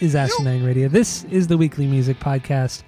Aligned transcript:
Is 0.00 0.14
Asinine 0.14 0.64
Radio. 0.64 0.88
This 0.88 1.24
is 1.24 1.48
the 1.48 1.58
weekly 1.58 1.86
music 1.86 2.18
podcast 2.20 2.84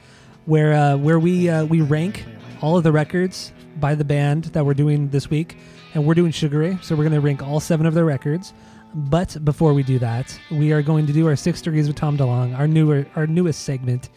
where 0.46 0.72
uh, 0.72 0.96
where 0.96 1.18
we 1.18 1.46
uh, 1.46 1.66
we 1.66 1.82
rank 1.82 2.24
all 2.62 2.78
of 2.78 2.84
the 2.84 2.92
records 2.92 3.52
by 3.76 3.94
the 3.94 4.04
band 4.04 4.44
that 4.44 4.64
we're 4.64 4.72
doing 4.72 5.10
this 5.10 5.28
week, 5.28 5.58
and 5.92 6.06
we're 6.06 6.14
doing 6.14 6.32
Sugar 6.32 6.60
Ray, 6.60 6.78
so 6.80 6.96
we're 6.96 7.02
going 7.02 7.12
to 7.12 7.20
rank 7.20 7.42
all 7.42 7.60
seven 7.60 7.84
of 7.84 7.92
their 7.92 8.06
records. 8.06 8.54
But 8.94 9.36
before 9.44 9.74
we 9.74 9.82
do 9.82 9.98
that, 9.98 10.38
we 10.50 10.72
are 10.72 10.80
going 10.80 11.06
to 11.06 11.12
do 11.12 11.26
our 11.26 11.36
six 11.36 11.60
degrees 11.60 11.86
with 11.86 11.96
Tom 11.96 12.16
DeLonge, 12.16 12.58
our 12.58 12.66
newer 12.66 13.04
our 13.14 13.26
newest 13.26 13.64
segment, 13.64 14.08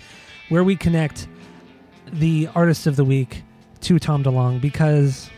where 0.48 0.64
we 0.64 0.78
connect 0.78 1.28
the 2.14 2.48
artist 2.56 2.88
of 2.88 2.96
the 2.96 3.04
week 3.04 3.44
to 3.82 4.00
Tom 4.00 4.24
DeLonge 4.24 4.62
because 4.62 5.30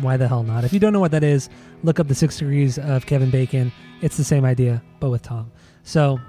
why 0.00 0.16
the 0.16 0.28
hell 0.28 0.44
not? 0.44 0.62
If 0.62 0.72
you 0.72 0.78
don't 0.78 0.92
know 0.92 1.00
what 1.00 1.10
that 1.10 1.24
is, 1.24 1.48
look 1.82 1.98
up 1.98 2.06
the 2.06 2.14
six 2.14 2.38
degrees 2.38 2.78
of 2.78 3.06
Kevin 3.06 3.30
Bacon. 3.30 3.72
It's 4.00 4.16
the 4.16 4.22
same 4.22 4.44
idea, 4.44 4.80
but 5.00 5.10
with 5.10 5.22
Tom. 5.22 5.50
So 5.82 6.20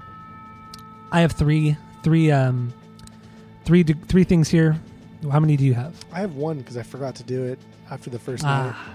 I 1.12 1.20
have 1.20 1.32
three, 1.32 1.76
three, 2.02 2.30
um, 2.32 2.72
three, 3.64 3.82
three 3.84 4.24
things 4.24 4.48
here. 4.48 4.76
How 5.30 5.38
many 5.38 5.56
do 5.56 5.64
you 5.64 5.74
have? 5.74 5.94
I 6.12 6.20
have 6.20 6.34
one 6.34 6.58
because 6.58 6.76
I 6.76 6.82
forgot 6.82 7.14
to 7.16 7.22
do 7.22 7.44
it 7.44 7.60
after 7.90 8.10
the 8.10 8.18
first 8.18 8.42
night. 8.42 8.72
Ah, 8.74 8.90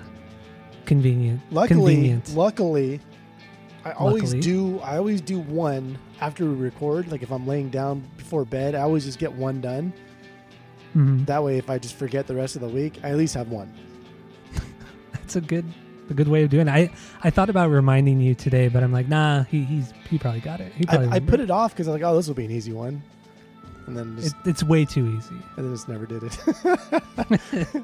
convenient. 0.85 1.39
Luckily, 1.51 1.93
convenient. 1.93 2.35
luckily, 2.35 2.99
I 3.85 3.91
always 3.91 4.33
Luckily. 4.33 4.41
do. 4.41 4.79
I 4.79 4.97
always 4.97 5.21
do 5.21 5.39
one 5.39 5.97
after 6.19 6.45
we 6.45 6.55
record. 6.55 7.09
Like 7.11 7.21
if 7.23 7.31
I'm 7.31 7.47
laying 7.47 7.69
down 7.69 8.03
before 8.17 8.43
bed, 8.43 8.75
I 8.75 8.81
always 8.81 9.05
just 9.05 9.19
get 9.19 9.31
one 9.31 9.61
done. 9.61 9.93
Mhm. 10.95 11.25
That 11.27 11.43
way, 11.43 11.57
if 11.57 11.69
I 11.69 11.77
just 11.77 11.95
forget 11.95 12.27
the 12.27 12.35
rest 12.35 12.55
of 12.55 12.61
the 12.61 12.67
week, 12.67 12.99
I 13.03 13.09
at 13.11 13.17
least 13.17 13.35
have 13.35 13.49
one. 13.49 13.71
That's 15.13 15.35
a 15.37 15.41
good, 15.41 15.65
a 16.09 16.13
good 16.13 16.27
way 16.27 16.43
of 16.43 16.49
doing 16.49 16.67
it. 16.67 16.71
I, 16.71 16.89
I 17.23 17.29
thought 17.29 17.49
about 17.49 17.69
reminding 17.69 18.19
you 18.21 18.35
today, 18.35 18.67
but 18.67 18.83
I'm 18.83 18.91
like, 18.91 19.07
nah, 19.07 19.43
he, 19.43 19.63
he's, 19.63 19.93
he 20.09 20.17
probably 20.17 20.39
got 20.41 20.59
it. 20.61 20.71
He 20.73 20.85
I, 20.87 20.91
probably 20.95 21.09
I 21.11 21.19
put 21.19 21.39
it 21.39 21.51
off 21.51 21.73
because 21.73 21.87
I 21.87 21.91
was 21.91 22.01
like, 22.01 22.09
oh, 22.09 22.15
this 22.15 22.27
will 22.27 22.35
be 22.35 22.45
an 22.45 22.51
easy 22.51 22.73
one, 22.73 23.01
and 23.85 23.97
then 23.97 24.15
just, 24.17 24.35
It, 24.45 24.49
it's 24.49 24.63
way 24.63 24.85
too 24.85 25.07
easy. 25.17 25.35
and 25.57 25.65
then 25.65 25.73
just 25.73 25.87
never 25.89 26.05
did 26.05 26.23
it. 26.23 27.83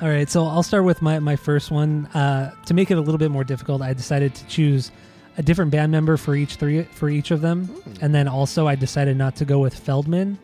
All 0.00 0.08
right, 0.08 0.28
so 0.28 0.44
I'll 0.46 0.64
start 0.64 0.84
with 0.84 1.00
my, 1.00 1.18
my 1.20 1.36
first 1.36 1.70
one. 1.70 2.06
Uh, 2.06 2.52
to 2.66 2.74
make 2.74 2.90
it 2.90 2.98
a 2.98 3.00
little 3.00 3.18
bit 3.18 3.30
more 3.30 3.44
difficult, 3.44 3.82
I 3.82 3.92
decided 3.92 4.34
to 4.34 4.46
choose 4.46 4.90
a 5.38 5.42
different 5.42 5.70
band 5.70 5.92
member 5.92 6.16
for 6.16 6.34
each 6.34 6.56
three 6.56 6.82
for 6.82 7.08
each 7.08 7.30
of 7.30 7.40
them, 7.40 7.70
and 8.00 8.14
then 8.14 8.26
also 8.28 8.66
I 8.66 8.74
decided 8.74 9.16
not 9.16 9.36
to 9.36 9.44
go 9.44 9.60
with 9.60 9.74
Feldmann 9.74 10.38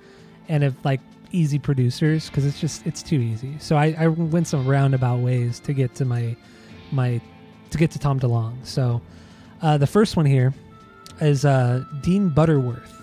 and 0.49 0.63
if 0.65 0.75
like 0.85 1.01
easy 1.33 1.59
producers 1.59 2.29
because 2.29 2.47
it's 2.47 2.59
just 2.61 2.87
it's 2.87 3.03
too 3.03 3.17
easy. 3.21 3.57
So 3.59 3.77
I, 3.77 3.95
I 3.99 4.07
went 4.07 4.47
some 4.47 4.67
roundabout 4.67 5.19
ways 5.19 5.61
to 5.61 5.73
get 5.75 5.95
to 5.97 6.05
my 6.05 6.37
my 6.93 7.21
to 7.71 7.79
get 7.79 7.91
to 7.93 7.99
Tom 7.99 8.19
DeLonge. 8.19 8.65
So 8.65 9.01
uh, 9.63 9.79
the 9.79 9.87
first 9.87 10.17
one 10.17 10.27
here 10.27 10.55
is 11.21 11.45
uh, 11.45 11.85
Dean 12.01 12.29
Butterworth. 12.29 12.95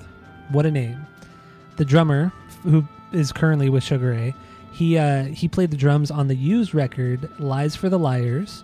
What 0.52 0.66
a 0.66 0.72
name! 0.72 1.06
The 1.78 1.86
drummer 1.86 2.32
who 2.64 2.86
is 3.12 3.32
currently 3.32 3.70
with 3.70 3.84
Sugar 3.84 4.12
Ray. 4.12 4.34
He 4.74 4.98
uh, 4.98 5.26
he 5.26 5.48
played 5.48 5.72
the 5.72 5.78
drums 5.78 6.12
on 6.12 6.28
the 6.28 6.36
used 6.36 6.74
record 6.74 7.30
"Lies 7.40 7.76
for 7.76 7.90
the 7.90 8.00
Liars." 8.00 8.64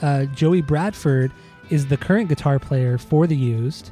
Uh, 0.00 0.24
Joey 0.26 0.62
Bradford 0.62 1.30
is 1.70 1.86
the 1.86 1.96
current 1.96 2.28
guitar 2.28 2.58
player 2.58 2.98
for 2.98 3.26
the 3.26 3.36
used. 3.36 3.90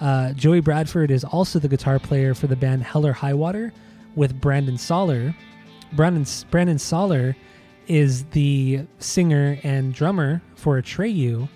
Uh, 0.00 0.32
Joey 0.32 0.60
Bradford 0.60 1.10
is 1.10 1.24
also 1.24 1.58
the 1.58 1.68
guitar 1.68 1.98
player 1.98 2.34
for 2.34 2.46
the 2.46 2.56
band 2.56 2.84
Hell 2.84 3.06
or 3.06 3.12
Highwater 3.12 3.72
with 4.14 4.40
Brandon 4.40 4.76
Saller. 4.76 5.34
Brandon 5.92 6.24
Brandon 6.50 6.76
Saller 6.76 7.34
is 7.88 8.24
the 8.26 8.86
singer 8.98 9.58
and 9.62 9.94
drummer 9.94 10.42
for 10.54 10.80
Atreyu, 10.80 11.48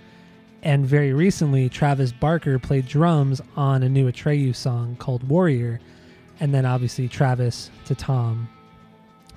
and 0.63 0.87
very 0.87 1.13
recently 1.13 1.69
Travis 1.69 2.13
Barker 2.13 2.59
played 2.59 2.87
drums 2.87 3.41
on 3.57 3.83
a 3.83 3.89
new 3.89 4.11
Atreyu 4.11 4.55
song 4.55 4.97
called 4.99 5.29
Warrior, 5.29 5.81
and 6.41 6.55
then 6.55 6.65
obviously 6.67 7.09
Travis 7.09 7.71
to 7.85 7.95
Tom. 7.95 8.49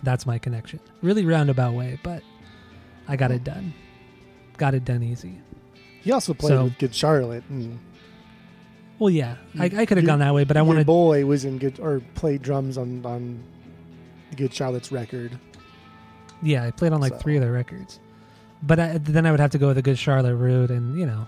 That's 0.03 0.25
my 0.25 0.38
connection. 0.38 0.79
Really 1.01 1.25
roundabout 1.25 1.73
way, 1.73 2.00
but 2.03 2.23
I 3.07 3.16
got 3.16 3.31
it 3.31 3.44
done. 3.44 3.73
Got 4.57 4.73
it 4.75 4.85
done 4.85 5.03
easy. 5.03 5.39
he 6.01 6.11
also 6.11 6.34
played 6.34 6.50
So- 6.50 6.63
with 6.66 6.78
Good 6.78 6.94
Charlotte. 6.95 7.44
And 7.50 7.79
Well, 9.00 9.09
yeah, 9.09 9.35
I, 9.59 9.66
I 9.66 9.85
could 9.85 9.97
have 9.97 10.05
gone 10.05 10.19
that 10.19 10.34
way, 10.34 10.44
but 10.45 10.55
I 10.55 10.61
wanted. 10.61 10.85
boy 10.85 11.25
was 11.25 11.44
in 11.44 11.57
good 11.57 11.79
or 11.79 12.01
played 12.13 12.41
drums 12.41 12.78
on 12.78 13.05
on 13.05 13.44
Good 14.38 14.53
Charlotte's 14.53 14.91
record. 14.91 15.38
Yeah, 16.41 16.63
I 16.63 16.72
played 16.72 16.91
on 16.94 17.01
like 17.01 17.13
So- 17.13 17.19
three 17.19 17.35
of 17.38 17.41
their 17.41 17.51
records, 17.51 18.00
but 18.63 18.79
I, 18.79 18.97
then 18.97 19.25
I 19.25 19.31
would 19.31 19.40
have 19.40 19.51
to 19.51 19.57
go 19.57 19.68
with 19.68 19.75
the 19.78 19.81
Good 19.81 19.97
Charlotte 19.97 20.35
route, 20.35 20.69
and 20.72 20.97
you 21.00 21.06
know, 21.06 21.25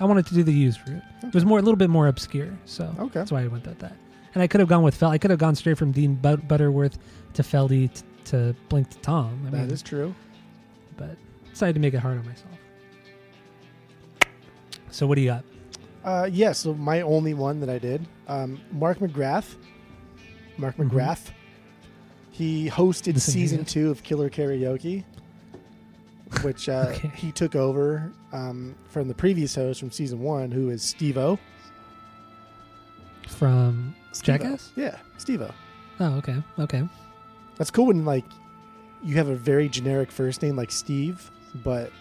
I 0.00 0.04
wanted 0.04 0.26
to 0.26 0.34
do 0.34 0.42
the 0.42 0.52
used 0.52 0.80
route. 0.88 1.02
It 1.22 1.34
was 1.34 1.44
more 1.44 1.58
a 1.58 1.62
little 1.62 1.76
bit 1.76 1.90
more 1.90 2.08
obscure, 2.08 2.56
so 2.64 2.94
Okay. 2.98 3.10
that's 3.14 3.30
why 3.32 3.42
I 3.42 3.46
went 3.46 3.66
with 3.66 3.78
that. 3.80 3.92
And 4.34 4.42
I 4.42 4.46
could 4.48 4.58
have 4.60 4.68
gone 4.68 4.82
with 4.82 4.94
Fel. 4.96 5.10
I 5.10 5.18
could 5.18 5.30
have 5.30 5.38
gone 5.38 5.54
straight 5.54 5.78
from 5.78 5.92
Dean 5.92 6.14
But- 6.20 6.48
Butterworth 6.48 6.98
to 7.34 7.42
Feldy 7.42 7.92
t- 7.92 8.02
to 8.26 8.54
Blink 8.68 8.90
to 8.90 8.98
Tom. 8.98 9.44
I 9.46 9.50
That 9.50 9.56
mean, 9.62 9.70
is 9.70 9.82
true. 9.82 10.14
but 10.96 11.16
decided 11.50 11.74
to 11.74 11.80
make 11.80 11.94
it 11.94 11.98
hard 12.00 12.18
on 12.18 12.26
myself. 12.26 12.50
So 14.90 15.06
what 15.06 15.16
do 15.16 15.20
you 15.20 15.28
got? 15.28 15.44
Uh, 16.04 16.28
yeah, 16.30 16.52
so 16.52 16.74
my 16.74 17.00
only 17.02 17.34
one 17.34 17.60
that 17.60 17.68
I 17.70 17.78
did, 17.78 18.06
um, 18.28 18.60
Mark 18.72 18.98
McGrath. 18.98 19.54
Mark 20.58 20.76
Mhm. 20.76 20.90
McGrath. 20.90 21.30
He 22.34 22.68
hosted 22.68 23.20
season 23.20 23.64
two 23.64 23.92
of 23.92 24.02
Killer 24.02 24.28
Karaoke, 24.28 25.04
which 26.42 26.68
uh, 26.68 26.86
Okay. 26.90 27.08
he 27.14 27.30
took 27.30 27.54
over 27.54 28.10
um, 28.32 28.74
from 28.88 29.06
the 29.06 29.14
previous 29.14 29.54
host 29.54 29.78
from 29.78 29.92
season 29.92 30.18
one, 30.18 30.50
who 30.50 30.68
is 30.70 30.82
Steve-O. 30.82 31.38
From 33.28 33.94
Steve-O. 34.10 34.38
Jackass? 34.38 34.72
Yeah, 34.74 34.98
Steve-O. 35.18 35.48
Oh, 36.00 36.14
okay, 36.16 36.42
okay. 36.58 36.82
That's 37.56 37.70
cool 37.70 37.86
when 37.86 38.04
like 38.04 38.24
you 39.04 39.14
have 39.14 39.28
a 39.28 39.36
very 39.36 39.68
generic 39.68 40.10
first 40.10 40.42
name 40.42 40.56
like 40.56 40.72
Steve, 40.72 41.30
but 41.62 41.92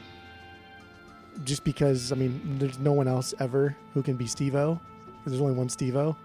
just 1.44 1.64
because 1.64 2.12
I 2.12 2.16
mean 2.16 2.58
there's 2.58 2.80
no 2.80 2.92
one 2.94 3.08
else 3.08 3.36
ever 3.40 3.76
who 3.94 4.02
can 4.02 4.16
be 4.16 4.26
Steve-O. 4.26 4.80
There's 5.28 5.40
only 5.40 5.54
one 5.54 5.70
Steve-O. 5.70 6.16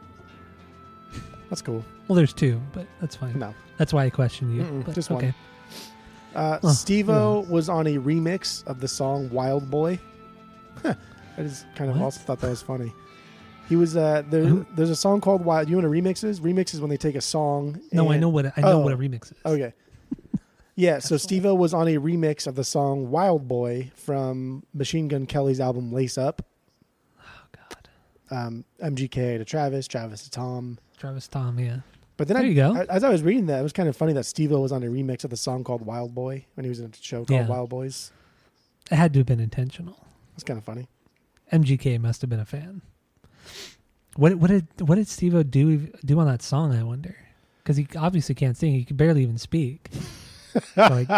That's 1.50 1.62
cool. 1.62 1.84
Well, 2.08 2.16
there's 2.16 2.32
two, 2.32 2.60
but 2.72 2.86
that's 3.00 3.16
fine. 3.16 3.38
No. 3.38 3.54
That's 3.78 3.92
why 3.92 4.04
I 4.04 4.10
questioned 4.10 4.54
you. 4.56 4.62
Mm-mm, 4.62 4.84
but, 4.84 4.94
just 4.94 5.10
one. 5.10 5.24
okay. 5.24 5.34
Uh, 6.34 6.58
Oh, 6.62 6.72
Steve-O 6.72 7.46
was 7.48 7.68
on 7.68 7.86
a 7.86 7.96
remix 7.98 8.66
of 8.66 8.80
the 8.80 8.88
song 8.88 9.30
Wild 9.30 9.70
Boy. 9.70 9.98
I 10.84 10.94
just 11.42 11.64
kind 11.74 11.90
of 11.90 11.96
What? 11.96 12.04
also 12.04 12.20
thought 12.20 12.40
that 12.40 12.50
was 12.50 12.62
funny. 12.62 12.92
He 13.68 13.76
was 13.76 13.96
uh 13.96 14.22
there, 14.30 14.44
Who- 14.44 14.66
there's 14.74 14.90
a 14.90 14.96
song 14.96 15.20
called 15.20 15.44
Wild. 15.44 15.66
Do 15.66 15.72
you 15.72 15.80
know 15.80 15.88
what 15.88 15.96
a 15.96 16.00
remix 16.02 16.24
is? 16.24 16.40
Remix 16.40 16.74
is 16.74 16.80
when 16.80 16.90
they 16.90 16.96
take 16.96 17.14
a 17.14 17.20
song. 17.20 17.80
No, 17.92 18.08
I 18.08 18.14
and- 18.14 18.20
know 18.20 18.28
what 18.28 18.46
I 18.56 18.60
know 18.62 18.72
Oh. 18.72 18.78
what 18.80 18.92
a 18.92 18.96
remix 18.96 19.26
is. 19.32 19.34
Okay. 19.44 19.72
Yeah, 20.74 20.98
so 21.00 21.16
Steve-O 21.16 21.54
was 21.54 21.74
on 21.74 21.86
a 21.88 21.96
remix 21.98 22.46
of 22.46 22.54
the 22.54 22.64
song 22.64 23.10
Wild 23.10 23.46
Boy 23.48 23.90
from 23.94 24.64
Machine 24.74 25.08
Gun 25.08 25.26
Kelly's 25.26 25.60
album 25.60 25.92
Lace 25.92 26.16
Up. 26.18 26.42
Um, 28.30 28.64
MGK 28.82 29.38
to 29.38 29.44
Travis, 29.44 29.86
Travis 29.88 30.24
to 30.24 30.30
Tom. 30.30 30.78
Travis 30.98 31.28
Tom. 31.28 31.58
Yeah. 31.58 31.78
But 32.16 32.28
then 32.28 32.36
There 32.36 32.44
I, 32.44 32.48
you 32.48 32.54
go. 32.54 32.74
I- 32.74 32.94
as 32.94 33.04
I 33.04 33.08
was 33.10 33.22
reading 33.22 33.46
that, 33.46 33.60
it 33.60 33.62
was 33.62 33.72
kind 33.72 33.88
of 33.88 33.96
funny 33.96 34.12
that 34.14 34.24
Steve-O 34.26 34.60
was 34.60 34.72
on 34.72 34.82
a 34.82 34.86
remix 34.86 35.24
of 35.24 35.30
the 35.30 35.36
song 35.36 35.62
called 35.64 35.82
Wild 35.82 36.14
Boy 36.14 36.44
when 36.54 36.64
he 36.64 36.68
was 36.68 36.80
in 36.80 36.86
a 36.86 36.90
show 37.00 37.18
called 37.24 37.30
Yeah. 37.30 37.46
Wild 37.48 37.70
Boys. 37.70 38.10
It 38.90 38.96
had 38.96 39.12
to 39.12 39.20
have 39.20 39.26
been 39.26 39.40
intentional. 39.40 40.04
It's 40.34 40.44
kind 40.44 40.58
of 40.58 40.64
funny. 40.64 40.88
MGK 41.52 42.00
must 42.00 42.20
have 42.22 42.28
been 42.30 42.40
a 42.40 42.44
fan. 42.44 42.82
What 44.16 44.34
what 44.36 44.50
did 44.50 44.66
what 44.80 44.96
did 44.96 45.06
Steve-O 45.08 45.42
do 45.44 45.88
do 46.04 46.18
on 46.18 46.26
that 46.26 46.42
song? 46.42 46.74
I 46.74 46.82
wonder 46.82 47.14
because 47.62 47.76
he 47.76 47.86
obviously 47.96 48.34
can't 48.34 48.56
sing. 48.56 48.72
He 48.72 48.84
could 48.84 48.96
barely 48.96 49.22
even 49.22 49.38
speak. 49.38 49.88
like, 50.76 51.08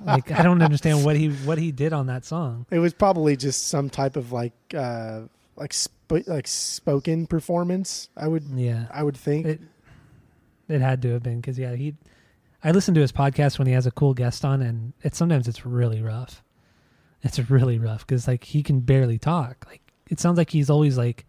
like 0.00 0.30
I 0.32 0.42
don't 0.42 0.60
understand 0.62 1.04
what 1.04 1.14
he 1.16 1.28
what 1.28 1.58
he 1.58 1.70
did 1.70 1.92
on 1.92 2.06
that 2.06 2.24
song. 2.24 2.66
It 2.70 2.80
was 2.80 2.92
probably 2.94 3.36
just 3.36 3.68
some 3.68 3.88
type 3.90 4.16
of 4.16 4.32
like 4.32 4.54
uh 4.74 5.22
like 5.56 5.72
sp- 6.08 6.26
like 6.28 6.46
spoken 6.46 7.26
performance. 7.26 8.08
I 8.16 8.28
would 8.28 8.44
Yeah, 8.54 8.86
I 8.90 9.02
would 9.02 9.16
think. 9.16 9.46
it 9.46 9.60
it 10.68 10.80
had 10.80 11.02
to 11.02 11.12
have 11.12 11.22
been 11.22 11.40
because 11.40 11.58
yeah 11.58 11.74
he. 11.74 11.94
I 12.64 12.72
listen 12.72 12.92
to 12.94 13.00
his 13.00 13.12
podcast 13.12 13.58
when 13.58 13.66
he 13.68 13.72
has 13.74 13.86
a 13.86 13.90
cool 13.92 14.14
guest 14.14 14.44
on, 14.44 14.62
and 14.62 14.92
it 15.02 15.14
sometimes 15.14 15.46
it's 15.48 15.64
really 15.64 16.02
rough. 16.02 16.42
It's 17.22 17.38
really 17.50 17.78
rough 17.78 18.06
because 18.06 18.26
like 18.28 18.44
he 18.44 18.62
can 18.62 18.80
barely 18.80 19.18
talk. 19.18 19.64
Like 19.68 19.80
it 20.10 20.18
sounds 20.20 20.38
like 20.38 20.50
he's 20.50 20.68
always 20.70 20.96
like 20.98 21.24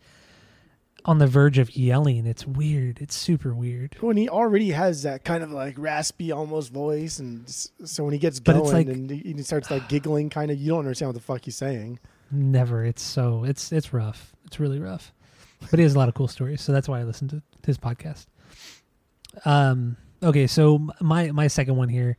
on 1.06 1.18
the 1.20 1.28
verge 1.28 1.58
of 1.58 1.76
yelling. 1.76 2.26
It's 2.26 2.46
weird. 2.46 3.00
It's 3.02 3.16
super 3.16 3.54
weird. 3.54 3.96
when 4.02 4.18
he 4.18 4.28
already 4.28 4.72
has 4.72 5.04
that 5.04 5.24
kind 5.24 5.44
of 5.44 5.52
like 5.52 5.76
raspy 5.78 6.32
almost 6.32 6.74
voice, 6.74 7.20
and 7.20 7.48
so 7.50 8.04
when 8.04 8.14
he 8.14 8.20
gets 8.20 8.40
But 8.40 8.54
going 8.54 8.72
like- 8.72 8.88
and 8.88 9.10
he 9.10 9.42
starts 9.44 9.72
like 9.72 9.88
giggling, 9.88 10.30
kind 10.30 10.52
of, 10.52 10.58
you 10.58 10.70
don't 10.70 10.80
understand 10.80 11.10
what 11.10 11.16
the 11.16 11.22
fuck 11.22 11.46
he's 11.46 11.56
saying. 11.56 12.00
Never. 12.32 12.84
It's 12.86 13.02
so 13.02 13.44
it's 13.44 13.72
it's 13.72 13.94
rough. 13.94 14.34
It's 14.46 14.60
really 14.60 14.80
rough. 14.80 15.14
But 15.70 15.80
he 15.80 15.84
has 15.84 15.96
a 15.96 15.98
lot 15.98 16.08
of 16.08 16.16
cool 16.16 16.28
stories, 16.28 16.62
so 16.62 16.72
that's 16.72 16.88
why 16.88 17.00
I 17.00 17.04
listen 17.04 17.28
to 17.30 17.42
his 17.66 17.78
podcast. 17.78 18.28
Um. 19.46 19.98
Okay, 20.22 20.48
so 20.48 20.88
my 21.02 21.32
my 21.32 21.48
second 21.48 21.76
one 21.78 21.90
here 21.90 22.18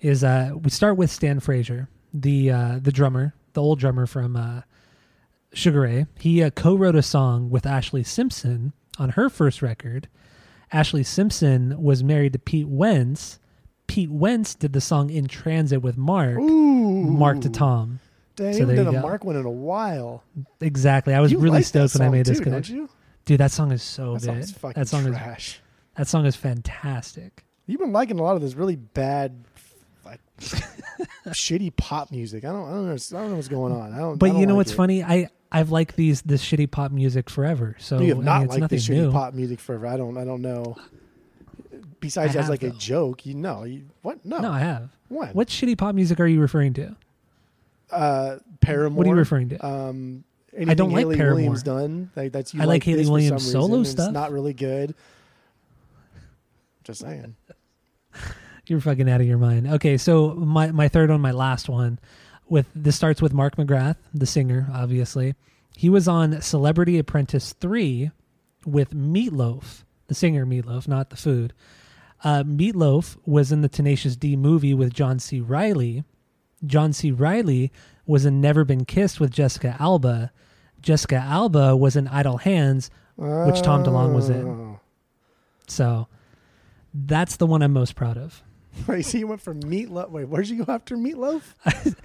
is 0.00 0.22
uh 0.24 0.52
we 0.62 0.70
start 0.70 0.96
with 0.96 1.10
Stan 1.10 1.40
Frazier, 1.40 1.88
the 2.14 2.50
uh 2.50 2.78
the 2.80 2.92
drummer, 2.92 3.34
the 3.54 3.62
old 3.62 3.78
drummer 3.78 4.06
from 4.06 4.36
uh 4.36 4.62
Sugar 5.52 5.80
Ray. 5.80 6.06
He 6.18 6.42
uh, 6.42 6.50
co-wrote 6.50 6.94
a 6.94 7.02
song 7.02 7.50
with 7.50 7.64
Ashlee 7.64 8.06
Simpson 8.06 8.72
on 8.98 9.10
her 9.10 9.28
first 9.28 9.62
record. 9.62 10.08
Ashlee 10.72 11.04
Simpson 11.04 11.82
was 11.82 12.04
married 12.04 12.34
to 12.34 12.38
Pete 12.38 12.68
Wentz. 12.68 13.40
Pete 13.88 14.10
Wentz 14.10 14.54
did 14.54 14.72
the 14.72 14.80
song 14.80 15.10
"In 15.10 15.26
Transit" 15.26 15.82
with 15.82 15.96
Mark. 15.96 16.38
Ooh, 16.38 17.02
Mark 17.02 17.40
to 17.40 17.48
Tom. 17.50 17.98
Dang, 18.40 18.54
So 18.54 18.64
there 18.64 18.76
you 18.76 18.88
a 18.88 18.92
go. 18.92 19.00
Mark 19.02 19.24
one 19.24 19.36
in 19.36 19.44
a 19.44 19.50
while. 19.50 20.24
Exactly. 20.60 21.14
I 21.14 21.20
was 21.20 21.30
You 21.30 21.38
really 21.38 21.58
that 21.60 21.64
stoked 21.64 21.94
when 21.94 22.02
I 22.02 22.06
song 22.06 22.12
made 22.12 22.26
this 22.26 22.40
too, 22.40 22.74
you? 22.74 22.88
Dude, 23.26 23.38
that 23.38 23.50
song 23.52 23.70
is 23.70 23.82
so 23.82 24.14
That 24.14 24.20
good. 24.20 24.26
song's 24.26 24.52
fucking 24.52 24.80
That 24.80 24.88
song 24.88 25.06
is 25.06 25.16
trash. 25.16 25.60
that 25.96 26.08
song 26.08 26.26
is 26.26 26.36
fantastic. 26.36 27.44
You've 27.66 27.80
been 27.80 27.92
liking 27.92 28.18
a 28.18 28.22
lot 28.22 28.34
of 28.36 28.42
this 28.42 28.54
really 28.54 28.76
bad, 28.76 29.44
like 30.04 30.20
shitty 31.28 31.76
pop 31.76 32.10
music. 32.10 32.44
I 32.44 32.48
don't, 32.48 32.66
I 32.68 32.72
don't 32.72 32.86
know, 32.86 32.92
I 32.92 33.20
don't 33.20 33.30
know 33.30 33.36
what's 33.36 33.48
going 33.48 33.72
on. 33.72 33.92
I 33.92 33.98
don't. 33.98 34.16
But 34.18 34.26
I 34.26 34.28
don't 34.30 34.40
you 34.40 34.46
know 34.46 34.54
like 34.54 34.58
what's 34.60 34.72
it. 34.72 34.76
funny? 34.76 35.04
I 35.04 35.28
I've 35.52 35.70
liked 35.70 35.96
these 35.96 36.22
this 36.22 36.42
shitty 36.44 36.70
pop 36.70 36.90
music 36.92 37.28
forever. 37.28 37.76
So 37.78 38.00
You 38.00 38.08
have 38.08 38.16
I 38.16 38.18
mean, 38.18 38.24
not 38.24 38.42
it's 38.44 38.50
liked 38.50 38.60
nothing 38.62 38.76
this 38.76 38.88
shitty 38.88 38.94
new. 39.02 39.12
pop 39.12 39.34
music 39.34 39.60
forever. 39.60 39.86
I 39.86 39.96
don't. 39.96 40.16
I 40.16 40.24
don't 40.24 40.42
know. 40.42 40.76
Besides, 42.00 42.34
I 42.34 42.38
as 42.40 42.44
have, 42.46 42.48
like 42.50 42.62
a 42.62 42.70
though. 42.70 42.76
joke, 42.78 43.26
you 43.26 43.34
know, 43.34 43.64
you, 43.64 43.84
what? 44.00 44.24
No, 44.24 44.38
No, 44.40 44.50
I 44.52 44.60
have. 44.60 44.88
when? 45.08 45.28
What 45.34 45.48
shitty 45.48 45.76
pop 45.76 45.94
music 45.94 46.18
are 46.18 46.26
you 46.26 46.40
referring 46.40 46.72
to? 46.74 46.96
Uh, 47.90 48.38
Paramore. 48.60 48.98
What 48.98 49.06
are 49.06 49.10
you 49.10 49.16
referring 49.16 49.50
to? 49.50 49.66
Um, 49.66 50.24
I 50.56 50.74
don't 50.74 50.90
anything 50.90 50.90
like 50.90 50.96
Hayley 51.02 51.16
Paramore. 51.16 51.34
Williams 51.36 51.62
done. 51.62 52.10
Like, 52.16 52.32
that's 52.32 52.54
you 52.54 52.62
I 52.62 52.64
like 52.64 52.82
Hayley 52.82 53.06
Williams 53.06 53.50
solo 53.50 53.82
stuff. 53.84 54.08
It's 54.08 54.14
not 54.14 54.32
really 54.32 54.52
good. 54.52 54.94
Just 56.84 57.00
saying. 57.00 57.36
You're 58.66 58.80
fucking 58.80 59.08
out 59.10 59.20
of 59.20 59.26
your 59.26 59.38
mind. 59.38 59.66
Okay, 59.66 59.96
so 59.96 60.34
my 60.34 60.70
my 60.70 60.88
third 60.88 61.10
one, 61.10 61.20
my 61.20 61.32
last 61.32 61.68
one, 61.68 61.98
with 62.48 62.66
this 62.74 62.96
starts 62.96 63.20
with 63.20 63.32
Mark 63.32 63.56
McGrath, 63.56 63.96
the 64.14 64.26
singer, 64.26 64.68
obviously. 64.72 65.34
He 65.76 65.88
was 65.88 66.06
on 66.06 66.40
Celebrity 66.40 66.98
Apprentice 66.98 67.52
three 67.54 68.10
with 68.66 68.90
Meatloaf, 68.90 69.84
the 70.08 70.14
singer 70.14 70.46
Meatloaf, 70.46 70.86
not 70.86 71.10
the 71.10 71.16
food. 71.16 71.52
Uh, 72.22 72.42
Meatloaf 72.44 73.16
was 73.24 73.50
in 73.50 73.62
the 73.62 73.68
Tenacious 73.68 74.14
D 74.14 74.36
movie 74.36 74.74
with 74.74 74.92
John 74.92 75.18
C. 75.18 75.40
Reilly. 75.40 76.04
John 76.66 76.92
C. 76.92 77.10
Reilly 77.10 77.72
was 78.06 78.24
in 78.26 78.40
Never 78.40 78.64
Been 78.64 78.84
Kissed 78.84 79.20
with 79.20 79.30
Jessica 79.30 79.76
Alba. 79.78 80.32
Jessica 80.82 81.16
Alba 81.16 81.76
was 81.76 81.96
in 81.96 82.08
Idle 82.08 82.38
Hands, 82.38 82.90
Which 83.16 83.62
Tom 83.62 83.84
DeLonge 83.84 84.14
was 84.14 84.30
in. 84.30 84.46
Oh. 84.48 84.80
so 85.68 86.06
that's 86.92 87.36
the 87.36 87.46
one 87.46 87.62
I'm 87.62 87.72
most 87.72 87.94
proud 87.94 88.16
of. 88.16 88.42
Wait, 88.86 89.02
so 89.02 89.18
you 89.18 89.26
went 89.26 89.40
from 89.40 89.60
Meatloaf. 89.62 90.10
Wait, 90.10 90.28
where'd 90.28 90.48
you 90.48 90.64
go 90.64 90.72
after 90.72 90.96
Meatloaf? 90.96 91.42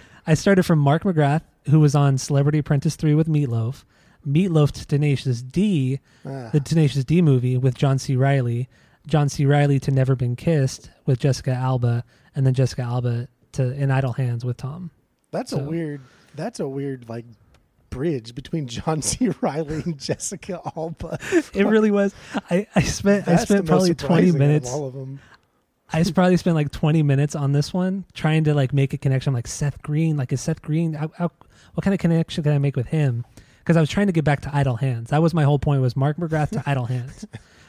I 0.26 0.34
started 0.34 0.64
from 0.64 0.78
Mark 0.78 1.04
McGrath, 1.04 1.42
who 1.70 1.80
was 1.80 1.94
on 1.94 2.18
Celebrity 2.18 2.58
Apprentice 2.58 2.96
3 2.96 3.14
with 3.14 3.28
Meatloaf, 3.28 3.84
Meatloaf 4.26 4.72
to 4.72 4.86
Tenacious 4.86 5.40
D, 5.42 6.00
Ah, 6.26 6.50
the 6.52 6.60
Tenacious 6.60 7.04
D 7.04 7.22
movie 7.22 7.56
with 7.56 7.74
John 7.76 7.98
C. 7.98 8.16
Reilly, 8.16 8.68
John 9.06 9.28
C. 9.28 9.46
Reilly 9.46 9.78
to 9.80 9.90
Never 9.92 10.16
Been 10.16 10.34
Kissed 10.36 10.90
with 11.06 11.20
Jessica 11.20 11.52
Alba, 11.52 12.04
and 12.34 12.44
then 12.44 12.54
Jessica 12.54 12.82
Alba 12.82 13.28
to 13.56 13.72
In 13.72 13.90
Idle 13.90 14.12
Hands 14.12 14.44
with 14.44 14.56
Tom. 14.56 14.90
that's 15.30 15.52
a 15.52 15.58
weird. 15.58 16.00
That's 16.34 16.60
a 16.60 16.68
weird 16.68 17.08
like 17.08 17.24
bridge 17.90 18.34
between 18.34 18.66
John 18.68 19.00
C. 19.02 19.30
Reilly 19.40 19.82
and 19.84 19.98
Jessica 19.98 20.60
Alba. 20.76 21.18
It 21.54 21.66
really 21.66 21.90
was. 21.90 22.14
I, 22.50 22.66
I 22.74 22.82
spent 22.82 23.26
I 23.26 23.36
spent 23.36 23.66
probably 23.66 23.94
20 23.94 23.98
surprising 24.00 24.28
of 24.30 24.36
minutes. 24.36 24.70
all 24.70 24.86
of 24.86 24.94
them. 24.94 25.20
I 25.92 26.04
probably 26.12 26.36
spent 26.36 26.56
like 26.56 26.72
20 26.72 27.02
minutes 27.02 27.34
on 27.34 27.52
this 27.52 27.72
one 27.72 28.04
trying 28.12 28.44
to 28.44 28.54
like 28.54 28.72
make 28.72 28.92
a 28.92 28.98
connection. 28.98 29.30
I'm 29.30 29.34
like 29.34 29.46
Seth 29.46 29.80
Green, 29.82 30.16
like 30.16 30.32
is 30.32 30.40
Seth 30.40 30.60
Green? 30.60 30.94
How, 30.94 31.10
how, 31.16 31.30
what 31.74 31.84
kind 31.84 31.94
of 31.94 32.00
connection 32.00 32.42
can 32.42 32.52
I 32.52 32.58
make 32.58 32.76
with 32.76 32.88
him? 32.88 33.24
Because 33.60 33.76
I 33.76 33.80
was 33.80 33.88
trying 33.88 34.06
to 34.08 34.12
get 34.12 34.24
back 34.24 34.40
to 34.42 34.54
Idle 34.54 34.76
Hands. 34.76 35.08
That 35.10 35.22
was 35.22 35.32
my 35.32 35.44
whole 35.44 35.58
point. 35.58 35.80
Was 35.80 35.96
Mark 35.96 36.16
McGrath 36.16 36.50
to 36.50 36.62
Idle 36.66 36.86
Hands? 36.86 37.24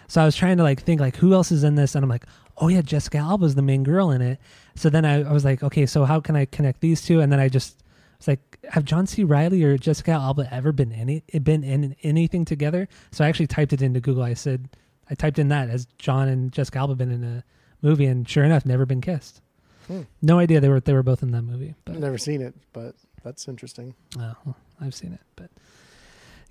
So 0.07 0.21
I 0.21 0.25
was 0.25 0.36
trying 0.36 0.57
to 0.57 0.63
like 0.63 0.81
think 0.81 1.01
like 1.01 1.15
who 1.18 1.33
else 1.33 1.51
is 1.51 1.63
in 1.63 1.75
this, 1.75 1.95
and 1.95 2.04
I'm 2.04 2.09
like, 2.09 2.25
oh 2.57 2.68
yeah, 2.69 2.81
Jessica 2.81 3.18
Alba 3.18 3.31
Alba's 3.38 3.56
the 3.56 3.62
main 3.62 3.83
girl 3.83 4.12
in 4.12 4.21
it. 4.21 4.39
So 4.75 4.89
then 4.89 5.06
I, 5.06 5.24
I 5.24 5.31
was 5.31 5.45
like, 5.45 5.63
okay, 5.63 5.86
so 5.86 6.06
how 6.06 6.19
can 6.19 6.36
I 6.36 6.45
connect 6.45 6.81
these 6.81 7.04
two? 7.04 7.19
And 7.19 7.31
then 7.31 7.39
I 7.39 7.50
just 7.50 7.83
was 8.18 8.27
like, 8.27 8.57
have 8.69 8.83
John 8.83 9.06
C. 9.06 9.24
Reilly 9.24 9.63
or 9.63 9.77
Jessica 9.77 10.12
Alba 10.12 10.48
ever 10.51 10.71
been 10.71 10.92
any 10.92 11.24
been 11.44 11.63
in 11.63 11.95
anything 12.04 12.45
together? 12.45 12.88
So 13.12 13.24
I 13.24 13.27
actually 13.27 13.48
typed 13.48 13.74
it 13.74 13.81
into 13.81 14.00
Google. 14.00 14.24
I 14.24 14.33
said, 14.33 14.69
I 15.09 15.15
typed 15.15 15.39
in 15.39 15.50
that 15.50 15.69
as 15.69 15.86
John 15.98 16.27
and 16.27 16.51
Jessica 16.51 16.80
Alba 16.80 16.95
been 16.95 17.12
in 17.12 17.24
a 17.24 17.44
movie, 17.81 18.06
and 18.06 18.27
sure 18.27 18.44
enough, 18.44 18.65
never 18.65 18.86
been 18.86 19.01
kissed. 19.01 19.42
Hmm. 19.88 20.01
No 20.21 20.39
idea 20.39 20.59
they 20.59 20.69
were 20.69 20.80
they 20.80 20.94
were 20.94 21.04
both 21.04 21.24
in 21.24 21.31
that 21.31 21.44
movie, 21.44 21.75
but 21.86 21.95
I've 21.95 22.01
never 22.01 22.18
seen 22.18 22.42
it, 22.42 22.56
but 22.74 22.95
that's 23.24 23.48
interesting. 23.48 23.94
Oh, 24.18 24.36
well, 24.45 24.57
I've 24.81 24.95
seen 24.95 25.13
it, 25.13 25.21
but 25.36 25.50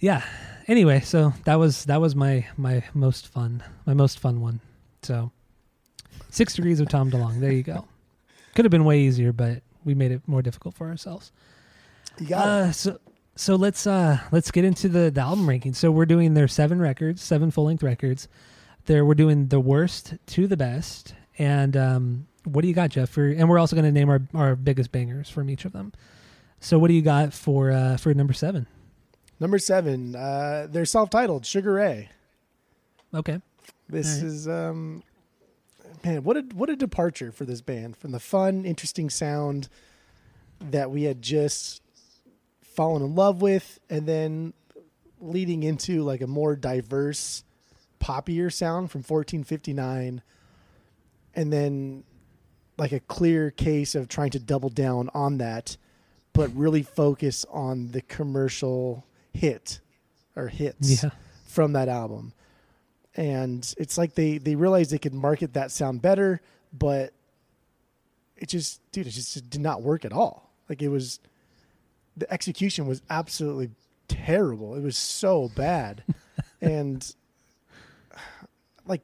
yeah. 0.01 0.23
Anyway, 0.69 1.01
so 1.01 1.33
that 1.45 1.57
was 1.57 1.85
that 1.85 2.01
was 2.01 2.15
my 2.15 2.47
my 2.57 2.83
most 2.95 3.29
fun 3.29 3.63
my 3.87 3.95
most 3.95 4.19
fun 4.19 4.41
one. 4.41 4.61
So 5.03 5.31
six 6.31 6.55
degrees 6.55 6.81
of 6.81 6.89
Tom 6.89 7.11
DeLonge. 7.11 7.41
There 7.41 7.53
you 7.53 7.63
go. 7.63 7.87
Could 8.55 8.65
have 8.65 8.73
been 8.73 8.85
way 8.85 9.01
easier, 9.01 9.33
but 9.33 9.63
we 9.85 9.95
made 9.95 10.11
it 10.11 10.23
more 10.27 10.43
difficult 10.43 10.75
for 10.75 10.89
ourselves. 10.89 11.31
You 12.19 12.29
got 12.29 12.47
it. 12.47 12.49
Uh, 12.49 12.73
so 12.73 13.01
so 13.37 13.55
let's 13.55 13.87
uh 13.87 14.19
let's 14.33 14.51
get 14.51 14.65
into 14.65 14.89
the, 14.89 15.11
the 15.11 15.21
album 15.21 15.49
ranking. 15.49 15.75
So 15.75 15.91
we're 15.91 16.07
doing 16.07 16.35
their 16.35 16.49
seven 16.49 16.81
records, 16.81 17.23
seven 17.23 17.51
full 17.51 17.65
length 17.65 17.83
records. 17.83 18.29
There 18.87 19.05
we're 19.05 19.15
doing 19.15 19.49
the 19.49 19.61
worst 19.61 20.15
to 20.27 20.47
the 20.47 20.57
best. 20.57 21.15
And 21.39 21.77
um, 21.77 22.27
what 22.45 22.63
do 22.63 22.69
you 22.69 22.75
got, 22.75 22.91
Jeff? 22.91 23.11
For, 23.11 23.29
and 23.29 23.49
we're 23.49 23.59
also 23.59 23.77
going 23.77 23.85
to 23.85 23.93
name 23.93 24.09
our 24.09 24.23
our 24.35 24.57
biggest 24.57 24.91
bangers 24.91 25.29
from 25.29 25.51
each 25.51 25.65
of 25.65 25.73
them. 25.73 25.93
So 26.61 26.79
what 26.79 26.89
do 26.89 26.95
you 26.95 27.03
got 27.03 27.35
for 27.35 27.71
uh, 27.71 27.97
for 27.99 28.13
number 28.15 28.33
seven? 28.33 28.67
Number 29.39 29.59
seven, 29.59 30.17
uh, 30.17 30.67
they're 30.71 30.85
self-titled 30.85 31.45
Sugar 31.45 31.75
Ray. 31.75 32.11
Okay. 33.13 33.41
This 33.89 34.17
right. 34.17 34.25
is 34.25 34.49
um, 34.49 35.03
man, 36.05 36.23
what 36.25 36.37
a 36.37 36.41
what 36.55 36.71
a 36.71 36.77
departure 36.77 37.33
for 37.33 37.45
this 37.45 37.61
band 37.61 37.97
from 37.97 38.13
the 38.13 38.21
fun, 38.21 38.65
interesting 38.65 39.11
sound 39.11 39.69
that 40.61 40.91
we 40.91 41.03
had 41.05 41.23
just 41.23 41.83
fallen 42.63 43.03
in 43.03 43.15
love 43.15 43.43
with, 43.43 43.79
and 43.89 44.07
then 44.07 44.53
leading 45.21 45.63
into 45.63 46.03
like 46.03 46.21
a 46.21 46.27
more 46.27 46.57
diverse, 46.57 47.45
poppier 48.01 48.53
sound 48.53 48.91
from 48.91 49.01
1459, 49.01 50.23
and 51.35 51.53
then 51.53 52.05
like 52.79 52.93
a 52.93 53.01
clear 53.01 53.51
case 53.51 53.95
of 53.95 54.09
trying 54.09 54.31
to 54.31 54.39
double 54.39 54.69
down 54.69 55.09
on 55.15 55.39
that, 55.39 55.77
but 56.33 56.55
really 56.55 56.83
focus 56.83 57.47
on 57.51 57.93
the 57.93 58.03
commercial 58.03 59.06
hit 59.37 59.81
or 60.35 60.49
hits 60.49 61.03
Yeah. 61.03 61.11
from 61.47 61.73
that 61.75 61.89
album. 61.89 62.33
And 63.15 63.73
it's 63.79 63.97
like 63.97 64.15
they 64.15 64.39
they 64.39 64.57
realized 64.57 64.91
they 64.91 64.99
could 64.99 65.15
market 65.15 65.55
that 65.55 65.71
sound 65.71 66.03
better, 66.03 66.41
but 66.73 67.13
it 68.37 68.49
just 68.51 68.81
dude, 68.93 69.07
it 69.07 69.11
just 69.11 69.49
did 69.49 69.61
not 69.61 69.83
work 69.83 70.05
at 70.05 70.13
all. 70.13 70.53
Like 70.69 70.83
it 70.83 70.89
was 70.89 71.19
the 72.17 72.31
execution 72.33 72.87
was 72.87 73.01
absolutely 73.09 73.71
terrible. 74.09 74.75
It 74.75 74.83
was 74.83 74.99
so 74.99 75.51
bad. 75.57 76.03
and 76.61 77.15
like 78.87 79.03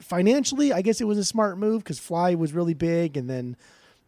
financially, 0.00 0.72
I 0.72 0.82
guess 0.82 1.00
it 1.00 1.04
was 1.06 1.16
a 1.18 1.24
smart 1.24 1.56
move 1.58 1.84
cuz 1.84 1.98
Fly 1.98 2.34
was 2.34 2.52
really 2.52 2.74
big 2.74 3.16
and 3.16 3.28
then 3.30 3.56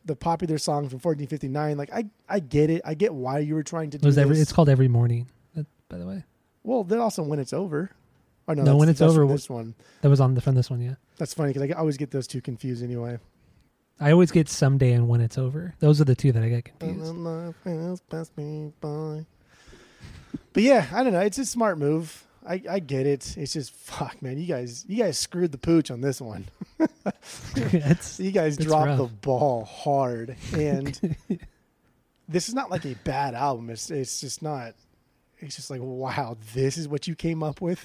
the 0.04 0.16
popular 0.16 0.58
song 0.58 0.88
from 0.88 0.98
1459 1.00 1.76
like 1.78 1.90
I 1.92 2.04
I 2.28 2.40
get 2.40 2.68
it. 2.68 2.82
I 2.84 2.92
get 2.94 3.14
why 3.14 3.38
you 3.38 3.54
were 3.54 3.62
trying 3.62 3.88
to 3.90 3.96
It 3.96 4.02
do 4.02 4.06
was 4.08 4.16
this. 4.16 4.22
every. 4.22 4.38
It's 4.38 4.52
called 4.52 4.68
every 4.68 4.88
morning. 4.88 5.28
That, 5.88 5.94
by 5.94 5.98
the 5.98 6.06
way, 6.06 6.24
Well, 6.64 6.84
then 6.84 6.98
also 6.98 7.22
when 7.22 7.38
it's 7.38 7.52
over. 7.52 7.90
Oh 8.46 8.54
no, 8.54 8.62
No, 8.62 8.76
When 8.76 8.88
It's 8.88 9.02
Over 9.02 9.26
This 9.26 9.50
one. 9.50 9.74
that 10.00 10.08
was 10.08 10.20
on 10.20 10.34
the 10.34 10.40
from 10.40 10.54
this 10.54 10.70
one. 10.70 10.80
Yeah. 10.80 10.94
That's 11.18 11.34
funny 11.34 11.52
because 11.52 11.70
I 11.70 11.74
always 11.74 11.96
get 11.98 12.10
those 12.10 12.26
two 12.26 12.40
confused 12.40 12.82
anyway. 12.82 13.18
I 14.00 14.12
always 14.12 14.30
get 14.30 14.48
someday 14.48 14.92
and 14.92 15.06
when 15.08 15.20
it's 15.20 15.36
over. 15.36 15.74
Those 15.80 16.00
are 16.00 16.04
the 16.04 16.14
two 16.14 16.32
that 16.32 16.42
I 16.42 16.48
get 16.48 16.64
confused. 16.64 17.14
But 20.52 20.62
yeah, 20.62 20.86
I 20.92 21.02
don't 21.02 21.12
know. 21.12 21.20
It's 21.20 21.38
a 21.38 21.44
smart 21.44 21.78
move. 21.78 22.24
I, 22.46 22.62
I 22.70 22.78
get 22.78 23.06
it. 23.06 23.36
It's 23.36 23.52
just 23.52 23.72
fuck, 23.74 24.22
man. 24.22 24.38
You 24.38 24.46
guys, 24.46 24.84
you 24.88 24.96
guys 25.02 25.18
screwed 25.18 25.52
the 25.52 25.58
pooch 25.58 25.90
on 25.90 26.00
this 26.00 26.20
one. 26.20 26.46
it's 27.56 28.18
You 28.20 28.30
guys 28.30 28.56
It's 28.56 28.64
dropped 28.64 28.86
rough. 28.88 28.98
the 28.98 29.06
ball 29.06 29.64
hard, 29.64 30.36
and 30.54 30.98
this 32.28 32.48
is 32.48 32.54
not 32.54 32.70
like 32.70 32.86
a 32.86 32.94
bad 33.04 33.34
album. 33.34 33.68
It's 33.70 33.90
it's 33.90 34.20
just 34.20 34.42
not. 34.42 34.74
It's 35.40 35.56
just 35.56 35.70
like, 35.70 35.80
wow, 35.82 36.36
this 36.54 36.76
is 36.76 36.88
what 36.88 37.06
you 37.06 37.14
came 37.14 37.42
up 37.42 37.60
with. 37.60 37.80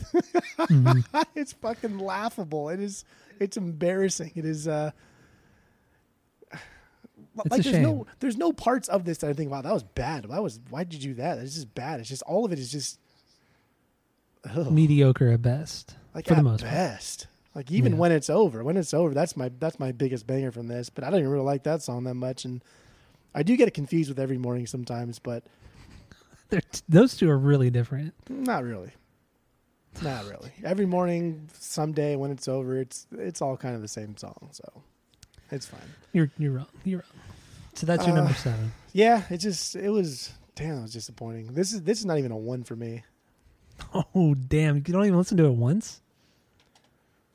Mhm. 0.58 1.06
it's 1.36 1.54
fucking 1.54 2.00
laughable. 2.00 2.70
It 2.70 2.80
is. 2.80 3.06
It's 3.40 3.58
embarrassing. 3.58 4.32
It 4.36 4.46
is. 4.46 4.68
uh 4.68 4.92
It's 7.46 7.50
like 7.52 7.60
a 7.62 7.64
there's 7.64 7.76
no 7.84 7.96
shame. 7.98 8.06
there's 8.20 8.38
no 8.38 8.54
parts 8.54 8.88
of 8.90 9.06
this 9.06 9.18
that 9.20 9.30
I 9.30 9.34
think 9.34 9.50
wow 9.52 9.62
that 9.62 9.74
was 9.74 9.84
bad. 9.84 10.26
That 10.30 10.44
was 10.44 10.60
why 10.70 10.84
did 10.84 11.04
you 11.04 11.14
do 11.14 11.22
that? 11.22 11.40
It's 11.40 11.56
just 11.56 11.74
bad. 11.74 12.00
It's 12.00 12.10
just 12.10 12.22
all 12.24 12.46
of 12.46 12.52
it 12.52 12.60
is 12.60 12.72
just 12.72 13.00
ugh, 14.50 14.72
Mediocre 14.72 15.30
at 15.32 15.42
best. 15.42 15.96
like 16.14 16.26
for 16.28 16.34
the 16.36 16.40
at 16.40 16.44
most 16.44 16.62
part. 16.62 16.74
best. 16.74 17.28
Like 17.56 17.72
even 17.72 17.94
Yeah. 17.94 17.98
when 18.00 18.12
it's 18.12 18.30
over, 18.30 18.64
when 18.64 18.78
it's 18.78 18.94
over, 18.94 19.14
that's 19.14 19.36
my 19.38 19.50
that's 19.60 19.80
my 19.80 19.92
biggest 19.92 20.28
banger 20.28 20.52
from 20.52 20.68
this. 20.68 20.90
But 20.90 21.04
I 21.04 21.10
don't 21.10 21.20
even 21.20 21.32
really 21.32 21.46
like 21.46 21.64
that 21.64 21.82
song 21.82 22.04
that 22.06 22.16
much, 22.16 22.46
and 22.46 22.64
I 23.34 23.42
do 23.44 23.56
get 23.58 23.68
it 23.68 23.74
confused 23.74 24.10
with 24.10 24.20
every 24.20 24.38
morning 24.38 24.68
sometimes, 24.68 25.18
but 25.20 25.44
those 26.90 27.16
two 27.16 27.30
are 27.30 27.38
really 27.38 27.70
different. 27.70 28.14
not 28.30 28.64
really. 28.64 28.92
Not 30.02 30.26
really. 30.26 30.52
Every 30.64 30.86
morning, 30.88 31.50
someday 31.54 32.16
when 32.16 32.32
it's 32.32 32.48
over, 32.48 32.80
it's 32.80 33.06
it's 33.12 33.42
all 33.42 33.56
kind 33.58 33.76
of 33.76 33.82
the 33.82 33.88
same 33.88 34.18
song, 34.18 34.50
so 34.52 34.82
it's 35.52 35.68
fine. 35.68 35.82
You're 36.14 36.32
you're 36.38 36.54
wrong. 36.54 36.68
You're 36.84 37.00
wrong. 37.00 37.22
So 37.76 37.86
that's 37.86 38.06
your 38.08 38.14
Uh, 38.18 38.22
number 38.22 38.34
seven. 38.34 38.72
Yeah, 38.92 39.24
it 39.30 39.38
just 39.38 39.76
it 39.76 39.90
was 39.90 40.32
damn, 40.56 40.80
it 40.80 40.82
was 40.82 40.94
disappointing. 40.94 41.54
This 41.54 41.74
is 41.74 41.84
this 41.84 42.00
is 42.00 42.06
not 42.06 42.18
even 42.18 42.32
a 42.32 42.38
one 42.38 42.64
for 42.64 42.76
me. 42.76 43.04
Oh 44.16 44.34
damn! 44.36 44.76
You 44.78 44.82
don't 44.82 45.06
even 45.06 45.18
listen 45.18 45.36
to 45.38 45.46
it 45.46 45.54
once. 45.54 46.02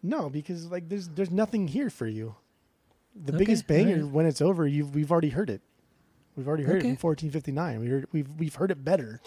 No, 0.03 0.31
because 0.31 0.67
like 0.71 0.89
there's 0.89 1.09
there's 1.09 1.31
nothing 1.31 1.67
here 1.69 1.91
for 1.91 2.07
you. 2.07 2.35
The 3.15 3.33
Okay, 3.33 3.39
biggest 3.39 3.67
banger 3.67 3.97
alright. 3.97 4.13
when 4.13 4.27
it's 4.27 4.41
over, 4.41 4.67
you 4.67 4.85
have 4.85 4.95
we've 4.95 5.11
already 5.11 5.31
heard 5.31 5.51
it. 5.51 5.61
We've 6.39 6.47
already 6.47 6.63
heard 6.63 6.77
Okay. 6.77 6.87
it 6.89 6.91
in 6.93 6.97
1459. 6.97 7.81
We 7.81 7.89
heard 7.89 8.07
we've 8.13 8.29
we've 8.39 8.55
heard 8.55 8.71
it 8.71 8.85
better. 8.85 9.21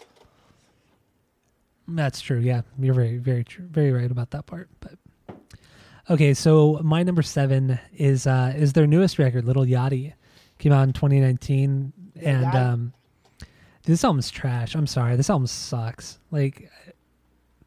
That's 1.88 2.22
true. 2.22 2.40
Yeah, 2.40 2.62
you're 2.80 2.94
very, 2.94 3.18
very 3.18 3.44
true, 3.44 3.66
very 3.70 3.92
right 3.92 4.10
about 4.10 4.32
that 4.32 4.46
part. 4.46 4.70
But 4.80 5.36
okay, 6.10 6.34
so 6.34 6.80
my 6.84 7.04
number 7.04 7.22
seven 7.22 7.80
is 7.94 8.26
uh 8.26 8.54
is 8.56 8.72
their 8.74 8.88
newest 8.88 9.20
record, 9.20 9.44
Little 9.44 9.66
Yachty, 9.66 10.14
came 10.58 10.72
out 10.72 10.84
in 10.84 10.94
2019, 10.94 11.92
Lil 12.16 12.26
and 12.26 12.46
Yachty. 12.46 12.56
um, 12.56 12.94
this 13.84 14.04
album's 14.06 14.32
trash. 14.32 14.74
I'm 14.74 14.88
sorry, 14.88 15.18
this 15.18 15.30
album 15.30 15.48
sucks. 15.48 16.18
Like, 16.32 16.72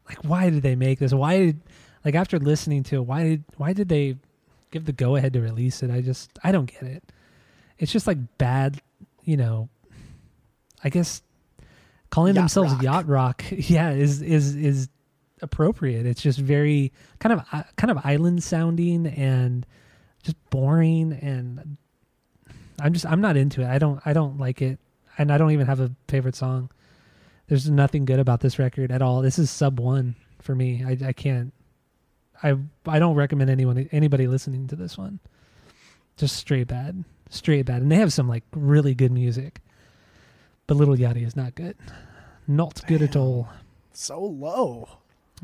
like 0.09 0.17
why 0.23 0.49
did 0.49 0.63
they 0.63 0.75
make 0.75 0.97
this? 0.97 1.13
Why 1.13 1.37
did 1.37 1.61
like 2.03 2.15
after 2.15 2.39
listening 2.39 2.81
to 2.85 2.95
it, 2.95 3.01
why 3.05 3.23
did 3.23 3.43
why 3.57 3.73
did 3.73 3.89
they 3.89 4.15
give 4.71 4.85
the 4.85 4.91
go 4.93 5.17
ahead 5.17 5.33
to 5.33 5.41
release 5.41 5.83
it? 5.83 5.91
I 5.91 6.01
just 6.01 6.31
I 6.43 6.51
don't 6.51 6.65
get 6.65 6.81
it. 6.83 7.03
It's 7.77 7.91
just 7.91 8.07
like 8.07 8.17
bad, 8.39 8.81
you 9.25 9.37
know. 9.37 9.69
I 10.83 10.89
guess 10.89 11.21
calling 12.11 12.35
Yacht 12.35 12.43
themselves 12.43 12.73
rock. 12.73 12.83
yacht 12.83 13.07
rock, 13.07 13.43
yeah, 13.51 13.91
is 13.91 14.21
is 14.21 14.55
is 14.55 14.89
appropriate. 15.41 16.05
It's 16.05 16.21
just 16.21 16.39
very 16.39 16.91
kind 17.19 17.33
of 17.33 17.45
uh, 17.51 17.63
kind 17.75 17.91
of 17.91 17.99
island 18.03 18.43
sounding 18.43 19.07
and 19.07 19.65
just 20.23 20.37
boring 20.49 21.13
and 21.13 21.77
I'm 22.79 22.93
just 22.93 23.05
I'm 23.05 23.21
not 23.21 23.37
into 23.37 23.61
it. 23.61 23.67
I 23.67 23.77
don't 23.77 24.01
I 24.05 24.13
don't 24.13 24.39
like 24.39 24.61
it 24.61 24.79
and 25.17 25.31
I 25.31 25.37
don't 25.37 25.51
even 25.51 25.67
have 25.67 25.79
a 25.79 25.91
favorite 26.07 26.35
song. 26.35 26.69
There's 27.47 27.69
nothing 27.69 28.05
good 28.05 28.19
about 28.19 28.41
this 28.41 28.57
record 28.57 28.91
at 28.91 29.01
all. 29.01 29.21
This 29.21 29.37
is 29.37 29.51
sub 29.51 29.79
1 29.79 30.15
for 30.41 30.55
me. 30.55 30.83
I 30.85 30.97
I 31.07 31.13
can't 31.13 31.53
I 32.41 32.55
I 32.85 32.99
don't 32.99 33.15
recommend 33.15 33.49
anyone 33.49 33.89
anybody 33.91 34.27
listening 34.27 34.67
to 34.67 34.75
this 34.75 34.97
one. 34.97 35.19
Just 36.17 36.35
straight 36.37 36.67
bad. 36.67 37.03
Straight 37.29 37.65
bad. 37.65 37.81
And 37.81 37.91
they 37.91 37.97
have 37.97 38.13
some 38.13 38.27
like 38.27 38.43
really 38.53 38.93
good 38.93 39.11
music. 39.11 39.61
But 40.67 40.77
Little 40.77 40.95
Yachty 40.95 41.25
is 41.25 41.35
not 41.35 41.55
good. 41.55 41.75
Not 42.47 42.85
good 42.87 43.01
at 43.01 43.15
all. 43.15 43.49
So 43.93 44.19
low. 44.19 44.87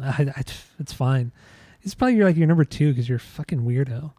I, 0.01 0.31
I, 0.35 0.43
it's 0.79 0.93
fine. 0.93 1.31
It's 1.83 1.95
probably 1.95 2.15
your, 2.15 2.25
like 2.25 2.37
your 2.37 2.47
number 2.47 2.65
two 2.65 2.89
because 2.91 3.09
you're 3.09 3.17
a 3.17 3.19
fucking 3.19 3.61
weirdo. 3.61 4.11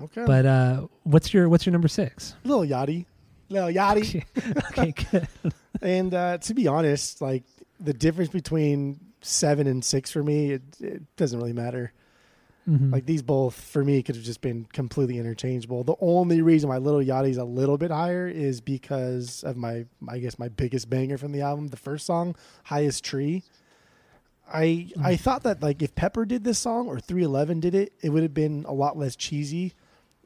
Okay. 0.00 0.24
But 0.24 0.46
uh, 0.46 0.86
what's 1.02 1.34
your 1.34 1.48
what's 1.48 1.66
your 1.66 1.72
number 1.72 1.88
six? 1.88 2.34
Little 2.44 2.64
Yachty. 2.64 3.06
Little 3.48 3.68
Yachty. 3.68 4.24
okay, 4.70 4.92
good. 5.10 5.28
and 5.82 6.14
uh, 6.14 6.38
to 6.38 6.54
be 6.54 6.68
honest, 6.68 7.20
like 7.20 7.44
the 7.80 7.92
difference 7.92 8.30
between 8.30 9.00
seven 9.20 9.66
and 9.66 9.84
six 9.84 10.10
for 10.10 10.22
me, 10.22 10.52
it, 10.52 10.62
it 10.80 11.16
doesn't 11.16 11.38
really 11.38 11.52
matter. 11.52 11.92
Mhm. 12.68 12.92
Like 12.92 13.06
these 13.06 13.22
both 13.22 13.54
for 13.54 13.82
me 13.82 14.02
could 14.02 14.14
have 14.16 14.24
just 14.24 14.42
been 14.42 14.66
completely 14.72 15.18
interchangeable. 15.18 15.84
The 15.84 15.96
only 16.00 16.42
reason 16.42 16.68
why 16.68 16.76
Little 16.76 17.00
Yachty's 17.00 17.38
a 17.38 17.44
little 17.44 17.78
bit 17.78 17.90
higher 17.90 18.28
is 18.28 18.60
because 18.60 19.42
of 19.42 19.56
my, 19.56 19.86
I 20.06 20.18
guess, 20.18 20.38
my 20.38 20.48
biggest 20.48 20.90
banger 20.90 21.16
from 21.16 21.32
the 21.32 21.40
album, 21.40 21.68
the 21.68 21.76
first 21.78 22.04
song, 22.04 22.36
"Highest 22.64 23.04
Tree." 23.04 23.42
I 24.52 24.90
I 25.02 25.16
thought 25.16 25.42
that 25.44 25.62
like 25.62 25.82
if 25.82 25.94
Pepper 25.94 26.24
did 26.24 26.44
this 26.44 26.58
song 26.58 26.88
or 26.88 27.00
311 27.00 27.60
did 27.60 27.74
it, 27.74 27.92
it 28.02 28.10
would 28.10 28.22
have 28.22 28.34
been 28.34 28.64
a 28.68 28.72
lot 28.72 28.98
less 28.98 29.16
cheesy. 29.16 29.74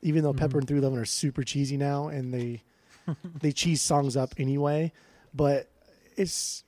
Even 0.03 0.25
though 0.25 0.33
Pepper 0.33 0.59
and 0.59 0.67
311 0.67 0.99
are 1.01 1.05
super 1.05 1.45
cheesy 1.45 1.77
now, 1.77 2.09
and 2.09 2.35
they 2.35 2.63
they 3.41 3.53
cheese 3.53 3.83
songs 3.83 4.17
up 4.17 4.35
anyway, 4.37 4.93
but 5.33 5.69
it's 6.17 6.65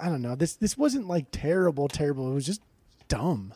I 0.00 0.08
don't 0.08 0.22
know. 0.22 0.36
This 0.36 0.54
this 0.54 0.78
wasn't 0.78 1.08
like 1.08 1.26
terrible, 1.32 1.88
terrible. 1.88 2.30
It 2.30 2.34
was 2.34 2.46
just 2.46 2.62
dumb. 3.08 3.52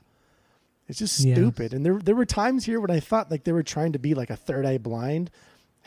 It's 0.89 0.99
just 0.99 1.21
Yeah. 1.21 1.35
stupid. 1.35 1.73
And 1.73 1.85
there 1.85 1.99
there 1.99 2.15
were 2.15 2.27
times 2.27 2.65
here 2.65 2.81
when 2.81 2.91
I 2.91 3.01
thought 3.01 3.31
like 3.31 3.45
they 3.45 3.53
were 3.53 3.63
trying 3.63 3.93
to 3.93 3.99
be 3.99 4.15
like 4.15 4.31
a 4.31 4.37
third 4.37 4.67
eye 4.67 4.79
blind. 4.79 5.31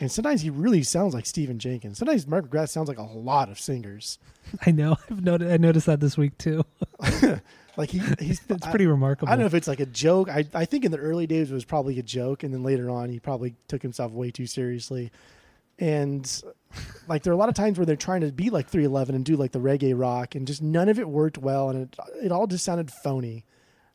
And 0.00 0.10
sometimes 0.12 0.42
he 0.42 0.50
really 0.50 0.84
sounds 0.84 1.12
like 1.12 1.26
Stephan 1.26 1.58
Jenkins. 1.58 1.98
Sometimes 1.98 2.24
Mark 2.26 2.48
McGrath 2.48 2.68
sounds 2.68 2.88
like 2.88 2.98
a 2.98 3.02
lot 3.02 3.48
of 3.48 3.58
singers. 3.58 4.18
I 4.66 4.70
know. 4.70 4.96
I've 5.10 5.24
noticed. 5.24 5.50
I 5.52 5.56
noticed 5.56 5.86
that 5.86 6.00
this 6.00 6.16
week 6.16 6.36
too. 6.38 6.64
Like 7.76 7.90
he 7.90 7.98
he's 8.18 8.40
It's 8.48 8.66
I- 8.66 8.70
pretty 8.70 8.86
remarkable. 8.88 9.28
I 9.28 9.32
don't 9.36 9.40
know 9.42 9.46
if 9.46 9.54
it's 9.54 9.68
like 9.68 9.78
a 9.78 9.86
joke. 9.86 10.28
I, 10.28 10.44
I 10.52 10.64
think 10.64 10.84
in 10.84 10.90
the 10.90 10.98
early 10.98 11.28
days 11.28 11.48
it 11.52 11.54
was 11.54 11.64
probably 11.64 11.96
a 12.00 12.02
joke, 12.02 12.42
and 12.42 12.52
then 12.52 12.64
later 12.64 12.90
on 12.90 13.08
he 13.08 13.20
probably 13.20 13.54
took 13.68 13.82
himself 13.82 14.10
way 14.10 14.32
too 14.32 14.46
seriously. 14.46 15.12
And 15.78 16.42
like 17.06 17.22
there 17.22 17.32
are 17.32 17.34
a 17.34 17.38
lot 17.38 17.48
of 17.48 17.54
times 17.54 17.78
where 17.78 17.86
they're 17.86 17.94
trying 17.94 18.22
to 18.22 18.32
be 18.32 18.50
like 18.50 18.66
311 18.68 19.14
and 19.14 19.24
do 19.24 19.36
like 19.36 19.52
the 19.52 19.60
reggae 19.60 19.96
rock, 19.96 20.34
and 20.34 20.44
just 20.44 20.60
none 20.60 20.88
of 20.88 20.98
it 20.98 21.08
worked 21.08 21.38
well, 21.38 21.70
and 21.70 21.82
it 21.82 21.96
it 22.24 22.32
all 22.32 22.48
just 22.48 22.64
sounded 22.64 22.90
phony, 22.90 23.44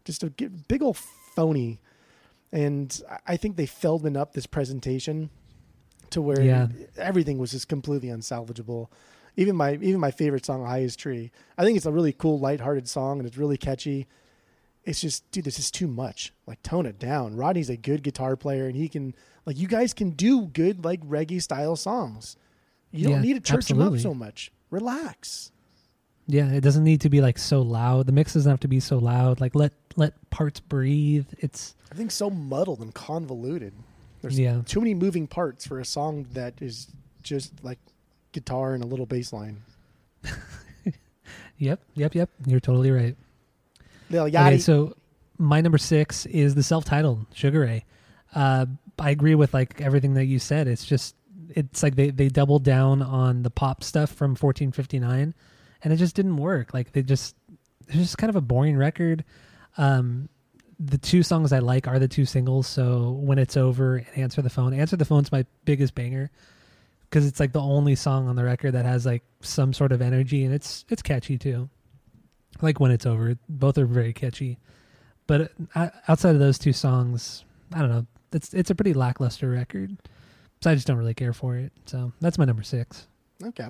just 0.05 0.23
a 0.23 0.29
big 0.29 0.81
old 0.81 0.97
phony. 0.97 1.79
And 2.51 3.01
I- 3.27 3.37
think 3.37 3.55
they 3.55 3.65
Feldman 3.65 4.15
up 4.15 4.33
this 4.33 4.45
presentation 4.45 5.29
to 6.11 6.21
where 6.21 6.41
Yeah. 6.41 6.67
everything 6.97 7.37
was 7.39 7.51
just 7.51 7.67
completely 7.67 8.09
unsalvageable. 8.09 8.89
Even 9.35 9.55
my 9.55 9.73
even 9.73 9.99
my 9.99 10.11
favorite 10.11 10.45
song, 10.45 10.63
"Highest 10.63 10.99
Tree," 10.99 11.31
I 11.57 11.63
think 11.63 11.75
it's 11.77 11.87
a 11.87 11.91
really 11.91 12.13
cool, 12.13 12.39
lighthearted 12.39 12.87
song, 12.87 13.17
and 13.19 13.27
it's 13.27 13.37
really 13.37 13.57
catchy. 13.57 14.07
It's 14.83 14.99
just, 15.01 15.31
dude, 15.31 15.45
this 15.45 15.57
is 15.57 15.71
too 15.71 15.87
much. 15.87 16.33
Like, 16.45 16.61
tone 16.61 16.85
it 16.85 16.99
down. 16.99 17.35
Rodney's 17.37 17.69
a 17.69 17.77
good 17.77 18.03
guitar 18.03 18.35
player, 18.35 18.67
and 18.67 18.75
he 18.75 18.89
can, 18.89 19.15
like, 19.45 19.57
you 19.57 19.65
guys 19.67 19.93
can 19.93 20.09
do 20.09 20.47
good, 20.47 20.83
like, 20.83 20.99
reggae 21.07 21.41
style 21.41 21.77
songs. 21.77 22.35
You 22.91 23.07
Yeah, 23.07 23.15
don't 23.15 23.21
need 23.21 23.33
to 23.35 23.39
church 23.39 23.69
them 23.69 23.81
up 23.81 23.97
so 23.97 24.13
much. 24.13 24.51
Relax. 24.69 25.52
Yeah, 26.27 26.51
it 26.51 26.61
doesn't 26.61 26.83
need 26.83 27.01
to 27.01 27.09
be 27.09 27.19
like 27.21 27.37
so 27.37 27.61
loud. 27.61 28.05
The 28.05 28.11
mix 28.13 28.33
doesn't 28.33 28.49
have 28.49 28.61
to 28.61 28.67
be 28.67 28.79
so 28.79 28.97
loud. 28.97 29.41
Like 29.41 29.55
let 29.55 29.73
let 29.95 30.13
parts 30.29 30.59
breathe. 30.59 31.27
It's 31.39 31.75
I 31.91 31.95
think 31.95 32.11
so 32.11 32.29
muddled 32.29 32.79
and 32.79 32.93
convoluted. 32.93 33.73
There's 34.21 34.39
Yeah. 34.39 34.61
too 34.65 34.79
many 34.79 34.93
moving 34.93 35.27
parts 35.27 35.67
for 35.67 35.79
a 35.79 35.85
song 35.85 36.25
that 36.33 36.61
is 36.61 36.87
just 37.23 37.51
like 37.63 37.79
guitar 38.31 38.73
and 38.73 38.83
a 38.83 38.87
little 38.87 39.05
bass 39.05 39.33
line. 39.33 39.61
yep, 41.57 41.81
yep, 41.95 42.15
yep. 42.15 42.29
You're 42.45 42.59
totally 42.59 42.91
right. 42.91 43.15
Lil 44.09 44.25
Okay, 44.25 44.57
so 44.59 44.95
my 45.37 45.61
number 45.61 45.77
six 45.77 46.25
is 46.27 46.55
the 46.55 46.63
self-titled 46.63 47.25
Sugar 47.33 47.61
Ray. 47.61 47.85
Uh, 48.33 48.65
I 48.99 49.11
agree 49.11 49.35
with 49.35 49.53
like 49.53 49.81
everything 49.81 50.13
that 50.15 50.25
you 50.25 50.39
said. 50.39 50.67
It's 50.67 50.85
just 50.85 51.15
it's 51.49 51.83
like 51.83 51.95
they 51.95 52.09
they 52.09 52.29
doubled 52.29 52.63
down 52.63 53.01
on 53.01 53.43
the 53.43 53.49
pop 53.49 53.83
stuff 53.83 54.09
from 54.11 54.31
1459, 54.31 55.33
and 55.83 55.93
it 55.93 55.97
just 55.97 56.15
didn't 56.15 56.37
work. 56.37 56.73
Like 56.73 56.91
they 56.91 57.03
just 57.03 57.35
it's 57.87 57.97
just 57.97 58.17
kind 58.17 58.29
of 58.29 58.35
a 58.35 58.41
boring 58.41 58.77
record. 58.77 59.23
Um, 59.77 60.29
the 60.79 60.97
two 60.97 61.23
songs 61.23 61.53
I 61.53 61.59
like 61.59 61.87
are 61.87 61.99
the 61.99 62.07
two 62.07 62.25
singles. 62.25 62.67
So 62.67 63.11
when 63.11 63.37
it's 63.37 63.57
over 63.57 63.97
and 63.97 64.17
answer 64.17 64.41
the 64.41 64.49
phone. 64.49 64.73
Answer 64.73 64.95
the 64.95 65.05
phone's 65.05 65.31
my 65.31 65.45
biggest 65.65 65.95
banger 65.95 66.31
because 67.09 67.27
it's 67.27 67.39
like 67.39 67.53
the 67.53 67.61
only 67.61 67.95
song 67.95 68.27
on 68.27 68.35
the 68.35 68.43
record 68.43 68.71
that 68.71 68.85
has 68.85 69.05
like 69.05 69.23
some 69.41 69.73
sort 69.73 69.91
of 69.91 70.01
energy 70.01 70.43
and 70.43 70.53
it's 70.53 70.85
it's 70.89 71.01
catchy 71.01 71.37
too. 71.37 71.69
Like 72.61 72.79
when 72.79 72.91
it's 72.91 73.05
over, 73.05 73.35
both 73.49 73.77
are 73.77 73.85
very 73.85 74.13
catchy. 74.13 74.59
But 75.27 75.51
uh, 75.75 75.89
outside 76.07 76.35
of 76.35 76.39
those 76.39 76.59
two 76.59 76.73
songs, 76.73 77.45
I 77.73 77.79
don't 77.79 77.89
know. 77.89 78.05
It's 78.31 78.53
it's 78.53 78.69
a 78.69 78.75
pretty 78.75 78.93
lackluster 78.93 79.49
record. 79.49 79.95
So 80.61 80.71
I 80.71 80.75
just 80.75 80.87
don't 80.87 80.97
really 80.97 81.13
care 81.13 81.33
for 81.33 81.57
it. 81.57 81.71
So 81.85 82.13
that's 82.21 82.37
my 82.37 82.45
number 82.45 82.63
six. 82.63 83.07
okay. 83.43 83.67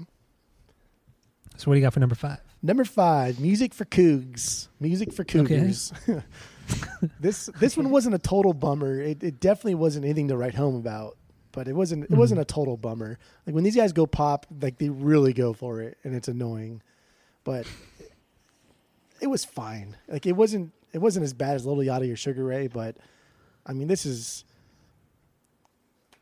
So 1.57 1.69
what 1.69 1.75
do 1.75 1.79
you 1.79 1.85
got 1.85 1.93
for 1.93 1.99
number 1.99 2.15
five? 2.15 2.39
Number 2.61 2.83
five, 2.85 3.39
music 3.39 3.73
for 3.73 3.85
Cougs. 3.85 4.67
Music 4.79 5.13
for 5.13 5.23
Cougars. 5.23 5.91
this 7.19 7.47
this 7.59 7.75
one 7.77 7.89
wasn't 7.89 8.15
a 8.15 8.19
total 8.19 8.53
bummer. 8.53 8.99
It, 9.01 9.23
it 9.23 9.39
definitely 9.39 9.75
wasn't 9.75 10.05
anything 10.05 10.29
to 10.29 10.37
write 10.37 10.55
home 10.55 10.75
about. 10.75 11.17
But 11.51 11.67
it 11.67 11.75
wasn't 11.75 12.05
it 12.05 12.09
Mhm. 12.11 12.17
wasn't 12.17 12.41
a 12.41 12.45
total 12.45 12.77
bummer. 12.77 13.19
Like 13.45 13.53
when 13.53 13.63
these 13.63 13.75
guys 13.75 13.93
go 13.93 14.07
pop, 14.07 14.47
like 14.61 14.77
they 14.79 14.89
really 14.89 15.33
go 15.33 15.53
for 15.53 15.81
it, 15.81 15.97
and 16.03 16.15
it's 16.15 16.27
annoying. 16.27 16.81
But 17.43 17.67
it 19.21 19.27
was 19.27 19.45
fine. 19.45 19.95
Like 20.07 20.25
it 20.25 20.31
wasn't 20.33 20.71
it 20.93 20.99
wasn't 20.99 21.23
as 21.25 21.33
bad 21.33 21.55
as 21.55 21.65
Little 21.65 21.83
Yachty 21.83 22.11
or 22.11 22.15
Sugar 22.15 22.43
Ray, 22.45 22.67
but 22.67 22.97
I 23.65 23.73
mean 23.73 23.87
this 23.87 24.05
is 24.05 24.45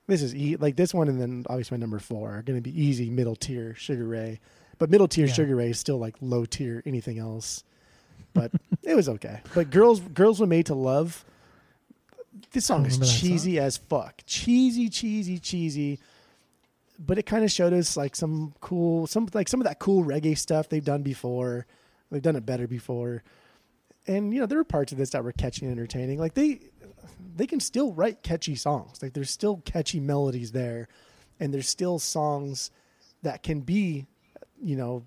this 0.07 0.21
is 0.21 0.35
e- 0.35 0.57
like 0.57 0.75
this 0.75 0.93
one 0.93 1.07
and 1.07 1.21
then 1.21 1.45
obviously 1.49 1.77
my 1.77 1.79
number 1.81 1.99
four 1.99 2.31
are 2.37 2.41
going 2.41 2.57
to 2.57 2.61
be 2.61 2.77
easy 2.81 3.09
middle 3.09 3.35
tier 3.35 3.73
Sugar 3.75 4.05
Ray, 4.07 4.39
but 4.81 4.89
middle 4.89 5.07
tier 5.07 5.27
Yeah. 5.27 5.33
Sugar 5.33 5.55
Ray 5.57 5.69
is 5.69 5.79
still 5.79 5.99
like 5.99 6.15
low 6.21 6.43
tier 6.43 6.81
anything 6.87 7.19
else. 7.19 7.63
But 8.33 8.51
it 8.83 8.95
was 8.95 9.07
okay. 9.07 9.41
But 9.53 9.69
girls 9.69 9.99
girls 9.99 10.39
were 10.39 10.47
made 10.47 10.65
to 10.65 10.73
love. 10.73 11.23
This 12.51 12.65
song 12.65 12.87
is 12.87 12.97
cheesy 12.97 13.59
as 13.59 13.77
fuck. 13.77 14.23
Cheesy, 14.25 14.89
cheesy, 14.89 15.37
cheesy. 15.37 15.99
But 16.97 17.19
it 17.19 17.27
kind 17.27 17.43
of 17.43 17.51
showed 17.51 17.73
us 17.73 17.95
like 17.95 18.15
some 18.15 18.55
cool, 18.59 19.05
some 19.05 19.29
like 19.35 19.47
some 19.47 19.61
of 19.61 19.67
that 19.67 19.77
cool 19.77 20.03
reggae 20.03 20.35
stuff 20.35 20.67
they've 20.67 20.83
done 20.83 21.03
before. 21.03 21.67
They've 22.09 22.19
done 22.19 22.35
it 22.35 22.47
better 22.47 22.67
before, 22.67 23.21
and 24.07 24.33
you 24.33 24.39
know 24.39 24.47
there 24.47 24.57
were 24.57 24.63
parts 24.63 24.91
of 24.91 24.97
this 24.97 25.11
that 25.11 25.23
were 25.23 25.31
catchy 25.31 25.67
and 25.67 25.71
entertaining. 25.71 26.17
Like 26.17 26.33
they, 26.33 26.59
they 27.35 27.45
can 27.45 27.59
still 27.59 27.93
write 27.93 28.23
catchy 28.23 28.55
songs. 28.55 29.03
Like 29.03 29.13
there's 29.13 29.29
still 29.29 29.61
catchy 29.63 29.99
melodies 29.99 30.51
there, 30.51 30.87
and 31.39 31.53
there's 31.53 31.69
still 31.69 31.99
songs 31.99 32.71
that 33.21 33.43
can 33.43 33.61
be, 33.61 34.07
you 34.63 34.75
know, 34.75 35.05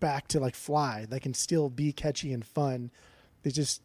back 0.00 0.28
to 0.28 0.40
like 0.40 0.54
fly. 0.54 1.06
They 1.08 1.20
can 1.20 1.34
still 1.34 1.68
be 1.68 1.92
catchy 1.92 2.32
and 2.32 2.44
fun. 2.44 2.90
They 3.42 3.50
just 3.50 3.82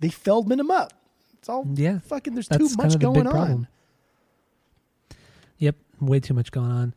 they 0.00 0.08
Feldman 0.08 0.58
them 0.58 0.70
up. 0.70 0.92
It's 1.38 1.48
all 1.48 1.66
Yeah, 1.74 1.98
fucking. 2.00 2.34
There's 2.34 2.48
too 2.48 2.58
kind 2.58 2.76
much 2.76 2.94
of 2.94 3.00
going 3.00 3.26
on. 3.26 3.32
problem. 3.32 3.66
Yep, 5.58 5.76
way 6.00 6.20
too 6.20 6.34
much 6.34 6.50
going 6.52 6.70
on. 6.70 6.94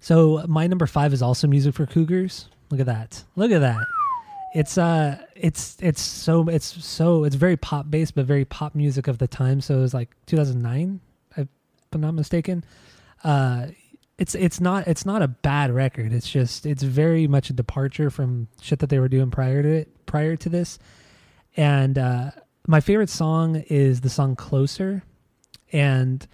So 0.00 0.44
my 0.46 0.66
number 0.66 0.86
five 0.86 1.12
is 1.12 1.22
also 1.22 1.46
music 1.48 1.74
for 1.74 1.86
cougars. 1.86 2.48
Look 2.70 2.80
at 2.80 2.86
that. 2.86 3.24
Look 3.34 3.50
at 3.50 3.60
that. 3.60 3.84
It's 4.54 4.78
uh, 4.78 5.18
it's 5.34 5.76
it's 5.80 6.00
so 6.00 6.48
it's 6.48 6.84
so 6.84 7.24
it's 7.24 7.34
very 7.34 7.56
pop 7.56 7.90
based, 7.90 8.14
but 8.14 8.24
very 8.24 8.44
pop 8.44 8.74
music 8.74 9.08
of 9.08 9.18
the 9.18 9.26
time. 9.28 9.60
So 9.60 9.78
it 9.78 9.80
was 9.80 9.94
like 9.94 10.10
2009, 10.26 11.00
if 11.36 11.48
I'm 11.92 12.00
not 12.00 12.14
mistaken. 12.14 12.64
Uh, 13.24 13.68
it's 14.18 14.34
it's 14.34 14.60
not 14.60 14.88
it's 14.88 15.06
not 15.06 15.22
a 15.22 15.28
bad 15.28 15.70
record. 15.70 16.12
It's 16.12 16.28
just 16.28 16.66
it's 16.66 16.82
very 16.82 17.28
much 17.28 17.50
a 17.50 17.52
departure 17.52 18.10
from 18.10 18.48
shit 18.60 18.80
that 18.80 18.90
they 18.90 18.98
were 18.98 19.08
doing 19.08 19.30
prior 19.30 19.62
to 19.62 19.68
it 19.68 20.06
prior 20.06 20.36
to 20.36 20.48
this. 20.48 20.78
And 21.56 21.96
uh, 21.96 22.32
my 22.66 22.80
favorite 22.80 23.10
song 23.10 23.56
is 23.68 24.00
the 24.00 24.10
song 24.10 24.34
"Closer," 24.34 25.04
and 25.72 26.26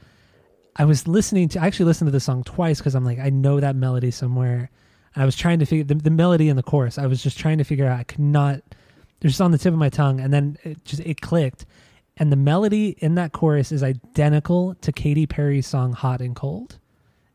I 0.77 0.87
was 0.87 1.07
listening 1.07 1.51
to 1.51 1.61
I 1.61 1.67
actually 1.67 1.87
listened 1.87 2.09
to 2.09 2.13
the 2.13 2.21
song 2.21 2.43
twice 2.43 2.79
because 2.79 2.95
I'm 2.95 3.05
like 3.05 3.19
I 3.19 3.29
know 3.29 3.61
that 3.61 3.77
melody 3.77 4.11
somewhere. 4.11 4.71
And 5.15 5.23
I 5.23 5.27
was 5.27 5.37
trying 5.37 5.59
to 5.59 5.67
figure 5.67 5.85
the, 5.85 5.95
the 5.95 6.11
melody 6.11 6.49
and 6.49 6.59
the 6.59 6.63
chorus. 6.63 6.99
I 6.99 7.07
was 7.07 7.23
just 7.23 7.39
trying 7.39 7.59
to 7.59 7.65
figure 7.65 7.87
out. 7.87 8.01
I 8.01 8.05
could 8.05 8.21
not. 8.21 8.63
They're 9.21 9.29
just 9.29 9.41
on 9.43 9.51
the 9.51 9.59
tip 9.59 9.73
of 9.75 9.79
my 9.79 9.91
tongue, 9.91 10.21
and 10.21 10.33
then 10.33 10.57
it 10.65 10.85
just 10.87 11.03
it 11.03 11.21
clicked. 11.21 11.67
And 12.17 12.33
the 12.33 12.37
melody 12.37 12.97
in 12.99 13.17
that 13.17 13.33
chorus 13.33 13.73
is 13.73 13.83
identical 13.83 14.75
to 14.77 14.91
Katy 14.91 15.27
Perry's 15.27 15.67
song 15.67 15.93
"Hot 15.93 16.23
and 16.23 16.35
Cold." 16.35 16.79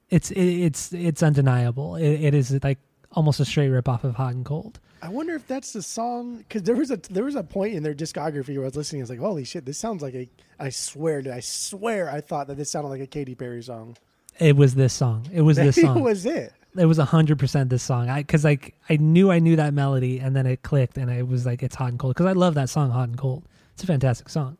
It's 0.10 0.32
it, 0.32 0.42
it's 0.42 0.94
it's 0.94 1.22
undeniable. 1.24 1.96
It, 1.96 2.10
it 2.22 2.34
is 2.34 2.58
like 2.64 2.80
almost 3.14 3.40
a 3.40 3.46
straight 3.46 3.70
rip 3.70 3.88
off 3.88 4.04
of 4.04 4.16
"Hot 4.16 4.34
and 4.34 4.46
Cold." 4.46 4.80
I 5.02 5.10
wonder 5.10 5.34
if 5.34 5.48
that's 5.48 5.72
the 5.72 5.82
song 5.82 6.38
because 6.38 6.64
there 6.64 6.76
was 6.76 6.92
a 6.92 6.98
there 6.98 7.24
was 7.24 7.36
a 7.36 7.44
point 7.44 7.74
in 7.76 7.84
their 7.84 7.94
discography 7.94 8.56
where 8.56 8.64
I 8.64 8.66
was 8.66 8.76
listening. 8.76 9.02
I 9.02 9.04
was 9.04 9.10
like, 9.10 9.20
"Holy 9.20 9.44
shit, 9.44 9.66
this 9.66 9.78
sounds 9.78 10.02
like 10.02 10.16
a." 10.16 10.28
I 10.60 10.70
swear, 10.70 11.22
to 11.22 11.34
I 11.34 11.40
swear, 11.40 12.10
I 12.10 12.22
thought 12.22 12.48
that 12.48 12.58
this 12.58 12.72
sounded 12.72 12.90
like 12.90 13.02
a 13.02 13.08
Katy 13.08 13.36
Perry 13.36 13.62
song. 13.62 13.96
It 14.40 14.56
was 14.56 14.76
this 14.76 14.94
song. 14.94 15.28
It 15.32 15.42
was 15.42 15.58
this 15.58 15.76
song. 15.82 15.98
it 15.98 16.02
was 16.02 16.26
it. 16.26 16.54
it 16.78 16.86
was 16.86 17.00
a 17.00 17.06
hundred 17.06 17.40
percent 17.40 17.70
this 17.70 17.84
song. 17.84 18.10
I 18.10 18.22
because 18.22 18.44
like 18.44 18.76
I 18.90 18.98
knew 18.98 19.32
I 19.32 19.40
knew 19.40 19.56
that 19.56 19.74
melody, 19.74 20.20
and 20.20 20.36
then 20.36 20.46
it 20.46 20.64
clicked, 20.64 20.98
and 20.98 21.10
it 21.10 21.28
was 21.28 21.46
like 21.46 21.64
it's 21.64 21.76
hot 21.76 21.90
and 21.90 22.00
cold 22.00 22.16
because 22.16 22.26
I 22.26 22.34
love 22.34 22.56
that 22.56 22.70
song, 22.70 22.90
hot 22.90 23.10
and 23.10 23.18
cold. 23.18 23.44
It's 23.74 23.84
a 23.84 23.88
fantastic 23.88 24.28
song. 24.28 24.58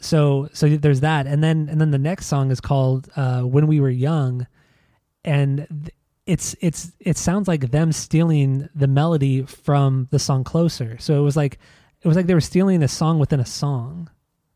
So 0.00 0.48
so 0.52 0.68
there's 0.68 1.00
that, 1.00 1.26
and 1.26 1.44
then 1.44 1.68
and 1.70 1.80
then 1.80 1.90
the 1.90 1.98
next 1.98 2.26
song 2.26 2.50
is 2.50 2.60
called 2.60 3.08
uh, 3.16 3.42
"When 3.42 3.66
We 3.66 3.80
Were 3.80 3.90
Young," 3.90 4.46
and 5.24 5.90
it's 6.26 6.56
it's 6.60 6.92
it 7.00 7.18
sounds 7.18 7.46
like 7.46 7.70
them 7.70 7.92
stealing 7.92 8.68
the 8.74 8.86
melody 8.86 9.42
from 9.42 10.08
the 10.10 10.18
song 10.18 10.42
"Closer." 10.42 10.96
So 10.98 11.18
it 11.18 11.22
was 11.22 11.36
like 11.36 11.58
it 12.00 12.08
was 12.08 12.16
like 12.16 12.26
they 12.26 12.34
were 12.34 12.40
stealing 12.40 12.82
a 12.82 12.88
song 12.88 13.18
within 13.18 13.40
a 13.40 13.46
song, 13.46 14.08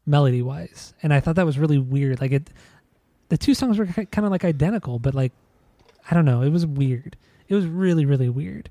melody 0.07 0.41
wise, 0.41 0.95
and 1.03 1.13
I 1.13 1.21
thought 1.21 1.37
that 1.37 1.47
was 1.47 1.59
really 1.59 1.79
weird. 1.79 2.23
Like 2.23 2.33
it, 2.33 2.51
the 3.29 3.37
two 3.37 3.53
songs 3.53 3.79
were 3.79 3.87
kind 3.87 4.25
of 4.25 4.31
like 4.31 4.45
identical, 4.45 4.99
but 4.99 5.15
like 5.15 5.33
I 6.11 6.15
don't 6.15 6.25
know. 6.25 6.43
It 6.43 6.51
was 6.51 6.65
weird. 6.65 7.17
It 7.49 7.55
was 7.55 7.67
really, 7.67 8.07
really 8.07 8.29
weird. 8.29 8.71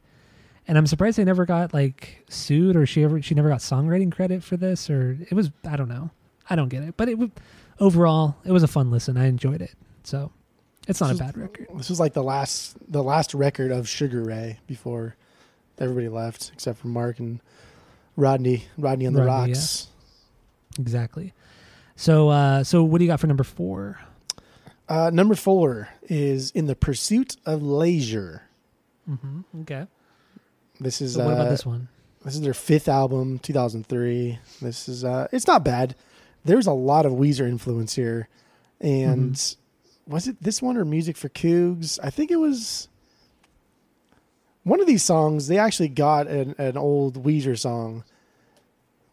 And 0.68 0.78
I'm 0.78 0.88
surprised 0.88 1.18
they 1.18 1.24
never 1.24 1.46
got 1.46 1.74
like 1.74 2.26
sued 2.30 2.76
or 2.76 2.86
she 2.86 3.04
ever 3.04 3.22
she 3.22 3.36
never 3.36 3.50
got 3.50 3.60
songwriting 3.60 4.12
credit 4.12 4.44
for 4.44 4.58
this 4.58 4.90
or 4.90 5.18
it 5.30 5.34
was 5.34 5.52
I 5.68 5.76
don't 5.76 5.90
know. 5.90 6.10
I 6.50 6.56
don't 6.56 6.70
get 6.70 6.84
it. 6.84 6.96
But 6.98 7.10
it 7.10 7.14
w- 7.14 7.32
overall 7.80 8.36
it 8.46 8.52
was 8.52 8.64
a 8.64 8.68
fun 8.68 8.92
listen. 8.92 9.18
I 9.18 9.26
enjoyed 9.28 9.62
it. 9.62 9.74
So 10.04 10.32
it's 10.88 11.00
not 11.02 11.12
a 11.12 11.14
This 11.14 11.22
was- 11.22 11.32
bad 11.32 11.38
record. 11.38 11.68
This 11.76 11.90
was 11.90 12.00
like 12.00 12.14
the 12.14 12.24
last 12.24 12.76
the 12.92 13.04
last 13.04 13.34
record 13.34 13.72
of 13.72 13.88
Sugar 13.88 14.24
Ray 14.24 14.60
before 14.68 15.16
everybody 15.80 16.10
left 16.10 16.52
except 16.54 16.80
for 16.80 16.88
Mark 16.88 17.20
and 17.20 17.40
Rodney. 18.16 18.66
Rodney 18.78 19.08
on 19.08 19.14
the 19.14 19.24
Rodney, 19.24 19.54
yeah. 19.54 19.58
Rocks. 19.58 19.88
Exactly. 20.80 21.34
So 21.96 22.30
uh 22.30 22.64
so 22.64 22.84
what 22.84 22.98
do 23.00 23.06
you 23.06 23.10
got 23.12 23.20
for 23.20 23.28
number 23.28 23.44
4? 23.44 24.00
Uh, 24.90 25.10
number 25.14 25.34
four 25.34 25.88
is 26.10 26.52
in 26.52 26.68
the 26.68 26.76
pursuit 26.76 27.38
of 27.46 27.64
leisure. 27.64 28.44
Mm-hmm. 29.10 29.62
Okay. 29.62 29.88
This 30.80 31.02
is 31.02 31.14
So 31.14 31.24
what 31.24 31.34
about 31.36 31.48
uh, 31.48 31.52
this 31.52 31.66
one? 31.66 31.88
This 32.26 32.36
is 32.36 32.42
their 32.42 32.54
fifth 32.54 32.90
album, 32.90 33.40
2003. 33.40 34.40
This 34.62 34.90
is 34.90 35.06
uh 35.06 35.28
it's 35.32 35.48
not 35.48 35.64
bad. 35.64 35.96
There's 36.46 36.68
a 36.68 36.74
lot 36.74 37.06
of 37.06 37.14
Weezer 37.14 37.48
influence 37.48 37.96
here. 37.96 38.28
And 38.82 39.34
Mm-hmm. 39.36 40.12
was 40.14 40.28
it 40.28 40.42
this 40.42 40.62
one 40.62 40.76
or 40.78 40.86
Music 40.86 41.16
for 41.18 41.30
Cougs? 41.30 42.00
I 42.04 42.10
think 42.10 42.32
it 42.32 42.36
was 42.38 42.90
one 44.64 44.80
of 44.80 44.88
these 44.88 45.04
songs. 45.04 45.48
They 45.48 45.58
actually 45.58 45.90
got 45.90 46.28
an, 46.28 46.56
an 46.58 46.78
old 46.78 47.24
Weezer 47.24 47.58
song. 47.58 48.04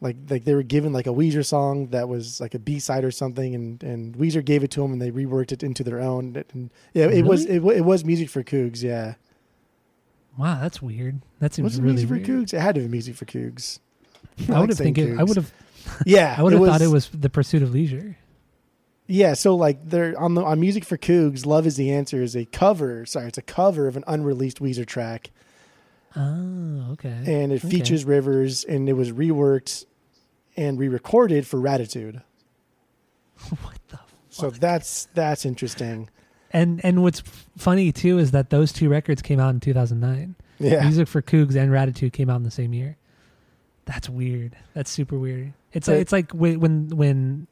Like 0.03 0.17
like 0.31 0.45
they 0.45 0.55
were 0.55 0.63
given 0.63 0.93
like 0.95 1.07
a 1.07 1.11
Weezer 1.11 1.45
song 1.45 1.89
that 1.89 2.09
was 2.09 2.41
like 2.41 2.55
a 2.55 2.59
B 2.59 2.79
side 2.79 3.05
or 3.05 3.11
something, 3.11 3.55
and, 3.55 3.83
and 3.83 4.17
Weezer 4.17 4.43
gave 4.43 4.65
it 4.65 4.71
to 4.73 4.81
them, 4.81 4.93
and 4.93 5.03
they 5.03 5.11
reworked 5.11 5.53
it 5.53 5.63
into 5.63 5.85
their 5.85 6.01
own. 6.01 6.43
And 6.55 6.71
yeah, 6.95 7.07
it 7.07 7.27
was 7.27 7.45
it, 7.45 7.63
it 7.63 7.85
was 7.85 8.03
Music 8.05 8.31
for 8.31 8.43
Cougs. 8.43 8.83
Yeah, 8.83 9.15
Wow, 10.39 10.59
that's 10.59 10.81
weird. 10.81 11.21
That 11.41 11.53
seems 11.53 11.65
was 11.65 11.79
it 11.79 11.83
really 11.83 12.07
Music 12.07 12.11
weird. 12.11 12.27
for 12.27 12.33
Cougs? 12.33 12.55
It 12.55 12.61
had 12.61 12.77
to 12.77 12.81
be 12.81 12.89
Music 12.89 13.15
for 13.15 13.27
Cougs. 13.27 13.79
I 14.49 14.53
like 14.53 14.61
would 14.63 14.69
have 14.71 14.79
think 14.79 14.97
it, 14.97 15.19
I 15.19 15.23
would 15.23 15.37
have 15.37 15.53
Yeah, 16.07 16.35
I 16.39 16.43
would 16.43 16.53
have 16.53 16.65
thought 16.65 16.83
it 16.83 16.89
was 16.89 17.09
the 17.09 17.31
pursuit 17.31 17.63
of 17.63 17.73
leisure. 17.73 18.17
Yeah, 19.07 19.35
so 19.35 19.57
like 19.57 19.89
they're 19.89 20.19
on 20.21 20.35
the 20.35 20.43
on 20.45 20.61
Music 20.61 20.85
for 20.85 20.97
Cougs, 20.97 21.45
"Love 21.45 21.67
Is 21.67 21.77
the 21.77 21.91
Answer" 21.91 22.23
is 22.23 22.37
a 22.37 22.45
cover. 22.45 23.05
Sorry, 23.07 23.27
it's 23.27 23.39
a 23.39 23.43
cover 23.43 23.89
of 23.89 23.97
an 23.97 24.05
unreleased 24.07 24.61
Weezer 24.61 24.87
track, 24.87 25.31
Oh, 26.17 26.93
okay. 26.93 27.09
and 27.27 27.51
it 27.53 27.65
Okay. 27.65 27.69
features 27.71 28.05
Rivers, 28.05 28.63
and 28.65 28.89
it 28.89 28.93
was 28.93 29.11
reworked 29.13 29.85
and 30.57 30.79
re-recorded 30.79 31.47
for 31.47 31.59
Raditude. 31.59 32.23
what 33.63 33.79
the 33.89 33.99
So 34.29 34.51
that's 34.51 35.09
that's 35.15 35.45
interesting. 35.45 36.09
And 36.53 36.81
and 36.85 37.03
what's 37.03 37.21
funny 37.57 37.91
too 37.93 38.19
is 38.19 38.31
that 38.33 38.51
those 38.51 38.73
two 38.73 38.89
records 38.89 39.23
came 39.23 39.41
out 39.41 39.55
in 39.55 39.61
2009. 39.61 40.37
Yeah, 40.61 40.83
Music 40.83 41.09
for 41.09 41.23
Cougs 41.23 41.57
and 41.57 41.73
Raditude 41.73 42.13
came 42.13 42.29
out 42.31 42.37
in 42.37 42.43
the 42.45 42.51
same 42.51 42.75
year. 42.75 42.97
That's 43.87 44.09
weird. 44.09 44.57
That's 44.75 44.91
super 44.91 45.19
weird. 45.19 45.53
It's 45.73 45.87
But- 45.87 45.93
like 45.93 46.01
it's 46.03 46.13
like 46.13 46.33
when 46.33 46.61
when 46.61 46.89
when 46.89 47.47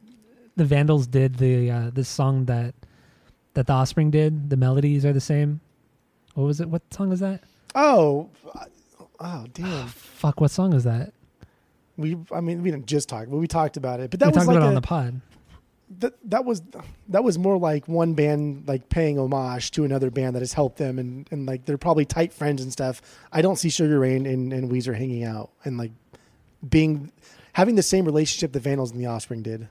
the 0.57 0.65
Vandals 0.65 1.07
did 1.07 1.37
the 1.37 1.71
uh, 1.71 1.91
this 1.93 2.09
song 2.09 2.47
that 2.47 2.75
that 3.55 3.67
the 3.67 3.73
Offspring 3.73 4.11
did. 4.11 4.51
The 4.51 4.57
melodies 4.57 5.05
are 5.05 5.13
the 5.13 5.21
same. 5.21 5.61
What 6.35 6.45
was 6.45 6.61
it? 6.61 6.69
What 6.69 6.83
song 6.93 7.09
was 7.11 7.21
that? 7.21 7.43
Oh, 7.75 8.29
oh, 9.21 9.47
damn. 9.53 9.89
Fuck, 9.89 10.41
what 10.41 10.51
song 10.51 10.73
is 10.75 10.85
that? 10.85 11.13
We, 11.97 12.17
I 12.33 12.41
mean, 12.41 12.63
we 12.63 12.71
didn't 12.71 12.87
just 12.87 13.09
talk, 13.09 13.27
but 13.29 13.37
we 13.39 13.49
talked 13.49 13.77
about 13.77 13.99
it. 14.01 14.11
But 14.11 14.21
we 14.21 14.25
that 14.27 14.35
was 14.35 14.45
talked 14.47 14.55
like 14.57 14.63
a, 14.63 14.67
on 14.67 14.75
the 14.75 14.81
pod. 14.81 15.21
that, 15.99 16.15
that 16.31 16.45
was 16.45 16.63
that 17.09 17.25
was 17.25 17.39
more 17.39 17.59
like 17.59 17.89
one 17.89 18.15
band 18.15 18.69
like 18.69 18.89
paying 18.89 19.19
homage 19.19 19.71
to 19.73 19.85
another 19.85 20.11
band 20.11 20.37
that 20.37 20.41
has 20.41 20.53
helped 20.53 20.79
them 20.79 20.99
and, 20.99 21.27
and 21.33 21.47
like 21.47 21.65
they're 21.65 21.79
probably 21.79 22.05
tight 22.05 22.33
friends 22.33 22.63
and 22.63 22.71
stuff. 22.73 23.03
I 23.33 23.43
don't 23.43 23.57
see 23.57 23.69
Sugar 23.69 23.99
Ray 23.99 24.15
and, 24.17 24.27
and, 24.27 24.53
and 24.53 24.71
Weezer 24.71 24.97
hanging 24.97 25.25
out 25.25 25.51
and 25.65 25.77
like 25.77 25.91
being 26.69 27.11
having 27.59 27.75
the 27.75 27.83
same 27.83 28.05
relationship 28.05 28.53
the 28.53 28.61
Vandals 28.61 28.93
and 28.93 29.01
the 29.01 29.07
Offspring 29.07 29.43
did. 29.43 29.69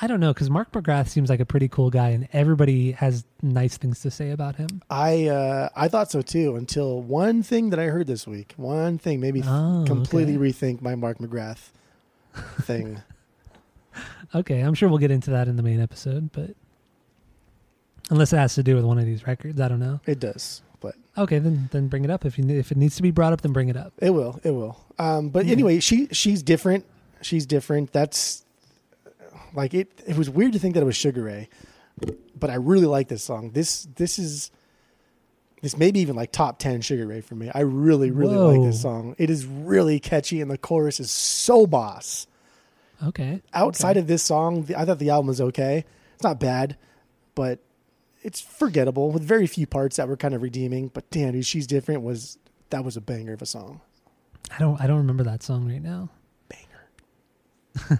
I 0.00 0.06
don't 0.06 0.20
know 0.20 0.32
because 0.32 0.48
Mark 0.50 0.70
McGrath 0.72 1.08
seems 1.08 1.28
like 1.30 1.40
a 1.40 1.44
pretty 1.46 1.66
cool 1.68 1.90
guy, 1.90 2.10
and 2.10 2.28
everybody 2.32 2.92
has 2.92 3.24
nice 3.42 3.76
things 3.76 4.00
to 4.02 4.10
say 4.12 4.30
about 4.30 4.54
him. 4.56 4.80
I 4.90 5.26
uh, 5.26 5.68
I 5.74 5.88
thought 5.88 6.10
so 6.10 6.22
too 6.22 6.54
until 6.56 7.02
one 7.02 7.42
thing 7.42 7.70
that 7.70 7.80
I 7.80 7.86
heard 7.86 8.06
this 8.06 8.26
week. 8.26 8.54
One 8.56 8.98
thing 8.98 9.18
made 9.20 9.34
me 9.34 9.42
Oh, 9.44 9.84
completely 9.86 10.36
okay. 10.36 10.50
rethink 10.52 10.82
my 10.82 10.94
Mark 10.94 11.18
McGrath 11.18 11.70
thing. 12.62 13.02
Okay, 14.34 14.60
I'm 14.60 14.74
sure 14.74 14.88
we'll 14.88 14.98
get 14.98 15.10
into 15.10 15.30
that 15.30 15.48
in 15.48 15.56
the 15.56 15.62
main 15.62 15.80
episode, 15.80 16.30
but 16.32 16.50
unless 18.10 18.32
it 18.32 18.36
has 18.36 18.54
to 18.56 18.62
do 18.62 18.74
with 18.76 18.84
one 18.84 18.98
of 18.98 19.06
these 19.06 19.26
records, 19.26 19.60
I 19.60 19.68
don't 19.68 19.80
know. 19.80 20.00
it 20.06 20.20
does, 20.20 20.62
but 20.80 20.94
Okay, 21.16 21.38
then 21.38 21.68
then 21.72 21.88
bring 21.88 22.04
it 22.04 22.10
up 22.10 22.24
if 22.24 22.38
you 22.38 22.48
if 22.48 22.70
it 22.70 22.76
needs 22.76 22.94
to 22.96 23.02
be 23.02 23.10
brought 23.10 23.32
up, 23.32 23.40
then 23.40 23.52
bring 23.52 23.68
it 23.70 23.76
up. 23.76 23.92
It 23.98 24.10
will. 24.10 24.38
It 24.44 24.50
will. 24.50 24.78
Um, 24.98 25.30
but 25.30 25.46
anyway, 25.46 25.80
she 25.80 26.08
she's 26.12 26.42
different. 26.42 26.84
She's 27.22 27.46
different. 27.46 27.92
That's 27.92 28.44
like 29.54 29.74
it. 29.74 29.90
It 30.06 30.16
was 30.16 30.28
weird 30.30 30.52
to 30.52 30.58
think 30.58 30.74
that 30.74 30.82
it 30.82 30.86
was 30.86 30.96
Sugar 30.96 31.22
Ray, 31.24 31.48
but 32.38 32.50
I 32.50 32.54
really 32.54 32.86
like 32.86 33.08
this 33.08 33.22
song. 33.22 33.50
This 33.52 33.88
this 33.96 34.18
is 34.18 34.50
this 35.62 35.76
maybe 35.76 36.00
even 36.00 36.14
like 36.16 36.30
top 36.32 36.58
ten 36.58 36.80
Sugar 36.80 37.06
Ray 37.06 37.20
for 37.20 37.34
me. 37.34 37.50
I 37.54 37.60
really 37.60 38.10
really 38.10 38.36
like 38.36 38.62
this 38.62 38.82
song. 38.82 39.14
It 39.18 39.30
is 39.30 39.46
really 39.46 39.98
catchy, 40.00 40.40
and 40.40 40.50
the 40.50 40.58
chorus 40.58 41.00
is 41.00 41.10
so 41.10 41.66
boss. 41.66 42.26
Okay. 43.04 43.42
Outside 43.54 43.90
Okay. 43.92 44.00
of 44.00 44.06
this 44.08 44.22
song, 44.24 44.64
the, 44.64 44.76
I 44.78 44.84
thought 44.84 44.98
the 44.98 45.10
album 45.10 45.28
was 45.28 45.40
okay. 45.40 45.84
It's 46.14 46.24
not 46.24 46.40
bad, 46.40 46.76
but 47.36 47.60
it's 48.22 48.40
forgettable 48.40 49.12
with 49.12 49.22
very 49.22 49.46
few 49.46 49.66
parts 49.68 49.96
that 49.96 50.08
were 50.08 50.16
kind 50.16 50.34
of 50.34 50.42
redeeming. 50.42 50.88
But 50.88 51.08
damn, 51.10 51.32
dude, 51.32 51.46
she's 51.46 51.66
different. 51.66 52.02
Was 52.02 52.38
that 52.70 52.84
was 52.84 52.96
a 52.96 53.00
banger 53.00 53.32
of 53.32 53.42
a 53.42 53.46
song. 53.46 53.80
I 54.50 54.58
don't 54.58 54.80
I 54.80 54.86
don't 54.86 54.98
remember 54.98 55.24
that 55.24 55.42
song 55.42 55.68
right 55.68 55.82
now. 55.82 56.10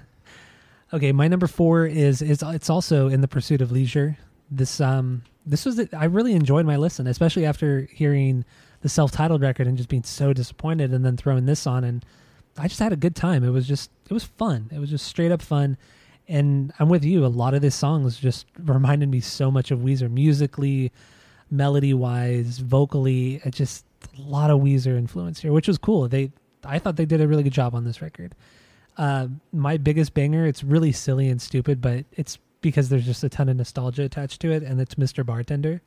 Okay, 0.92 1.12
my 1.12 1.28
number 1.28 1.46
four 1.46 1.84
is 1.84 2.22
is 2.22 2.42
it's 2.42 2.70
also 2.70 3.08
in 3.08 3.20
the 3.20 3.28
pursuit 3.28 3.60
of 3.60 3.70
leisure. 3.70 4.16
This 4.50 4.80
um 4.80 5.22
this 5.44 5.66
was 5.66 5.80
I 5.92 6.06
really 6.06 6.32
enjoyed 6.32 6.64
my 6.64 6.76
listen, 6.76 7.06
especially 7.06 7.44
after 7.44 7.82
hearing 7.92 8.44
the 8.80 8.88
self 8.88 9.12
titled 9.12 9.42
record 9.42 9.66
and 9.66 9.76
just 9.76 9.90
being 9.90 10.02
so 10.02 10.32
disappointed, 10.32 10.92
and 10.92 11.04
then 11.04 11.16
throwing 11.16 11.44
this 11.44 11.66
on, 11.66 11.84
and 11.84 12.04
I 12.56 12.68
just 12.68 12.80
had 12.80 12.92
a 12.92 12.96
good 12.96 13.14
time. 13.14 13.44
It 13.44 13.50
was 13.50 13.68
just 13.68 13.90
it 14.08 14.14
was 14.14 14.24
fun. 14.24 14.70
It 14.72 14.78
was 14.78 14.88
just 14.88 15.06
straight 15.06 15.30
up 15.30 15.42
fun, 15.42 15.76
and 16.26 16.72
I'm 16.78 16.88
with 16.88 17.04
you. 17.04 17.26
A 17.26 17.28
lot 17.28 17.52
of 17.52 17.60
these 17.60 17.74
songs 17.74 18.18
just 18.18 18.46
reminded 18.58 19.10
me 19.10 19.20
so 19.20 19.50
much 19.50 19.70
of 19.70 19.80
Weezer 19.80 20.10
musically, 20.10 20.90
melody 21.50 21.92
wise, 21.92 22.60
vocally. 22.60 23.42
It 23.44 23.52
just 23.54 23.84
a 24.16 24.22
lot 24.22 24.50
of 24.50 24.60
Weezer 24.60 24.96
influence 24.96 25.40
here, 25.40 25.52
which 25.52 25.68
was 25.68 25.76
cool. 25.76 26.08
They 26.08 26.32
I 26.64 26.78
thought 26.78 26.96
they 26.96 27.04
did 27.04 27.20
a 27.20 27.28
really 27.28 27.42
good 27.42 27.52
job 27.52 27.74
on 27.74 27.84
this 27.84 28.00
record. 28.00 28.34
Uh, 28.98 29.28
my 29.52 29.76
biggest 29.76 30.12
banger, 30.12 30.44
it's 30.44 30.64
really 30.64 30.92
silly 30.92 31.28
and 31.28 31.40
stupid, 31.40 31.80
but 31.80 32.04
it's 32.12 32.38
because 32.60 32.88
there's 32.88 33.06
just 33.06 33.22
a 33.22 33.28
ton 33.28 33.48
of 33.48 33.56
nostalgia 33.56 34.02
attached 34.02 34.40
to 34.40 34.50
it, 34.50 34.62
and 34.64 34.80
it's 34.80 34.96
Mr. 34.96 35.24
Bartender. 35.24 35.80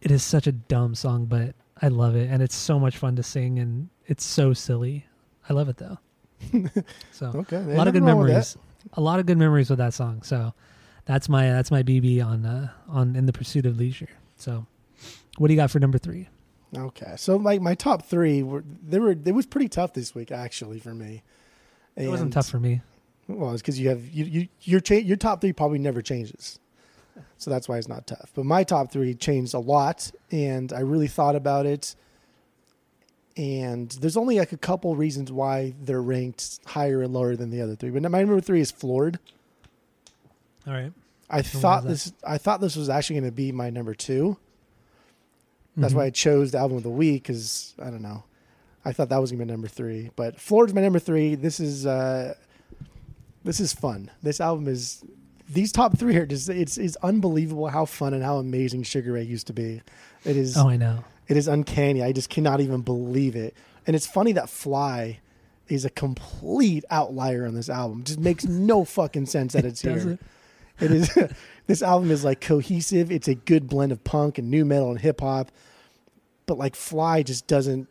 It 0.00 0.10
is 0.10 0.22
such 0.22 0.46
a 0.46 0.52
dumb 0.52 0.94
song, 0.94 1.26
but 1.26 1.54
I 1.82 1.88
love 1.88 2.14
it, 2.14 2.30
and 2.30 2.42
it's 2.42 2.54
so 2.54 2.78
much 2.78 2.96
fun 2.96 3.16
to 3.16 3.22
sing, 3.22 3.58
and 3.58 3.88
it's 4.06 4.24
so 4.24 4.52
silly. 4.52 5.06
I 5.48 5.52
love 5.52 5.68
it 5.68 5.78
though. 5.78 5.98
so 7.12 7.26
Okay, 7.34 7.56
a 7.56 7.76
lot 7.76 7.88
of 7.88 7.94
good 7.94 8.02
memories. 8.02 8.56
A 8.94 9.00
lot 9.00 9.20
of 9.20 9.26
good 9.26 9.36
memories 9.36 9.68
with 9.68 9.78
that 9.78 9.92
song. 9.92 10.22
So 10.22 10.54
that's 11.04 11.28
my 11.28 11.50
that's 11.50 11.70
my 11.70 11.82
BB 11.82 12.24
on 12.24 12.46
uh, 12.46 12.70
on 12.88 13.16
in 13.16 13.26
the 13.26 13.32
pursuit 13.32 13.66
of 13.66 13.78
leisure. 13.78 14.08
So 14.36 14.64
what 15.38 15.48
do 15.48 15.54
you 15.54 15.58
got 15.58 15.70
for 15.70 15.80
number 15.80 15.98
three? 15.98 16.28
Okay, 16.76 17.14
so 17.16 17.36
like 17.36 17.60
my 17.60 17.74
top 17.74 18.06
three 18.06 18.42
were 18.42 18.64
they 18.86 19.00
were 19.00 19.10
it 19.10 19.34
was 19.34 19.44
pretty 19.44 19.68
tough 19.68 19.92
this 19.92 20.14
week 20.14 20.30
actually 20.30 20.78
for 20.78 20.94
me. 20.94 21.22
It 21.96 22.08
wasn't 22.08 22.32
tough 22.32 22.48
for 22.48 22.60
me. 22.60 22.80
Well, 23.28 23.52
it's 23.52 23.62
because 23.62 23.78
you 23.78 23.88
have 23.90 24.08
you, 24.10 24.24
you 24.24 24.48
your 24.62 24.80
cha- 24.80 24.94
your 24.94 25.16
top 25.16 25.40
three 25.40 25.52
probably 25.52 25.78
never 25.78 26.02
changes, 26.02 26.58
so 27.38 27.50
that's 27.50 27.68
why 27.68 27.78
it's 27.78 27.88
not 27.88 28.06
tough. 28.06 28.30
But 28.34 28.44
my 28.44 28.64
top 28.64 28.90
three 28.90 29.14
changed 29.14 29.54
a 29.54 29.58
lot, 29.58 30.10
and 30.30 30.72
I 30.72 30.80
really 30.80 31.06
thought 31.08 31.36
about 31.36 31.66
it. 31.66 31.94
And 33.36 33.88
there's 33.92 34.16
only 34.16 34.38
like 34.38 34.52
a 34.52 34.56
couple 34.56 34.94
reasons 34.96 35.30
why 35.30 35.74
they're 35.80 36.02
ranked 36.02 36.58
higher 36.66 37.00
and 37.02 37.12
lower 37.12 37.36
than 37.36 37.50
the 37.50 37.60
other 37.62 37.76
three. 37.76 37.90
But 37.90 38.02
my 38.10 38.18
number 38.20 38.40
three 38.40 38.60
is 38.60 38.70
floored. 38.72 39.18
All 40.66 40.72
right. 40.74 40.92
I 41.30 41.36
why 41.36 41.42
thought 41.42 41.84
this. 41.84 42.12
I 42.26 42.38
thought 42.38 42.60
this 42.60 42.74
was 42.74 42.88
actually 42.88 43.20
going 43.20 43.30
to 43.30 43.36
be 43.36 43.52
my 43.52 43.70
number 43.70 43.94
two. 43.94 44.36
That's 45.76 45.92
Mhm. 45.94 45.98
why 45.98 46.04
I 46.06 46.10
chose 46.10 46.50
the 46.50 46.58
album 46.58 46.78
of 46.78 46.82
the 46.82 46.90
week 46.90 47.22
because 47.22 47.74
I 47.78 47.84
don't 47.90 48.02
know. 48.02 48.24
I 48.84 48.92
thought 48.92 49.08
that 49.10 49.18
was 49.20 49.30
gonna 49.30 49.44
be 49.44 49.50
number 49.50 49.68
three, 49.68 50.10
but 50.16 50.40
Floored's 50.40 50.72
my 50.74 50.80
number 50.80 50.98
three. 50.98 51.34
This 51.34 51.60
is 51.60 51.86
uh, 51.86 52.34
this 53.44 53.60
is 53.60 53.72
fun. 53.72 54.10
This 54.22 54.40
album 54.40 54.68
is 54.68 55.02
these 55.48 55.72
top 55.72 55.98
three 55.98 56.16
are 56.16 56.26
just 56.26 56.48
it's 56.48 56.78
it's 56.78 56.96
unbelievable 57.02 57.68
how 57.68 57.84
fun 57.84 58.14
and 58.14 58.22
how 58.22 58.36
amazing 58.38 58.82
Sugar 58.84 59.12
Ray 59.12 59.22
used 59.24 59.46
to 59.48 59.52
be. 59.52 59.82
It 60.24 60.36
is 60.36 60.56
Oh, 60.56 60.68
I 60.68 60.76
know. 60.76 61.04
it 61.28 61.36
is 61.36 61.48
uncanny. 61.48 62.02
I 62.02 62.12
just 62.12 62.30
cannot 62.30 62.60
even 62.60 62.82
believe 62.82 63.36
it. 63.36 63.54
And 63.86 63.96
it's 63.96 64.06
funny 64.06 64.32
that 64.32 64.48
Fly 64.48 65.20
is 65.68 65.84
a 65.84 65.90
complete 65.90 66.84
outlier 66.90 67.46
on 67.46 67.54
this 67.54 67.68
album. 67.68 68.02
Just 68.04 68.18
makes 68.20 68.44
no 68.44 68.84
fucking 68.96 69.26
sense 69.26 69.52
that 69.54 69.64
it's 69.64 69.82
Does 69.82 70.04
here. 70.04 70.12
it? 70.12 70.20
It 70.84 70.90
is. 70.92 71.18
this 71.66 71.82
album 71.82 72.10
is 72.10 72.24
like 72.24 72.40
cohesive. 72.40 73.10
It's 73.12 73.28
a 73.28 73.34
good 73.34 73.68
blend 73.68 73.92
of 73.92 74.02
punk 74.04 74.38
and 74.38 74.50
nu 74.50 74.64
metal 74.64 74.90
and 74.90 75.00
hip 75.00 75.20
hop, 75.20 75.50
but 76.46 76.56
like 76.58 76.74
Fly 76.74 77.22
just 77.22 77.46
doesn't. 77.46 77.88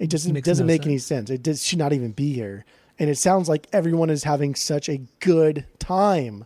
It 0.00 0.10
doesn't 0.10 0.32
Makes 0.32 0.46
doesn't 0.46 0.66
no 0.66 0.72
make 0.72 0.84
any 0.86 0.98
sense. 0.98 1.30
It 1.30 1.42
does, 1.44 1.64
should 1.64 1.78
not 1.78 1.92
even 1.92 2.10
be 2.12 2.32
here. 2.32 2.64
And 2.98 3.08
it 3.08 3.16
sounds 3.18 3.48
like 3.48 3.68
everyone 3.72 4.10
is 4.10 4.24
having 4.24 4.54
such 4.56 4.88
a 4.88 4.98
good 5.20 5.66
time. 5.78 6.44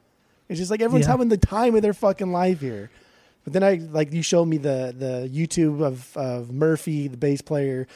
It's 0.48 0.58
just 0.58 0.70
like 0.70 0.82
everyone's 0.82 1.06
Yeah. 1.06 1.12
having 1.12 1.28
the 1.30 1.38
time 1.38 1.74
of 1.74 1.80
their 1.82 1.94
fucking 1.94 2.30
life 2.32 2.60
here. 2.60 2.90
But 3.44 3.52
then 3.54 3.62
I 3.62 3.74
like 3.90 4.12
you 4.12 4.22
showed 4.22 4.46
me 4.46 4.56
the 4.58 4.94
the 4.96 5.30
YouTube 5.32 5.82
of 5.82 6.14
of 6.16 6.52
Murphy, 6.52 7.08
the 7.08 7.16
bass 7.16 7.40
player, 7.42 7.86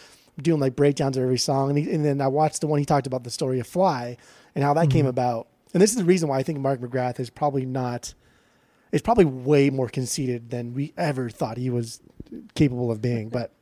doing 0.41 0.61
like 0.61 0.77
breakdowns 0.77 1.17
of 1.17 1.23
every 1.25 1.39
song, 1.39 1.71
and, 1.71 1.79
he, 1.79 1.91
and 1.93 2.05
then 2.05 2.21
I 2.21 2.29
watched 2.29 2.61
the 2.61 2.67
one 2.69 2.79
he 2.79 2.85
talked 2.85 3.07
about 3.07 3.25
the 3.25 3.31
story 3.31 3.59
of 3.61 3.67
Fly 3.67 4.17
and 4.55 4.63
how 4.65 4.75
that 4.75 4.91
came 4.91 5.05
Mhm. 5.07 5.11
about. 5.11 5.49
And 5.75 5.83
this 5.83 5.91
is 5.91 5.97
the 5.97 6.05
reason 6.05 6.29
why 6.29 6.39
I 6.39 6.43
think 6.43 6.59
Mark 6.61 6.81
McGrath 6.81 7.19
is 7.21 7.31
probably 7.31 7.67
not. 7.67 8.15
Is 8.93 9.03
probably 9.03 9.27
way 9.27 9.69
more 9.71 9.89
conceited 9.89 10.49
than 10.51 10.73
we 10.73 10.93
ever 10.97 11.29
thought 11.29 11.59
he 11.59 11.69
was 11.71 12.01
capable 12.55 12.91
of 12.91 13.03
being. 13.03 13.29
But 13.39 13.53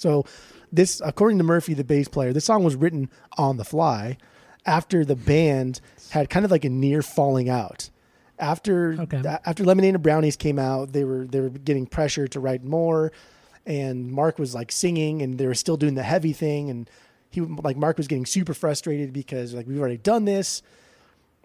so 0.00 0.24
this, 0.72 1.02
according 1.04 1.36
to 1.38 1.44
Murphy, 1.44 1.74
the 1.74 1.84
bass 1.84 2.08
player, 2.08 2.32
this 2.32 2.46
song 2.46 2.64
was 2.64 2.74
written 2.74 3.10
on 3.36 3.56
the 3.58 3.64
fly 3.64 4.16
after 4.64 5.04
the 5.04 5.16
band 5.16 5.80
had 6.10 6.30
kind 6.30 6.44
of 6.44 6.50
like 6.50 6.64
a 6.64 6.70
near 6.70 7.02
falling 7.02 7.48
out. 7.50 7.90
After 8.38 8.94
Okay. 8.98 9.22
after 9.44 9.64
Lemonade 9.64 9.94
and 9.94 10.02
Brownies 10.02 10.36
came 10.36 10.58
out, 10.58 10.92
they 10.92 11.04
were 11.04 11.26
they 11.26 11.40
were 11.40 11.50
getting 11.50 11.86
pressure 11.86 12.26
to 12.28 12.40
write 12.40 12.64
more, 12.64 13.12
and 13.66 14.10
Mark 14.10 14.38
was 14.38 14.54
like 14.54 14.72
singing, 14.72 15.20
and 15.20 15.36
they 15.36 15.46
were 15.46 15.54
still 15.54 15.76
doing 15.76 15.94
the 15.94 16.02
heavy 16.02 16.32
thing, 16.32 16.70
and 16.70 16.88
he 17.28 17.42
like 17.42 17.76
Mark 17.76 17.98
was 17.98 18.08
getting 18.08 18.24
super 18.24 18.54
frustrated 18.54 19.12
because 19.12 19.52
like 19.52 19.66
we've 19.66 19.78
already 19.78 19.98
done 19.98 20.24
this, 20.24 20.62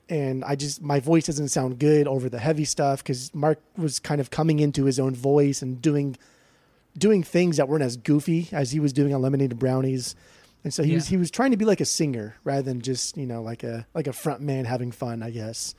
and 0.07 0.45
I 0.45 0.55
just 0.55 0.81
my 0.81 1.01
voice 1.01 1.25
doesn't 1.25 1.49
sound 1.49 1.79
good 1.79 2.07
over 2.07 2.29
the 2.29 2.39
heavy 2.39 2.63
stuff 2.63 3.03
because 3.03 3.33
Mark 3.35 3.59
was 3.75 3.99
kind 3.99 4.21
of 4.21 4.29
coming 4.29 4.59
into 4.59 4.85
his 4.85 4.97
own 4.97 5.13
voice 5.15 5.61
and 5.61 5.81
doing 5.81 6.15
doing 6.97 7.23
things 7.23 7.57
that 7.57 7.67
weren't 7.67 7.83
as 7.83 7.97
goofy 7.97 8.49
as 8.51 8.71
he 8.71 8.79
was 8.79 8.93
doing 8.93 9.13
on 9.13 9.21
Lemonade 9.21 9.51
and 9.51 9.59
Brownies. 9.59 10.15
And 10.63 10.73
so 10.73 10.81
he 10.83 10.95
was 10.95 11.07
he 11.07 11.17
was 11.17 11.29
trying 11.29 11.51
to 11.51 11.57
be 11.57 11.65
like 11.65 11.79
a 11.79 11.85
singer 11.85 12.35
rather 12.43 12.63
than 12.63 12.81
just, 12.81 13.17
you 13.17 13.25
know, 13.25 13.41
like 13.41 13.63
a 13.63 13.85
like 13.93 14.07
a 14.07 14.13
front 14.13 14.41
man 14.41 14.65
having 14.65 14.91
fun, 14.91 15.21
I 15.21 15.29
guess. 15.29 15.75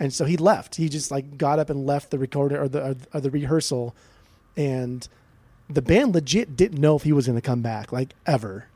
And 0.00 0.12
so 0.12 0.24
he 0.24 0.36
left. 0.36 0.76
He 0.76 0.88
just 0.88 1.10
like 1.10 1.38
got 1.38 1.58
up 1.58 1.70
and 1.70 1.86
left 1.86 2.10
the 2.10 2.18
recorder 2.18 2.60
or 2.60 2.68
the 2.68 2.90
or, 2.90 2.96
or 3.14 3.20
the 3.20 3.30
rehearsal 3.30 3.94
and 4.56 5.06
the 5.70 5.82
band 5.82 6.14
legit 6.14 6.56
didn't 6.56 6.80
know 6.80 6.96
if 6.96 7.02
he 7.02 7.12
was 7.12 7.26
going 7.26 7.38
to 7.38 7.42
come 7.42 7.62
back 7.62 7.92
like 7.92 8.14
ever. 8.26 8.66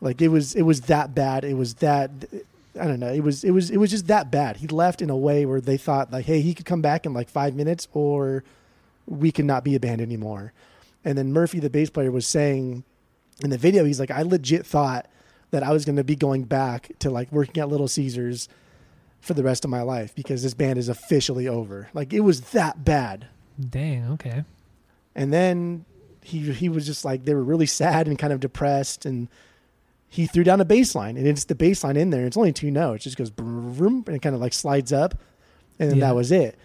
Like 0.00 0.20
it 0.22 0.28
was 0.28 0.54
it 0.54 0.62
was 0.62 0.82
that 0.82 1.14
bad. 1.14 1.44
It 1.44 1.54
was 1.54 1.74
that 1.74 2.10
I 2.80 2.86
don't 2.86 3.00
know. 3.00 3.12
It 3.12 3.20
was 3.20 3.44
it 3.44 3.50
was 3.50 3.70
it 3.70 3.78
was 3.78 3.90
just 3.90 4.06
that 4.06 4.30
bad. 4.30 4.58
He 4.58 4.66
left 4.68 5.02
in 5.02 5.10
a 5.10 5.16
way 5.16 5.46
where 5.46 5.60
they 5.60 5.76
thought 5.76 6.12
like, 6.12 6.26
hey, 6.26 6.40
he 6.40 6.54
could 6.54 6.66
come 6.66 6.82
back 6.82 7.06
in 7.06 7.12
like 7.12 7.28
five 7.28 7.54
minutes, 7.54 7.88
or 7.92 8.44
we 9.06 9.32
could 9.32 9.44
not 9.44 9.64
be 9.64 9.74
a 9.74 9.80
band 9.80 10.00
anymore. 10.00 10.52
And 11.06 11.16
then 11.16 11.32
Murphy, 11.32 11.60
the 11.60 11.70
bass 11.70 11.88
player, 11.88 12.10
was 12.10 12.26
saying 12.26 12.84
in 13.42 13.50
the 13.50 13.56
video, 13.58 13.84
he's 13.84 14.00
like, 14.00 14.10
I 14.10 14.22
legit 14.22 14.66
thought 14.66 15.06
that 15.52 15.62
I 15.62 15.72
was 15.72 15.84
going 15.84 15.96
to 15.96 16.04
be 16.04 16.16
going 16.16 16.42
back 16.44 16.90
to 16.98 17.08
like 17.10 17.30
working 17.32 17.62
at 17.62 17.68
Little 17.68 17.88
Caesars 17.88 18.48
for 19.20 19.32
the 19.32 19.42
rest 19.44 19.64
of 19.64 19.70
my 19.70 19.82
life 19.82 20.14
because 20.14 20.42
this 20.42 20.52
band 20.54 20.78
is 20.78 20.88
officially 20.88 21.46
over. 21.48 21.88
Like 21.94 22.12
it 22.12 22.20
was 22.20 22.40
that 22.50 22.84
bad. 22.84 23.28
Dang. 23.70 24.10
Okay. 24.12 24.44
And 25.14 25.32
then 25.32 25.84
he 26.22 26.52
he 26.52 26.68
was 26.68 26.84
just 26.84 27.04
like 27.04 27.24
they 27.24 27.34
were 27.34 27.42
really 27.44 27.66
sad 27.66 28.08
and 28.08 28.18
kind 28.18 28.32
of 28.32 28.40
depressed 28.40 29.06
and 29.06 29.28
he 30.08 30.26
threw 30.26 30.42
down 30.44 30.60
a 30.60 30.64
bass 30.64 30.94
line 30.94 31.16
and 31.16 31.26
it's 31.26 31.44
the 31.44 31.54
bass 31.54 31.84
line 31.84 31.96
in 31.96 32.10
there. 32.10 32.26
It's 32.26 32.36
only 32.36 32.52
two 32.52 32.70
notes. 32.70 33.02
It 33.02 33.10
just 33.10 33.16
goes 33.16 33.30
vroom, 33.30 34.02
and 34.08 34.16
it 34.16 34.22
kind 34.22 34.34
of 34.34 34.40
like 34.40 34.52
slides 34.52 34.92
up 34.92 35.14
and 35.78 35.88
then 35.90 35.98
Yeah. 35.98 36.06
that 36.08 36.14
was 36.16 36.32
it. 36.32 36.58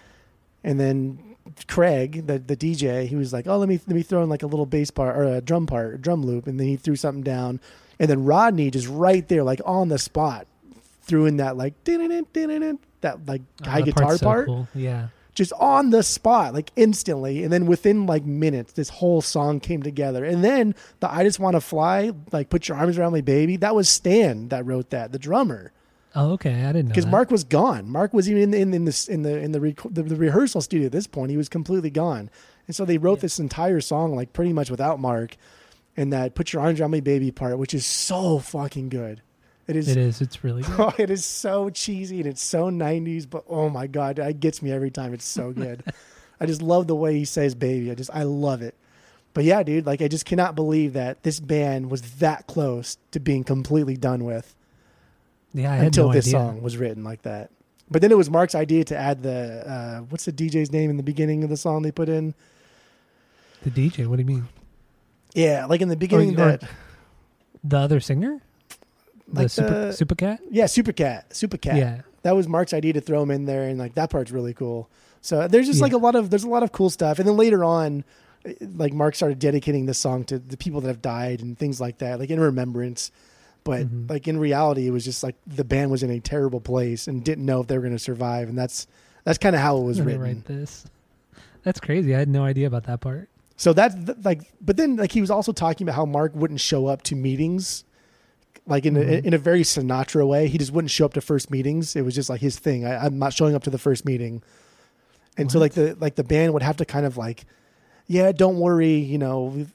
And 0.64 0.80
then 0.80 1.31
Craig, 1.68 2.28
the 2.28 2.40
the 2.40 2.56
DJ, 2.56 3.08
he 3.08 3.16
was 3.16 3.34
like, 3.34 3.48
"Oh, 3.48 3.58
let 3.58 3.70
me 3.70 3.80
let 3.88 3.96
me 3.96 4.04
throw 4.04 4.24
in 4.24 4.30
like 4.30 4.44
a 4.44 4.48
little 4.48 4.66
bass 4.66 4.92
part 4.92 5.18
or 5.18 5.24
a 5.24 5.42
drum 5.42 5.66
part, 5.68 5.96
a 5.96 5.98
drum 5.98 6.24
loop," 6.24 6.48
and 6.48 6.60
then 6.60 6.68
he 6.68 6.76
threw 6.76 6.96
something 6.96 7.24
down. 7.24 7.60
And 8.00 8.10
then 8.10 8.26
Rodney 8.26 8.72
just 8.72 8.88
right 8.88 9.28
there, 9.28 9.44
like 9.44 9.62
on 9.66 9.90
the 9.90 10.00
spot, 10.00 10.48
threw 11.02 11.26
in 11.26 11.38
that 11.38 11.58
like 11.58 11.74
that 11.84 13.20
like 13.26 13.42
Oh, 13.66 13.70
high 13.70 13.80
that 13.80 13.86
guitar 13.86 14.18
so 14.18 14.26
part 14.26 14.46
cool. 14.48 14.68
Yeah. 14.74 15.08
just 15.34 15.54
on 15.54 15.90
the 15.90 16.04
spot, 16.04 16.54
like 16.54 16.72
instantly. 16.76 17.44
And 17.44 17.52
then 17.52 17.66
within 17.66 18.06
like 18.06 18.26
minutes, 18.26 18.74
this 18.74 18.90
whole 18.90 19.22
song 19.22 19.60
came 19.60 19.84
together. 19.84 20.24
And 20.26 20.44
then 20.44 20.76
the 21.00 21.12
I 21.12 21.24
Just 21.24 21.40
Want 21.40 21.56
to 21.56 21.62
Fly, 21.62 22.12
like 22.32 22.50
Put 22.50 22.68
Your 22.68 22.78
Arms 22.78 22.98
Around 22.98 23.14
Me 23.14 23.22
Baby, 23.22 23.58
that 23.58 23.76
was 23.76 23.90
Stan 23.90 24.50
that 24.50 24.66
wrote 24.66 24.90
that, 24.92 25.12
the 25.12 25.20
drummer. 25.20 25.72
Oh, 26.16 26.32
okay. 26.34 26.64
I 26.66 26.74
didn't 26.74 26.90
know 26.90 26.90
Because. 26.96 27.06
Mark 27.06 27.32
was 27.32 27.44
gone. 27.44 27.90
Mark 27.90 28.14
was 28.14 28.30
even 28.30 28.54
in, 28.54 28.54
in, 28.54 28.74
in, 28.74 28.86
this, 28.86 29.08
in 29.08 29.22
the 29.24 29.38
in 29.38 29.52
the, 29.54 29.62
rec- 29.62 29.82
the 29.90 30.04
the 30.04 30.16
rehearsal 30.16 30.62
studio 30.62 30.88
at 30.88 30.92
this 30.92 31.08
point. 31.08 31.32
He 31.32 31.38
was 31.38 31.48
completely 31.50 31.90
gone. 31.90 32.30
And 32.68 32.76
so 32.76 32.84
they 32.86 32.98
wrote 32.98 33.20
Yeah. 33.20 33.22
this 33.22 33.40
entire 33.40 33.80
song 33.82 34.16
like 34.16 34.34
pretty 34.34 34.54
much 34.54 34.70
without 34.70 35.00
Mark, 35.00 35.38
and 35.96 36.12
that 36.12 36.36
"Put 36.36 36.52
Your 36.54 36.62
Arms 36.62 36.80
Around 36.82 36.92
Me, 36.92 37.00
Baby" 37.00 37.32
part, 37.32 37.58
which 37.58 37.74
is 37.74 37.86
so 37.86 38.40
fucking 38.40 38.90
good. 38.90 39.22
It 39.68 39.76
is. 39.78 39.88
It 39.88 39.98
is. 39.98 40.20
It's 40.22 40.44
really 40.44 40.64
good. 40.64 40.76
Oh, 40.80 40.94
it 40.98 41.10
is 41.10 41.24
so 41.24 41.70
cheesy 41.70 42.18
and 42.20 42.28
it's 42.28 42.42
so 42.42 42.70
90s, 42.70 43.30
but 43.30 43.46
oh 43.48 43.70
my 43.70 43.88
god, 43.88 44.20
it 44.20 44.40
gets 44.42 44.62
me 44.62 44.72
every 44.72 44.92
time. 44.92 45.14
It's 45.14 45.26
so 45.28 45.52
good. 45.54 45.84
I 46.42 46.46
just 46.46 46.62
love 46.62 46.88
the 46.88 46.96
way 46.96 47.16
he 47.18 47.26
says 47.26 47.56
"baby." 47.56 47.90
I 47.90 47.96
just 47.96 48.10
I 48.14 48.24
love 48.24 48.62
it. 48.62 48.76
But 49.34 49.46
yeah, 49.46 49.64
dude, 49.64 49.86
like 49.86 50.02
I 50.02 50.10
just 50.10 50.26
cannot 50.26 50.56
believe 50.56 50.92
that 50.94 51.24
this 51.24 51.40
band 51.40 51.90
was 51.90 52.02
that 52.16 52.48
close 52.48 52.98
to 53.12 53.20
being 53.22 53.46
completely 53.46 53.96
done 53.96 54.26
with 54.26 54.54
Yeah, 55.54 55.72
I 55.72 55.76
had 55.78 55.86
until 55.88 56.08
no 56.08 56.14
this 56.14 56.28
idea. 56.28 56.40
song 56.40 56.62
was 56.62 56.78
written 56.78 57.04
like 57.04 57.24
that. 57.24 57.52
But 57.90 58.02
then 58.02 58.12
it 58.12 58.18
was 58.18 58.30
Mark's 58.30 58.56
idea 58.56 58.84
to 58.86 58.98
add 58.98 59.22
the 59.24 59.64
uh, 59.70 60.00
what's 60.10 60.26
the 60.26 60.32
DJ's 60.32 60.72
name 60.72 60.90
in 60.90 60.98
the 60.98 61.04
beginning 61.04 61.44
of 61.44 61.50
the 61.50 61.58
song 61.58 61.82
they 61.82 61.92
put 61.92 62.08
in? 62.10 62.34
The 63.64 63.70
DJ. 63.70 64.08
What 64.08 64.16
do 64.16 64.22
you 64.24 64.28
mean? 64.28 64.48
Yeah, 65.34 65.66
like 65.66 65.82
in 65.82 65.90
the 65.90 65.96
beginning 65.98 66.32
or- 66.40 66.58
that 66.58 66.64
The 67.64 67.78
other 67.78 68.00
singer? 68.00 68.42
The 69.28 69.42
Like 69.44 69.50
super 69.50 69.88
the- 69.88 69.94
super 69.94 70.16
cat? 70.16 70.40
yeah, 70.50 70.66
Supercat, 70.66 71.30
Supercat. 71.30 71.78
Yeah. 71.78 72.02
that 72.24 72.36
was 72.36 72.48
Mark's 72.48 72.74
idea 72.74 72.94
to 72.94 73.02
throw 73.02 73.22
him 73.24 73.32
in 73.32 73.46
there, 73.46 73.64
and 73.68 73.78
like 73.80 73.94
that 73.96 74.10
part's 74.10 74.32
really 74.32 74.54
cool. 74.54 74.90
So 75.22 75.48
there's 75.48 75.68
just 75.68 75.82
like 75.82 75.94
a 75.94 75.98
lot 75.98 76.16
of 76.16 76.30
there's 76.32 76.44
a 76.44 76.50
lot 76.50 76.64
of 76.64 76.72
cool 76.72 76.90
stuff, 76.90 77.20
and 77.20 77.28
then 77.28 77.38
later 77.38 77.64
on, 77.64 78.04
like 78.76 78.92
Mark 78.94 79.16
started 79.16 79.38
dedicating 79.40 79.86
this 79.86 79.98
song 80.00 80.24
to 80.26 80.40
the 80.40 80.58
people 80.58 80.82
that 80.82 80.88
have 80.88 81.02
died 81.02 81.42
and 81.42 81.58
things 81.58 81.80
like 81.80 82.00
that, 82.00 82.20
like 82.20 82.30
in 82.30 82.40
remembrance. 82.40 83.12
But 83.64 83.88
Mhm. 83.88 84.10
like 84.10 84.28
in 84.28 84.38
reality, 84.38 84.88
it 84.88 84.92
was 84.92 85.06
just 85.06 85.22
like 85.24 85.36
the 85.46 85.64
band 85.64 85.92
was 85.92 86.02
in 86.04 86.10
a 86.10 86.20
terrible 86.20 86.60
place 86.62 87.08
and 87.08 87.24
didn't 87.24 87.46
know 87.46 87.62
if 87.62 87.68
they 87.68 87.76
were 87.78 87.84
going 87.84 87.94
to 87.94 88.00
survive, 88.00 88.50
and 88.50 88.58
that's 88.58 88.88
that's 89.24 89.38
kind 89.38 89.56
of 89.56 89.62
how 89.62 89.78
it 89.78 89.84
was 89.84 90.02
written. 90.02 90.22
write 90.22 90.46
this. 90.46 90.86
That's 91.64 91.80
crazy. 91.80 92.16
I 92.16 92.20
had 92.20 92.28
no 92.30 92.44
idea 92.44 92.66
about 92.66 92.86
that 92.86 93.02
part. 93.02 93.30
So 93.56 93.72
that's 93.74 93.94
th- 93.94 94.18
like, 94.24 94.52
but 94.60 94.78
then 94.78 94.96
like 94.96 95.12
he 95.12 95.22
was 95.22 95.30
also 95.30 95.52
talking 95.52 95.86
about 95.86 95.96
how 95.96 96.06
Mark 96.06 96.34
wouldn't 96.36 96.60
show 96.60 96.88
up 96.88 97.04
to 97.04 97.16
meetings, 97.16 97.84
like 98.66 98.88
in 98.88 98.98
a, 98.98 99.02
Mhm. 99.02 99.26
in 99.26 99.34
a 99.36 99.38
very 99.38 99.62
Sinatra 99.62 100.28
way. 100.28 100.48
He 100.48 100.58
just 100.58 100.72
wouldn't 100.72 100.90
show 100.90 101.06
up 101.06 101.14
to 101.14 101.22
first 101.22 101.52
meetings. 101.52 101.96
It 101.96 102.02
was 102.04 102.16
just 102.16 102.32
like 102.32 102.42
his 102.42 102.58
thing. 102.58 102.84
I, 102.86 103.06
I'm 103.06 103.20
not 103.20 103.32
showing 103.34 103.54
up 103.54 103.62
to 103.66 103.70
the 103.70 103.78
first 103.78 104.06
meeting, 104.06 104.42
and 105.38 105.52
so 105.52 105.60
like 105.60 105.74
the 105.74 105.96
like 106.00 106.16
the 106.16 106.24
band 106.24 106.54
would 106.54 106.64
have 106.64 106.78
to 106.78 106.86
kind 106.86 107.06
of 107.06 107.16
like, 107.16 107.46
yeah, 108.08 108.32
don't 108.32 108.58
worry, 108.60 108.96
you 108.96 109.20
know, 109.20 109.68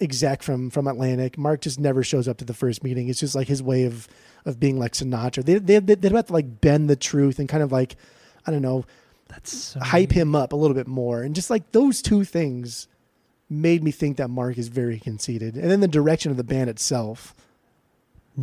exec 0.00 0.42
from 0.42 0.70
from 0.70 0.86
Atlantic. 0.86 1.38
Mark 1.38 1.60
just 1.60 1.78
never 1.78 2.02
shows 2.02 2.26
up 2.28 2.38
to 2.38 2.44
the 2.44 2.54
first 2.54 2.82
meeting. 2.82 3.08
It's 3.08 3.20
just 3.20 3.34
like 3.34 3.48
his 3.48 3.62
way 3.62 3.84
of 3.84 4.08
of 4.44 4.58
being 4.60 4.78
like 4.78 4.92
Sinatra. 4.92 5.44
They 5.44 5.58
they 5.58 5.78
they'd 5.78 6.12
have 6.12 6.26
to 6.26 6.32
like 6.32 6.60
bend 6.60 6.90
the 6.90 6.96
truth 6.96 7.38
and 7.38 7.48
kind 7.48 7.62
of 7.62 7.72
like, 7.72 7.96
I 8.46 8.50
don't 8.50 8.62
know, 8.62 8.84
That's 9.28 9.52
so 9.56 9.80
hype 9.80 10.10
weird. 10.10 10.12
him 10.28 10.34
up 10.34 10.52
a 10.52 10.56
little 10.56 10.74
bit 10.74 10.86
more. 10.88 11.22
And 11.22 11.34
just 11.34 11.50
like 11.50 11.72
those 11.72 12.02
two 12.02 12.24
things 12.24 12.88
made 13.48 13.82
me 13.84 13.90
think 13.90 14.16
that 14.16 14.28
Mark 14.30 14.58
is 14.58 14.68
very 14.68 14.98
conceited. 14.98 15.56
And 15.56 15.70
then 15.70 15.80
the 15.80 15.88
direction 15.88 16.30
of 16.30 16.36
the 16.36 16.44
band 16.44 16.70
itself 16.70 17.34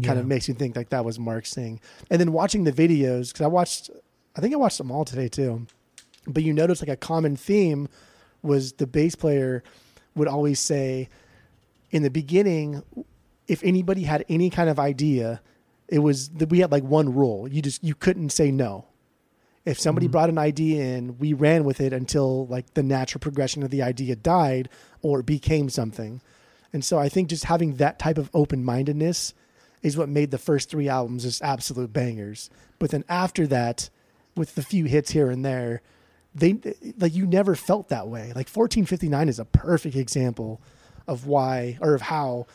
kind 0.04 0.18
of 0.18 0.26
makes 0.26 0.48
me 0.48 0.56
think 0.56 0.76
like 0.76 0.90
that 0.90 1.04
was 1.04 1.20
Mark's 1.20 1.54
thing. 1.54 1.82
And 2.10 2.20
then 2.20 2.32
watching 2.32 2.64
the 2.64 2.72
videos, 2.72 3.30
because 3.34 3.42
I 3.42 3.48
watched, 3.48 3.90
I 4.38 4.40
think 4.42 4.54
I 4.54 4.58
watched 4.58 4.78
them 4.78 4.90
all 4.92 5.04
today 5.04 5.28
too. 5.28 5.68
But 6.28 6.44
you 6.44 6.54
notice 6.54 6.82
like 6.82 6.88
a 6.90 6.96
common 6.96 7.36
theme 7.36 7.90
was 8.42 8.74
the 8.74 8.88
bass 8.88 9.16
player 9.16 9.64
would 10.16 10.28
always 10.30 10.60
say 10.60 11.10
in 11.92 12.04
the 12.04 12.10
beginning, 12.10 12.84
if 13.48 13.64
anybody 13.64 14.04
had 14.04 14.26
any 14.30 14.50
kind 14.50 14.70
of 14.70 14.80
idea, 14.80 15.42
it 15.88 16.00
was 16.00 16.30
that 16.30 16.50
we 16.50 16.60
had 16.60 16.72
like 16.72 16.84
one 16.84 17.14
rule. 17.14 17.48
You 17.48 17.62
just 17.62 17.84
you 17.84 17.96
couldn't 17.96 18.30
say 18.30 18.52
no. 18.52 18.86
If 19.66 19.80
somebody 19.80 20.08
Mhm. 20.08 20.12
brought 20.12 20.30
an 20.30 20.38
idea 20.38 20.98
in, 20.98 21.18
we 21.20 21.34
ran 21.34 21.66
with 21.66 21.80
it 21.82 21.94
until 21.94 22.48
like 22.48 22.74
the 22.74 22.82
natural 22.82 23.20
progression 23.20 23.62
of 23.62 23.70
the 23.70 23.84
idea 23.84 24.16
died 24.16 24.70
or 25.02 25.22
became 25.22 25.70
something. 25.70 26.22
And 26.74 26.84
so 26.84 26.98
I 26.98 27.10
think 27.10 27.30
just 27.30 27.44
having 27.46 27.76
that 27.76 28.00
type 28.00 28.18
of 28.18 28.30
open 28.34 28.64
mindedness 28.64 29.34
is 29.84 29.98
what 29.98 30.10
made 30.10 30.32
the 30.32 30.38
first 30.38 30.70
three 30.70 30.88
albums 30.88 31.24
just 31.24 31.42
absolute 31.44 31.92
bangers. 31.94 32.50
But 32.80 32.92
then 32.92 33.04
after 33.10 33.46
that, 33.48 33.90
with 34.36 34.56
the 34.56 34.64
few 34.64 34.86
hits 34.86 35.12
here 35.12 35.30
and 35.30 35.44
there, 35.44 35.82
they 36.34 36.58
like 36.98 37.14
you 37.14 37.28
never 37.28 37.56
felt 37.56 37.90
that 37.90 38.08
way. 38.08 38.28
Like 38.34 38.48
1459 38.48 39.28
is 39.28 39.38
a 39.40 39.46
perfect 39.46 39.96
example 39.98 40.62
of 41.08 41.26
why 41.28 41.78
or 41.82 41.94
of 41.96 42.02
how 42.02 42.48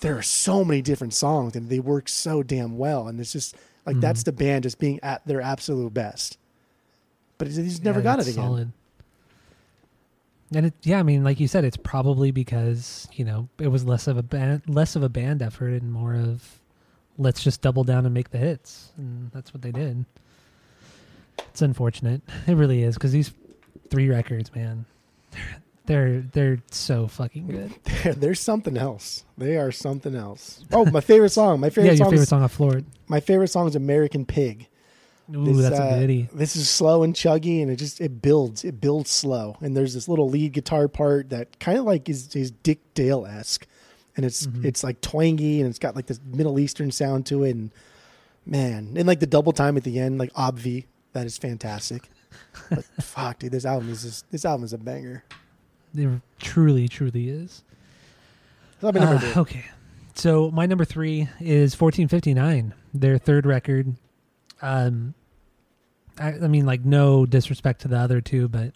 there 0.00 0.16
are 0.16 0.22
so 0.22 0.64
many 0.64 0.80
different 0.82 1.12
songs 1.14 1.54
and 1.56 1.68
they 1.68 1.78
work 1.80 2.08
so 2.08 2.42
damn 2.42 2.78
well. 2.78 3.06
And 3.08 3.20
it's 3.20 3.32
just 3.32 3.54
like 3.86 3.96
Mhm. 3.96 4.00
that's 4.00 4.22
the 4.22 4.32
band 4.32 4.62
just 4.64 4.78
being 4.78 4.98
at 5.02 5.24
their 5.26 5.40
absolute 5.40 5.92
best. 5.92 6.38
But 7.38 7.48
he's 7.48 7.56
he's 7.56 7.82
never 7.82 8.00
Yeah, 8.00 8.04
got 8.04 8.18
it 8.20 8.28
again. 8.28 8.34
Solid. 8.44 8.72
And 10.52 10.66
it, 10.66 10.74
yeah, 10.82 10.98
I 10.98 11.02
mean, 11.04 11.22
like 11.22 11.38
you 11.38 11.46
said, 11.46 11.64
it's 11.64 11.76
probably 11.76 12.32
because 12.32 13.08
you 13.12 13.24
know 13.24 13.48
it 13.58 13.68
was 13.68 13.84
less 13.84 14.06
of 14.08 14.16
a 14.16 14.22
band, 14.22 14.62
less 14.66 14.96
of 14.96 15.02
a 15.02 15.08
band 15.08 15.42
effort, 15.42 15.68
and 15.80 15.92
more 15.92 16.14
of 16.14 16.58
let's 17.18 17.42
just 17.42 17.60
double 17.62 17.84
down 17.84 18.04
and 18.04 18.12
make 18.14 18.30
the 18.30 18.38
hits, 18.38 18.90
and 18.96 19.30
that's 19.32 19.54
what 19.54 19.62
they 19.62 19.70
did. 19.70 20.04
It's 21.50 21.62
unfortunate. 21.62 22.22
It 22.46 22.54
really 22.54 22.82
is 22.82 22.94
because 22.96 23.12
these 23.12 23.32
three 23.90 24.08
records, 24.08 24.52
man, 24.54 24.86
they're 25.90 26.20
they're 26.32 26.58
so 26.70 27.06
fucking 27.08 27.46
good. 27.48 28.16
There's 28.20 28.40
something 28.40 28.76
else. 28.76 29.24
They 29.36 29.56
are 29.56 29.72
something 29.72 30.14
else. 30.14 30.64
Oh, 30.72 30.84
my 30.86 31.00
favorite 31.00 31.30
song. 31.30 31.60
My 31.60 31.68
favorite 31.70 31.82
song. 31.82 31.84
yeah, 31.86 31.90
your 31.92 31.96
song. 31.98 32.10
favorite 32.10 32.22
is, 32.22 32.28
song 32.28 32.42
off 32.42 32.52
Floored. 32.52 32.84
My 33.08 33.20
favorite 33.20 33.48
song 33.48 33.66
is 33.68 33.74
American 33.76 34.24
Pig. 34.24 34.68
Ooh, 35.34 35.44
This, 35.44 35.58
that's 35.68 35.78
uh, 35.80 35.94
a 35.94 35.98
goodie. 36.00 36.28
This 36.32 36.56
is 36.56 36.68
slow 36.68 37.02
and 37.02 37.14
chuggy, 37.14 37.62
and 37.62 37.70
it 37.70 37.76
just 37.76 38.00
it 38.00 38.22
builds. 38.22 38.64
It 38.64 38.80
builds 38.80 39.10
slow, 39.10 39.56
and 39.60 39.76
there's 39.76 39.94
this 39.94 40.08
little 40.08 40.28
lead 40.28 40.52
guitar 40.52 40.88
part 40.88 41.30
that 41.30 41.58
kind 41.60 41.78
of 41.78 41.84
like 41.84 42.08
is, 42.08 42.34
is 42.34 42.50
Dick 42.50 42.78
Dale 42.94 43.26
esque, 43.26 43.66
and 44.16 44.24
it's 44.24 44.46
Mhm. 44.46 44.64
it's 44.64 44.82
like 44.84 45.00
twangy, 45.00 45.60
and 45.60 45.68
it's 45.68 45.78
got 45.78 45.94
like 45.96 46.06
this 46.06 46.20
Middle 46.24 46.58
Eastern 46.58 46.90
sound 46.90 47.26
to 47.26 47.44
it, 47.44 47.50
and 47.56 47.70
man, 48.46 48.94
and 48.96 49.06
like 49.06 49.20
the 49.20 49.26
double 49.26 49.52
time 49.52 49.76
at 49.76 49.84
the 49.84 49.98
end, 49.98 50.18
like 50.18 50.32
obvi, 50.34 50.86
that 51.12 51.26
is 51.26 51.36
fantastic. 51.38 52.08
But 52.68 52.84
fuck, 53.00 53.38
dude, 53.40 53.52
this 53.52 53.64
album 53.64 53.90
is 53.90 54.02
just, 54.02 54.30
this 54.30 54.44
album 54.44 54.64
is 54.64 54.72
a 54.72 54.78
banger. 54.78 55.24
It 55.94 56.20
truly, 56.38 56.88
truly 56.88 57.28
is. 57.28 57.64
That'll 58.80 58.92
be 58.92 59.00
number 59.00 59.26
Uh, 59.26 59.40
okay. 59.40 59.64
So 60.14 60.50
my 60.50 60.66
number 60.66 60.84
three 60.84 61.28
is 61.40 61.78
1459, 61.80 62.74
their 62.92 63.18
third 63.18 63.46
record. 63.46 63.94
Um, 64.60 65.14
I, 66.18 66.28
I 66.28 66.48
mean, 66.48 66.66
like 66.66 66.84
no 66.84 67.26
disrespect 67.26 67.82
to 67.82 67.88
the 67.88 67.96
other 67.96 68.20
two, 68.20 68.48
but 68.48 68.72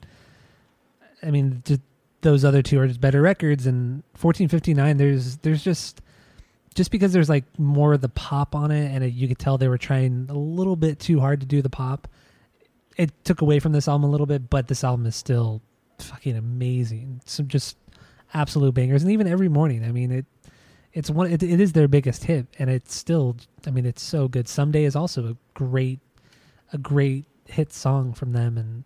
I 1.23 1.31
mean, 1.31 1.63
just, 1.65 1.81
those 2.23 2.45
other 2.45 2.63
two 2.63 2.81
are 2.81 2.87
just 2.87 3.01
better 3.01 3.21
records. 3.21 3.67
And 3.67 4.03
1459, 4.21 4.97
there's 4.97 5.37
there's 5.39 5.63
just 5.63 6.01
just 6.75 6.91
because 6.91 7.13
there's 7.13 7.29
like 7.29 7.45
more 7.59 7.93
of 7.93 8.01
the 8.01 8.09
pop 8.09 8.55
on 8.55 8.71
it, 8.71 8.91
and 8.91 9.05
it, 9.05 9.13
you 9.13 9.29
could 9.29 9.39
tell 9.39 9.59
they 9.59 9.69
were 9.69 9.79
trying 9.79 10.27
a 10.29 10.35
little 10.35 10.77
bit 10.77 10.99
too 10.99 11.21
hard 11.21 11.41
to 11.41 11.47
do 11.47 11.63
the 11.63 11.71
pop. 11.71 12.09
It 12.97 13.13
took 13.25 13.41
away 13.43 13.59
from 13.59 13.73
this 13.73 13.89
album 13.89 14.05
a 14.05 14.11
little 14.11 14.27
bit, 14.27 14.49
but 14.49 14.69
this 14.69 14.85
album 14.85 15.07
is 15.07 15.17
still 15.17 15.61
fucking 15.99 16.37
amazing. 16.37 17.21
Some 17.25 17.49
just 17.49 17.77
absolute 18.33 18.75
bangers, 18.75 19.03
and 19.03 19.13
even 19.13 19.27
every 19.27 19.49
morning. 19.49 19.85
I 19.85 19.93
mean, 19.93 20.11
it 20.11 20.27
it's 20.93 21.11
one. 21.11 21.31
It, 21.31 21.43
it 21.43 21.61
is 21.61 21.73
their 21.73 21.89
biggest 21.89 22.25
hit, 22.25 22.47
and 22.59 22.71
it's 22.71 22.95
still. 22.95 23.37
I 23.67 23.71
mean, 23.71 23.87
it's 23.87 24.03
so 24.03 24.29
good. 24.29 24.49
Someday 24.49 24.85
is 24.85 24.95
also 24.95 25.29
a 25.29 25.37
great, 25.55 26.01
a 26.73 26.79
great 26.79 27.25
hit 27.47 27.73
song 27.73 28.15
from 28.15 28.33
them, 28.33 28.57
and 28.57 28.85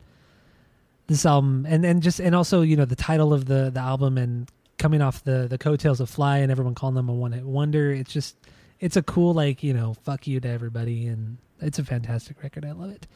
this 1.07 1.27
album, 1.27 1.67
and 1.69 1.85
and 1.85 2.03
just 2.03 2.19
and 2.19 2.35
also 2.35 2.63
you 2.63 2.77
know 2.77 2.85
the 2.85 2.97
title 2.97 3.33
of 3.33 3.47
the 3.47 3.71
the 3.71 3.81
album 3.81 4.17
and 4.17 4.51
coming 4.79 5.03
off 5.03 5.23
the 5.25 5.47
the 5.49 5.59
coattails 5.59 6.01
of 6.01 6.09
Fly 6.09 6.39
and 6.39 6.51
everyone 6.51 6.75
calling 6.75 6.95
them 6.95 7.09
a 7.09 7.13
one 7.13 7.33
hit 7.33 7.45
wonder. 7.45 7.93
It's 7.93 8.13
just 8.13 8.37
it's 8.81 8.97
a 8.97 9.03
cool 9.03 9.35
like 9.35 9.63
you 9.63 9.75
know 9.75 9.95
fuck 10.05 10.27
you 10.27 10.41
to 10.41 10.49
everybody, 10.49 11.07
and 11.07 11.37
it's 11.61 11.79
a 11.79 11.85
fantastic 11.85 12.43
record. 12.43 12.65
I 12.65 12.73
love 12.73 12.91
it. 12.91 13.07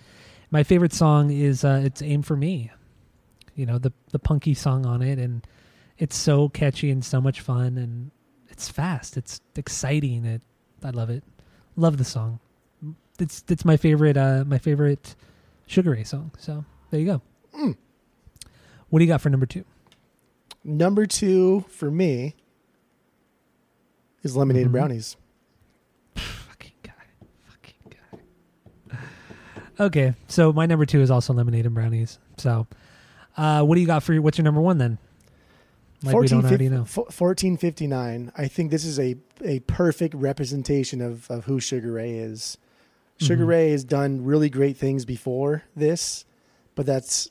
My 0.50 0.64
favorite 0.64 0.92
song 0.92 1.30
is 1.30 1.64
uh, 1.64 1.80
it's 1.82 2.02
Aim 2.02 2.20
for 2.20 2.36
Me. 2.36 2.70
You 3.54 3.66
know 3.66 3.78
the 3.78 3.92
the 4.10 4.18
punky 4.18 4.54
song 4.54 4.86
on 4.86 5.02
it, 5.02 5.18
and 5.18 5.46
it's 5.98 6.16
so 6.16 6.48
catchy 6.48 6.90
and 6.90 7.04
so 7.04 7.20
much 7.20 7.40
fun, 7.40 7.76
and 7.78 8.10
it's 8.48 8.68
fast. 8.68 9.16
It's 9.16 9.40
exciting. 9.56 10.24
It 10.24 10.42
I 10.82 10.90
love 10.90 11.10
it. 11.10 11.22
Love 11.76 11.98
the 11.98 12.04
song. 12.04 12.40
It's 13.18 13.44
it's 13.48 13.64
my 13.64 13.76
favorite 13.76 14.16
uh 14.16 14.44
my 14.46 14.58
favorite 14.58 15.14
Sugar 15.66 15.90
Ray 15.92 16.04
song. 16.04 16.32
So 16.38 16.64
there 16.90 17.00
you 17.00 17.06
go. 17.06 17.22
Mm. 17.58 17.76
What 18.88 18.98
do 18.98 19.04
you 19.04 19.08
got 19.08 19.20
for 19.20 19.30
number 19.30 19.46
two? 19.46 19.64
Number 20.64 21.06
two 21.06 21.64
for 21.68 21.90
me 21.90 22.34
is 24.22 24.36
Lemonade 24.36 24.68
Mhm. 24.68 24.72
Brownies. 24.72 25.16
Fucking 26.14 26.72
guy. 26.82 26.92
Fucking 27.46 27.92
guy. 28.90 28.98
Okay, 29.80 30.14
so 30.28 30.52
my 30.52 30.66
number 30.66 30.86
two 30.86 31.00
is 31.00 31.10
also 31.10 31.32
lemonade 31.32 31.66
and 31.66 31.74
brownies. 31.74 32.18
So, 32.36 32.66
uh, 33.36 33.62
what 33.62 33.74
do 33.76 33.80
you 33.80 33.86
got 33.86 34.02
for 34.02 34.12
your, 34.12 34.22
what's 34.22 34.38
your 34.38 34.44
number 34.44 34.60
one 34.60 34.78
then? 34.78 34.98
Like 36.04 36.16
we 36.16 36.26
don't 36.26 36.44
already 36.44 36.68
know. 36.68 36.78
1459. 36.80 38.32
I 38.36 38.48
think 38.48 38.70
this 38.70 38.84
is 38.84 38.98
a, 38.98 39.14
a 39.44 39.60
perfect 39.60 40.14
representation 40.14 41.00
of, 41.00 41.30
of 41.30 41.44
who 41.44 41.60
Sugar 41.60 41.92
Ray 41.92 42.14
is. 42.14 42.58
Sugar 43.18 43.44
Mhm. 43.44 43.48
Ray 43.48 43.70
has 43.70 43.84
done 43.84 44.24
really 44.24 44.50
great 44.50 44.76
things 44.76 45.04
before 45.04 45.62
this, 45.76 46.24
but 46.74 46.86
that's 46.86 47.30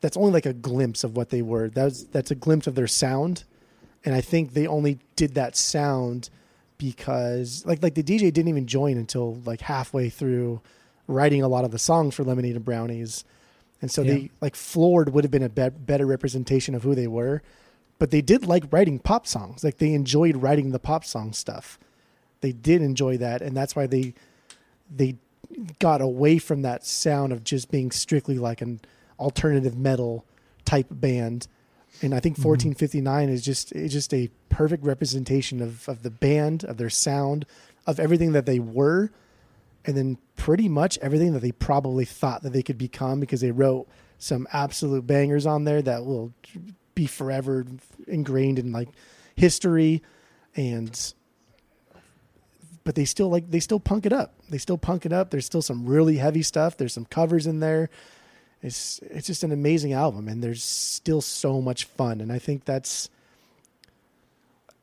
that's 0.00 0.16
only 0.16 0.32
like 0.32 0.44
a 0.46 0.52
glimpse 0.52 1.04
of 1.04 1.16
what 1.16 1.30
they 1.30 1.40
were. 1.40 1.68
That's 1.68 2.02
that's 2.04 2.32
a 2.32 2.34
glimpse 2.34 2.66
of 2.66 2.74
their 2.74 2.88
sound, 2.88 3.44
and 4.04 4.12
I 4.14 4.20
think 4.20 4.54
they 4.54 4.66
only 4.66 4.98
did 5.14 5.34
that 5.34 5.56
sound 5.56 6.30
because 6.78 7.64
like 7.64 7.80
like 7.82 7.94
the 7.94 8.02
DJ 8.02 8.32
didn't 8.32 8.48
even 8.48 8.66
join 8.66 8.96
until 8.96 9.36
like 9.44 9.60
halfway 9.60 10.10
through 10.10 10.60
writing 11.06 11.42
a 11.42 11.48
lot 11.48 11.64
of 11.64 11.70
the 11.70 11.78
songs 11.78 12.14
for 12.16 12.24
Lemonade 12.24 12.56
and 12.56 12.64
Brownies, 12.64 13.24
and 13.84 13.90
so 13.90 14.00
Yeah. 14.00 14.14
they 14.14 14.30
like 14.40 14.56
floored 14.56 15.10
would 15.12 15.24
have 15.24 15.30
been 15.30 15.42
a 15.42 15.50
be- 15.50 15.68
better 15.68 16.06
representation 16.06 16.74
of 16.74 16.84
who 16.84 16.94
they 16.94 17.06
were, 17.06 17.42
but 17.98 18.10
they 18.10 18.22
did 18.22 18.46
like 18.46 18.64
writing 18.72 18.98
pop 18.98 19.26
songs. 19.26 19.62
Like 19.62 19.76
they 19.76 19.92
enjoyed 19.92 20.36
writing 20.36 20.70
the 20.70 20.78
pop 20.78 21.04
song 21.04 21.34
stuff. 21.34 21.78
They 22.40 22.52
did 22.52 22.80
enjoy 22.80 23.18
that, 23.18 23.42
and 23.42 23.54
that's 23.54 23.76
why 23.76 23.86
they 23.86 24.14
they 24.90 25.16
got 25.80 26.00
away 26.00 26.38
from 26.38 26.62
that 26.62 26.86
sound 26.86 27.30
of 27.30 27.44
just 27.44 27.70
being 27.70 27.90
strictly 27.90 28.38
like 28.38 28.62
an 28.62 28.80
alternative 29.18 29.76
metal 29.76 30.24
type 30.64 30.86
band. 30.90 31.46
And 32.00 32.14
I 32.14 32.20
think 32.20 32.36
mm-hmm. 32.38 32.48
1459 32.48 33.28
is 33.28 33.44
just 33.44 33.70
is 33.72 33.92
just 33.92 34.14
a 34.14 34.30
perfect 34.48 34.82
representation 34.82 35.60
of, 35.60 35.86
of 35.90 36.02
the 36.02 36.10
band, 36.10 36.64
of 36.64 36.78
their 36.78 36.88
sound, 36.88 37.44
of 37.86 38.00
everything 38.00 38.32
that 38.32 38.46
they 38.46 38.60
were, 38.60 39.10
and 39.86 39.96
then 39.96 40.18
pretty 40.36 40.68
much 40.68 40.98
everything 40.98 41.32
that 41.32 41.40
they 41.40 41.52
probably 41.52 42.04
thought 42.04 42.42
that 42.42 42.52
they 42.52 42.62
could 42.62 42.78
become 42.78 43.20
because 43.20 43.40
they 43.40 43.50
wrote 43.50 43.86
some 44.18 44.46
absolute 44.52 45.06
bangers 45.06 45.46
on 45.46 45.64
there 45.64 45.82
that 45.82 46.04
will 46.04 46.32
be 46.94 47.06
forever 47.06 47.66
ingrained 48.06 48.58
in 48.58 48.72
like 48.72 48.88
history 49.34 50.02
and 50.56 51.14
but 52.84 52.94
they 52.94 53.04
still 53.04 53.30
like 53.30 53.50
they 53.50 53.60
still 53.60 53.80
punk 53.80 54.06
it 54.06 54.12
up. 54.12 54.34
They 54.50 54.58
still 54.58 54.78
punk 54.78 55.06
it 55.06 55.12
up. 55.12 55.30
There's 55.30 55.46
still 55.46 55.62
some 55.62 55.86
really 55.86 56.18
heavy 56.18 56.42
stuff. 56.42 56.76
There's 56.76 56.92
some 56.92 57.06
covers 57.06 57.46
in 57.46 57.60
there. 57.60 57.88
It's 58.62 59.00
it's 59.02 59.26
just 59.26 59.42
an 59.42 59.52
amazing 59.52 59.94
album, 59.94 60.28
and 60.28 60.44
there's 60.44 60.62
still 60.62 61.20
so 61.20 61.60
much 61.60 61.84
fun. 61.84 62.20
And 62.20 62.30
I 62.30 62.38
think 62.38 62.64
that's 62.64 63.08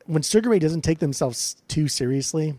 when 0.06 0.22
Sugar 0.22 0.50
Ray 0.50 0.58
doesn't 0.58 0.82
take 0.82 0.98
themselves 0.98 1.56
too 1.68 1.88
seriously. 1.88 2.58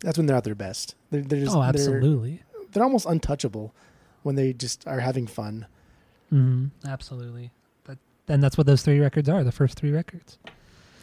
That's 0.00 0.16
when 0.18 0.26
they're 0.26 0.36
at 0.36 0.44
their 0.44 0.54
best. 0.54 0.94
They're, 1.10 1.22
they're 1.22 1.40
just 1.40 1.54
oh, 1.54 1.60
they're, 1.60 1.68
absolutely. 1.68 2.42
they're 2.72 2.82
almost 2.82 3.06
untouchable 3.06 3.74
when 4.22 4.34
they 4.34 4.52
just 4.52 4.86
are 4.86 5.00
having 5.00 5.26
fun. 5.26 5.66
hmm 6.30 6.66
Absolutely. 6.86 7.50
But 7.84 7.98
then 8.26 8.40
that's 8.40 8.56
what 8.58 8.66
those 8.66 8.82
three 8.82 8.98
records 9.00 9.28
are. 9.28 9.44
The 9.44 9.52
first 9.52 9.78
three 9.78 9.90
records. 9.92 10.38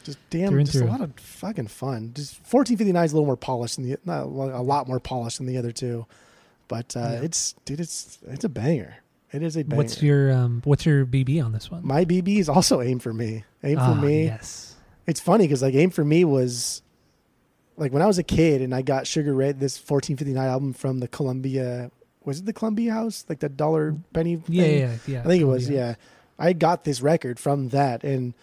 Just 0.04 0.18
damn, 0.30 0.50
Through 0.50 0.64
just 0.64 0.78
a 0.80 0.86
lot 0.86 1.02
of 1.02 1.12
fucking 1.20 1.68
fun. 1.68 2.12
Just 2.14 2.36
1459 2.52 3.04
is 3.06 3.12
a 3.12 3.16
little 3.16 3.26
more 3.26 3.36
polished 3.36 3.76
than 3.76 3.90
the 3.90 4.00
not, 4.06 4.24
a 4.24 4.62
lot 4.62 4.88
more 4.88 5.00
polished 5.02 5.38
than 5.38 5.48
the 5.48 5.58
other 5.58 5.74
two, 5.74 6.06
but 6.70 6.96
uh, 6.96 7.00
Yeah. 7.14 7.22
it's 7.24 7.54
dude, 7.66 7.82
it's 7.82 8.18
it's 8.26 8.46
a 8.46 8.50
banger. 8.50 8.96
It 9.34 9.44
is 9.44 9.58
a 9.58 9.64
banger. 9.64 9.76
What's 9.84 10.02
your 10.02 10.32
um? 10.32 10.62
What's 10.64 10.86
your 10.86 11.06
BB 11.06 11.44
on 11.44 11.52
this 11.52 11.70
one? 11.70 11.86
My 11.86 12.06
BB 12.06 12.38
is 12.38 12.48
also 12.48 12.82
aim 12.82 13.00
for 13.00 13.14
me. 13.14 13.44
Aim 13.66 13.78
Ah, 13.80 13.94
for 13.94 14.02
me. 14.02 14.26
Yes. 14.28 14.76
It's 15.06 15.20
funny 15.20 15.44
because 15.44 15.62
like 15.62 15.74
aim 15.76 15.90
for 15.90 16.06
me 16.06 16.24
was 16.24 16.82
like 17.78 17.94
when 17.94 18.02
I 18.02 18.08
was 18.08 18.18
a 18.18 18.24
kid 18.24 18.62
and 18.62 18.74
I 18.76 18.82
got 18.82 19.08
Sugar 19.08 19.34
Ray 19.34 19.52
this 19.54 19.78
1459 19.78 20.46
album 20.48 20.74
from 20.74 21.00
the 21.00 21.08
Columbia. 21.08 21.92
Was 22.26 22.40
it 22.40 22.46
the 22.46 22.54
Columbia 22.54 22.92
House? 22.92 23.24
Like 23.30 23.40
the 23.40 23.48
dollar 23.50 23.96
penny? 24.14 24.42
Yeah, 24.48 24.64
thing? 24.64 24.80
yeah, 24.80 24.98
yeah. 25.08 25.20
I 25.22 25.24
think 25.24 25.42
it 25.42 25.46
was, 25.46 25.66
Columbia. 25.68 25.88
yeah. 25.90 25.96
I 26.46 26.54
got 26.54 26.84
this 26.84 27.02
record 27.02 27.40
from 27.40 27.70
that 27.70 28.04
and 28.04 28.34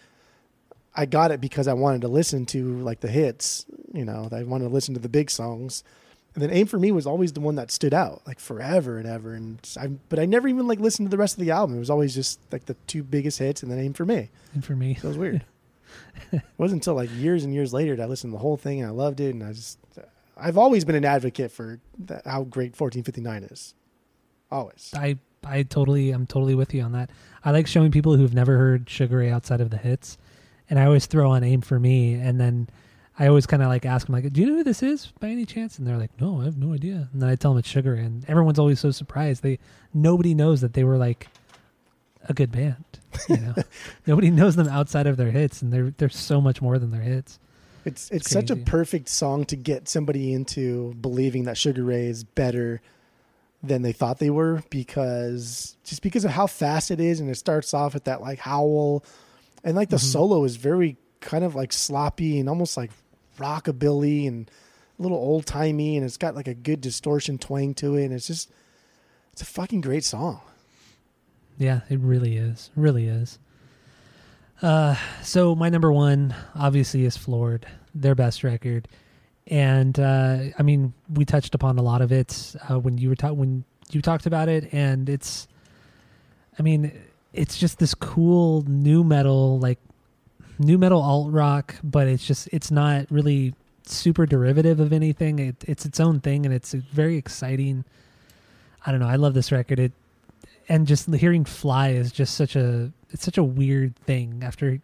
I 0.95 1.05
got 1.05 1.31
it 1.31 1.39
because 1.41 1.67
I 1.67 1.73
wanted 1.73 2.01
to 2.01 2.07
listen 2.07 2.45
to 2.47 2.79
like 2.79 3.01
the 3.01 3.09
hits, 3.09 3.65
you 3.93 4.05
know, 4.05 4.29
I 4.31 4.43
wanted 4.43 4.65
to 4.65 4.73
listen 4.73 4.93
to 4.95 4.99
the 4.99 5.09
big 5.09 5.29
songs. 5.29 5.83
And 6.33 6.41
then 6.41 6.51
Aim 6.51 6.67
for 6.67 6.79
Me 6.79 6.91
was 6.91 7.05
always 7.07 7.31
the 7.33 7.39
one 7.39 7.55
that 7.55 7.71
stood 7.71 7.93
out 7.93 8.21
like 8.27 8.39
forever 8.39 8.97
and 8.97 9.07
ever 9.07 9.33
and 9.33 9.59
I 9.79 9.87
but 9.87 10.19
I 10.19 10.25
never 10.25 10.47
even 10.49 10.67
like 10.67 10.79
listened 10.79 11.07
to 11.07 11.09
the 11.11 11.17
rest 11.17 11.37
of 11.37 11.43
the 11.43 11.51
album. 11.51 11.75
It 11.75 11.79
was 11.79 11.89
always 11.89 12.13
just 12.13 12.39
like 12.51 12.65
the 12.65 12.73
two 12.87 13.03
biggest 13.03 13.39
hits 13.39 13.63
and 13.63 13.71
then 13.71 13.79
Aim 13.79 13.93
for 13.93 14.05
Me. 14.05 14.29
And 14.53 14.63
for 14.65 14.75
me, 14.75 14.95
So 14.95 15.07
it 15.07 15.09
was 15.09 15.17
weird. 15.17 15.45
it 16.31 16.41
wasn't 16.57 16.81
until 16.81 16.95
like 16.95 17.09
years 17.15 17.43
and 17.43 17.53
years 17.53 17.73
later 17.73 17.95
that 17.95 18.03
I 18.03 18.05
listened 18.05 18.31
to 18.31 18.35
the 18.35 18.41
whole 18.41 18.57
thing 18.57 18.79
and 18.79 18.87
I 18.87 18.91
loved 18.91 19.19
it 19.19 19.33
and 19.33 19.43
I 19.43 19.53
just 19.53 19.79
I've 20.37 20.57
always 20.57 20.83
been 20.83 20.95
an 20.95 21.05
advocate 21.05 21.51
for 21.51 21.79
that, 21.99 22.25
how 22.25 22.43
great 22.43 22.79
1459 22.79 23.43
is. 23.43 23.73
Always. 24.51 24.91
I 24.95 25.17
I 25.43 25.63
totally 25.63 26.11
I'm 26.11 26.25
totally 26.25 26.55
with 26.55 26.73
you 26.73 26.81
on 26.81 26.91
that. 26.93 27.09
I 27.43 27.51
like 27.51 27.67
showing 27.67 27.91
people 27.91 28.15
who've 28.15 28.33
never 28.33 28.57
heard 28.57 28.89
Sugar 28.89 29.17
Ray 29.17 29.29
outside 29.29 29.61
of 29.61 29.69
the 29.69 29.77
hits, 29.77 30.17
and 30.69 30.79
I 30.79 30.85
always 30.85 31.05
throw 31.05 31.31
on 31.31 31.43
Aim 31.43 31.61
for 31.61 31.79
Me, 31.79 32.13
and 32.13 32.39
then 32.39 32.67
I 33.17 33.27
always 33.27 33.45
kind 33.45 33.63
of 33.63 33.69
like 33.69 33.85
ask 33.85 34.07
them 34.07 34.13
like, 34.13 34.31
"Do 34.33 34.41
you 34.41 34.47
know 34.47 34.55
who 34.55 34.63
this 34.63 34.83
is 34.83 35.13
by 35.19 35.29
any 35.29 35.45
chance?" 35.45 35.77
And 35.77 35.87
they're 35.87 35.97
like, 35.97 36.19
"No, 36.19 36.41
I 36.41 36.45
have 36.45 36.57
no 36.57 36.73
idea." 36.73 37.09
And 37.13 37.21
then 37.21 37.29
I 37.29 37.35
tell 37.35 37.51
them 37.51 37.59
it's 37.59 37.67
Sugar 37.69 37.93
and 37.93 38.27
everyone's 38.27 38.59
always 38.59 38.79
so 38.79 38.91
surprised. 38.91 39.43
They 39.43 39.59
nobody 39.93 40.33
knows 40.33 40.61
that 40.61 40.73
they 40.73 40.83
were 40.83 40.97
like 40.97 41.27
a 42.27 42.33
good 42.33 42.51
band. 42.51 42.83
You 43.29 43.37
know, 43.37 43.55
nobody 44.07 44.29
knows 44.31 44.55
them 44.55 44.67
outside 44.67 45.07
of 45.07 45.17
their 45.17 45.31
hits, 45.31 45.61
and 45.61 45.71
they're 45.71 45.91
they're 45.97 46.09
so 46.09 46.39
much 46.41 46.61
more 46.61 46.77
than 46.79 46.91
their 46.91 47.01
hits. 47.01 47.39
It's 47.85 48.09
it's 48.11 48.29
such 48.29 48.49
a 48.49 48.55
perfect 48.55 49.09
song 49.09 49.45
to 49.45 49.55
get 49.55 49.87
somebody 49.87 50.33
into 50.33 50.93
believing 50.95 51.43
that 51.43 51.57
Sugar 51.57 51.83
Ray 51.83 52.07
is 52.07 52.23
better 52.23 52.81
than 53.63 53.81
they 53.83 53.91
thought 53.93 54.19
they 54.19 54.29
were 54.29 54.63
because 54.69 55.75
just 55.83 56.01
because 56.01 56.23
of 56.25 56.31
how 56.31 56.45
fast 56.47 56.91
it 56.91 56.99
is 56.99 57.19
and 57.19 57.29
it 57.29 57.35
starts 57.35 57.73
off 57.73 57.93
with 57.95 58.03
that 58.05 58.21
like 58.21 58.39
howl 58.39 59.03
and 59.63 59.75
like 59.75 59.89
the 59.89 59.95
Mhm. 59.97 60.11
solo 60.11 60.43
is 60.43 60.55
very 60.55 60.97
kind 61.19 61.43
of 61.43 61.55
like 61.55 61.73
sloppy 61.73 62.39
and 62.39 62.47
almost 62.47 62.77
like 62.77 62.91
rockabilly 63.39 64.27
and 64.27 64.49
a 64.99 65.01
little 65.01 65.17
old 65.17 65.45
timey 65.45 65.95
and 65.97 66.05
it's 66.05 66.17
got 66.17 66.35
like 66.35 66.47
a 66.47 66.53
good 66.53 66.79
distortion 66.81 67.37
twang 67.37 67.73
to 67.75 67.95
it 67.95 68.05
and 68.05 68.13
it's 68.13 68.27
just 68.27 68.49
it's 69.33 69.41
a 69.41 69.45
fucking 69.45 69.81
great 69.81 70.03
song. 70.03 70.41
Yeah, 71.57 71.81
it 71.89 71.99
really 71.99 72.37
is. 72.37 72.69
Really 72.75 73.07
is. 73.07 73.39
Uh, 74.61 74.95
so 75.21 75.55
my 75.55 75.69
number 75.69 75.91
one 75.91 76.33
obviously 76.55 77.05
is 77.05 77.17
Floored, 77.17 77.65
their 77.93 78.15
best 78.15 78.43
record, 78.43 78.87
and 79.47 79.99
uh, 79.99 80.37
I 80.57 80.63
mean 80.63 80.93
we 81.13 81.25
touched 81.25 81.55
upon 81.55 81.77
a 81.77 81.81
lot 81.81 82.01
of 82.01 82.11
it 82.11 82.55
uh, 82.69 82.79
when 82.79 82.97
you 82.97 83.09
were 83.09 83.15
ta- 83.15 83.33
when 83.33 83.65
you 83.91 84.01
talked 84.01 84.25
about 84.25 84.49
it, 84.49 84.73
and 84.73 85.09
it's, 85.09 85.47
I 86.57 86.63
mean, 86.63 86.91
it's 87.33 87.57
just 87.57 87.79
this 87.79 87.93
cool 87.93 88.63
nu 88.67 89.03
metal 89.03 89.59
like 89.59 89.79
nu 90.57 90.77
metal 90.77 91.01
alt 91.01 91.31
rock, 91.31 91.75
but 91.83 92.07
it's 92.07 92.25
just 92.25 92.47
it's 92.51 92.71
not 92.71 93.05
really 93.11 93.53
super 93.83 94.25
derivative 94.25 94.79
of 94.79 94.93
anything. 94.93 95.39
It, 95.39 95.63
it's 95.67 95.85
its 95.85 95.99
own 95.99 96.21
thing, 96.21 96.45
and 96.45 96.53
it's 96.53 96.73
very 96.73 97.17
exciting. 97.17 97.83
I 98.85 98.91
don't 98.91 98.99
know. 98.99 99.07
I 99.07 99.15
love 99.17 99.33
this 99.33 99.51
record. 99.51 99.79
It 99.79 99.91
and 100.67 100.87
just 100.87 101.13
hearing 101.13 101.45
fly 101.45 101.89
is 101.89 102.11
just 102.11 102.35
such 102.35 102.55
a 102.55 102.91
it's 103.11 103.23
such 103.23 103.37
a 103.37 103.43
weird 103.43 103.95
thing 103.97 104.41
after 104.43 104.79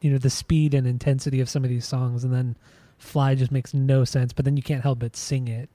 you 0.00 0.10
know 0.10 0.18
the 0.18 0.30
speed 0.30 0.74
and 0.74 0.86
intensity 0.86 1.40
of 1.40 1.48
some 1.48 1.64
of 1.64 1.70
these 1.70 1.86
songs 1.86 2.24
and 2.24 2.32
then 2.32 2.56
fly 2.98 3.34
just 3.34 3.50
makes 3.50 3.74
no 3.74 4.04
sense 4.04 4.32
but 4.32 4.44
then 4.44 4.56
you 4.56 4.62
can't 4.62 4.82
help 4.82 4.98
but 4.98 5.16
sing 5.16 5.48
it. 5.48 5.68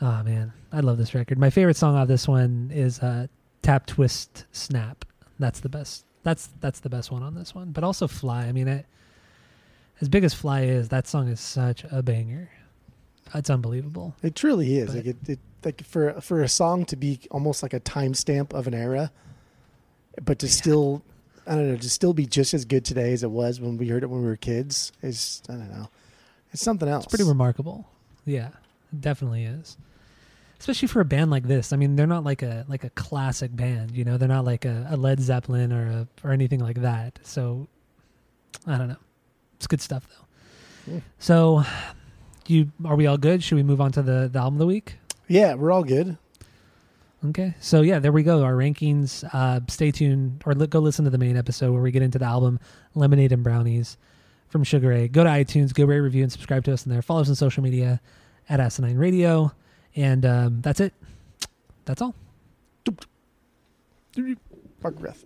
Oh 0.00 0.22
man. 0.22 0.52
I 0.72 0.80
love 0.80 0.98
this 0.98 1.14
record. 1.14 1.38
My 1.38 1.50
favorite 1.50 1.76
song 1.76 1.96
off 1.96 2.08
this 2.08 2.28
one 2.28 2.70
is 2.72 2.98
uh 3.00 3.26
tap 3.62 3.86
twist 3.86 4.44
snap. 4.52 5.04
That's 5.38 5.60
the 5.60 5.68
best 5.68 6.04
that's 6.22 6.50
that's 6.60 6.80
the 6.80 6.90
best 6.90 7.10
one 7.10 7.22
on 7.22 7.34
this 7.34 7.54
one. 7.54 7.72
But 7.72 7.84
also 7.84 8.06
fly 8.06 8.46
i 8.46 8.52
mean 8.52 8.68
it, 8.68 8.86
as 10.00 10.08
big 10.08 10.24
as 10.24 10.34
fly 10.34 10.62
is 10.62 10.88
that 10.90 11.06
song 11.06 11.28
is 11.28 11.40
such 11.40 11.84
a 11.90 12.02
banger 12.02 12.50
it's 13.34 13.50
unbelievable 13.50 14.14
It 14.22 14.34
truly 14.34 14.78
is. 14.78 14.86
But- 14.88 14.96
like 14.96 15.06
it, 15.06 15.16
it 15.28 15.38
like 15.64 15.82
for 15.84 16.20
for 16.20 16.42
a 16.42 16.48
song 16.48 16.84
to 16.86 16.96
be 16.96 17.20
almost 17.30 17.62
like 17.62 17.72
a 17.74 17.80
timestamp 17.80 18.52
of 18.52 18.66
an 18.66 18.74
era, 18.74 19.10
but 20.24 20.38
to 20.40 20.48
still 20.48 21.02
I 21.46 21.54
don't 21.54 21.68
know, 21.70 21.76
to 21.76 21.90
still 21.90 22.12
be 22.12 22.26
just 22.26 22.54
as 22.54 22.64
good 22.64 22.84
today 22.84 23.12
as 23.12 23.22
it 23.22 23.30
was 23.30 23.60
when 23.60 23.76
we 23.76 23.88
heard 23.88 24.02
it 24.02 24.06
when 24.10 24.20
we 24.22 24.26
were 24.26 24.36
kids 24.36 24.92
is 25.02 25.42
I 25.48 25.52
don't 25.52 25.70
know. 25.70 25.88
It's 26.52 26.62
something 26.62 26.88
else. 26.88 27.04
It's 27.04 27.10
pretty 27.10 27.28
remarkable. 27.28 27.88
Yeah, 28.24 28.48
it 28.92 29.00
definitely 29.00 29.44
is. 29.44 29.76
Especially 30.58 30.88
for 30.88 31.00
a 31.00 31.04
band 31.04 31.30
like 31.30 31.42
this. 31.44 31.72
I 31.72 31.76
mean, 31.76 31.96
they're 31.96 32.06
not 32.06 32.24
like 32.24 32.42
a 32.42 32.64
like 32.68 32.84
a 32.84 32.90
classic 32.90 33.54
band, 33.54 33.92
you 33.96 34.04
know. 34.04 34.16
They're 34.16 34.28
not 34.28 34.44
like 34.44 34.64
a, 34.64 34.86
a 34.90 34.96
Led 34.96 35.20
Zeppelin 35.20 35.72
or 35.72 35.86
a, 35.86 36.08
or 36.26 36.32
anything 36.32 36.60
like 36.60 36.80
that. 36.80 37.18
So 37.22 37.66
I 38.66 38.78
don't 38.78 38.88
know. 38.88 38.96
It's 39.56 39.66
good 39.66 39.80
stuff 39.82 40.06
though. 40.08 40.92
Yeah. 40.94 41.00
So 41.18 41.64
you 42.50 42.70
are 42.84 42.96
we 42.96 43.06
all 43.06 43.16
good? 43.18 43.42
Should 43.42 43.56
we 43.56 43.62
move 43.62 43.80
on 43.80 43.92
to 43.92 44.02
the, 44.02 44.28
the 44.32 44.38
album 44.38 44.54
of 44.54 44.58
the 44.60 44.66
week? 44.66 44.98
yeah, 45.28 45.54
we're 45.54 45.72
all 45.72 45.84
good. 45.84 46.16
Okay. 47.24 47.54
So 47.60 47.80
yeah, 47.80 47.98
there 47.98 48.12
we 48.12 48.22
go. 48.22 48.42
Our 48.44 48.52
rankings. 48.54 49.24
Uh, 49.32 49.60
stay 49.68 49.90
tuned 49.90 50.42
or 50.46 50.54
li- 50.54 50.66
go 50.66 50.78
listen 50.78 51.04
to 51.04 51.10
the 51.10 51.18
main 51.18 51.36
episode 51.36 51.72
where 51.72 51.82
we 51.82 51.90
get 51.90 52.02
into 52.02 52.18
the 52.18 52.24
album 52.26 52.60
Lemonade 52.94 53.32
and 53.32 53.42
Brownies 53.42 53.96
from 54.48 54.62
Sugar 54.62 54.88
Ray. 54.88 55.08
Go 55.08 55.24
to 55.24 55.30
iTunes, 55.30 55.74
go 55.74 55.84
rate, 55.84 55.98
review, 56.00 56.22
and 56.22 56.30
subscribe 56.30 56.64
to 56.64 56.72
us 56.72 56.86
in 56.86 56.92
there. 56.92 57.02
Follow 57.02 57.22
us 57.22 57.28
on 57.28 57.34
social 57.34 57.62
media 57.62 58.00
at 58.48 58.60
Asinine 58.60 58.96
Radio. 58.98 59.52
And 59.96 60.24
um, 60.24 60.60
that's 60.60 60.78
it. 60.78 60.92
That's 61.84 62.02
all. 62.02 62.14
Fuck 64.82 64.94
breath. 64.96 65.24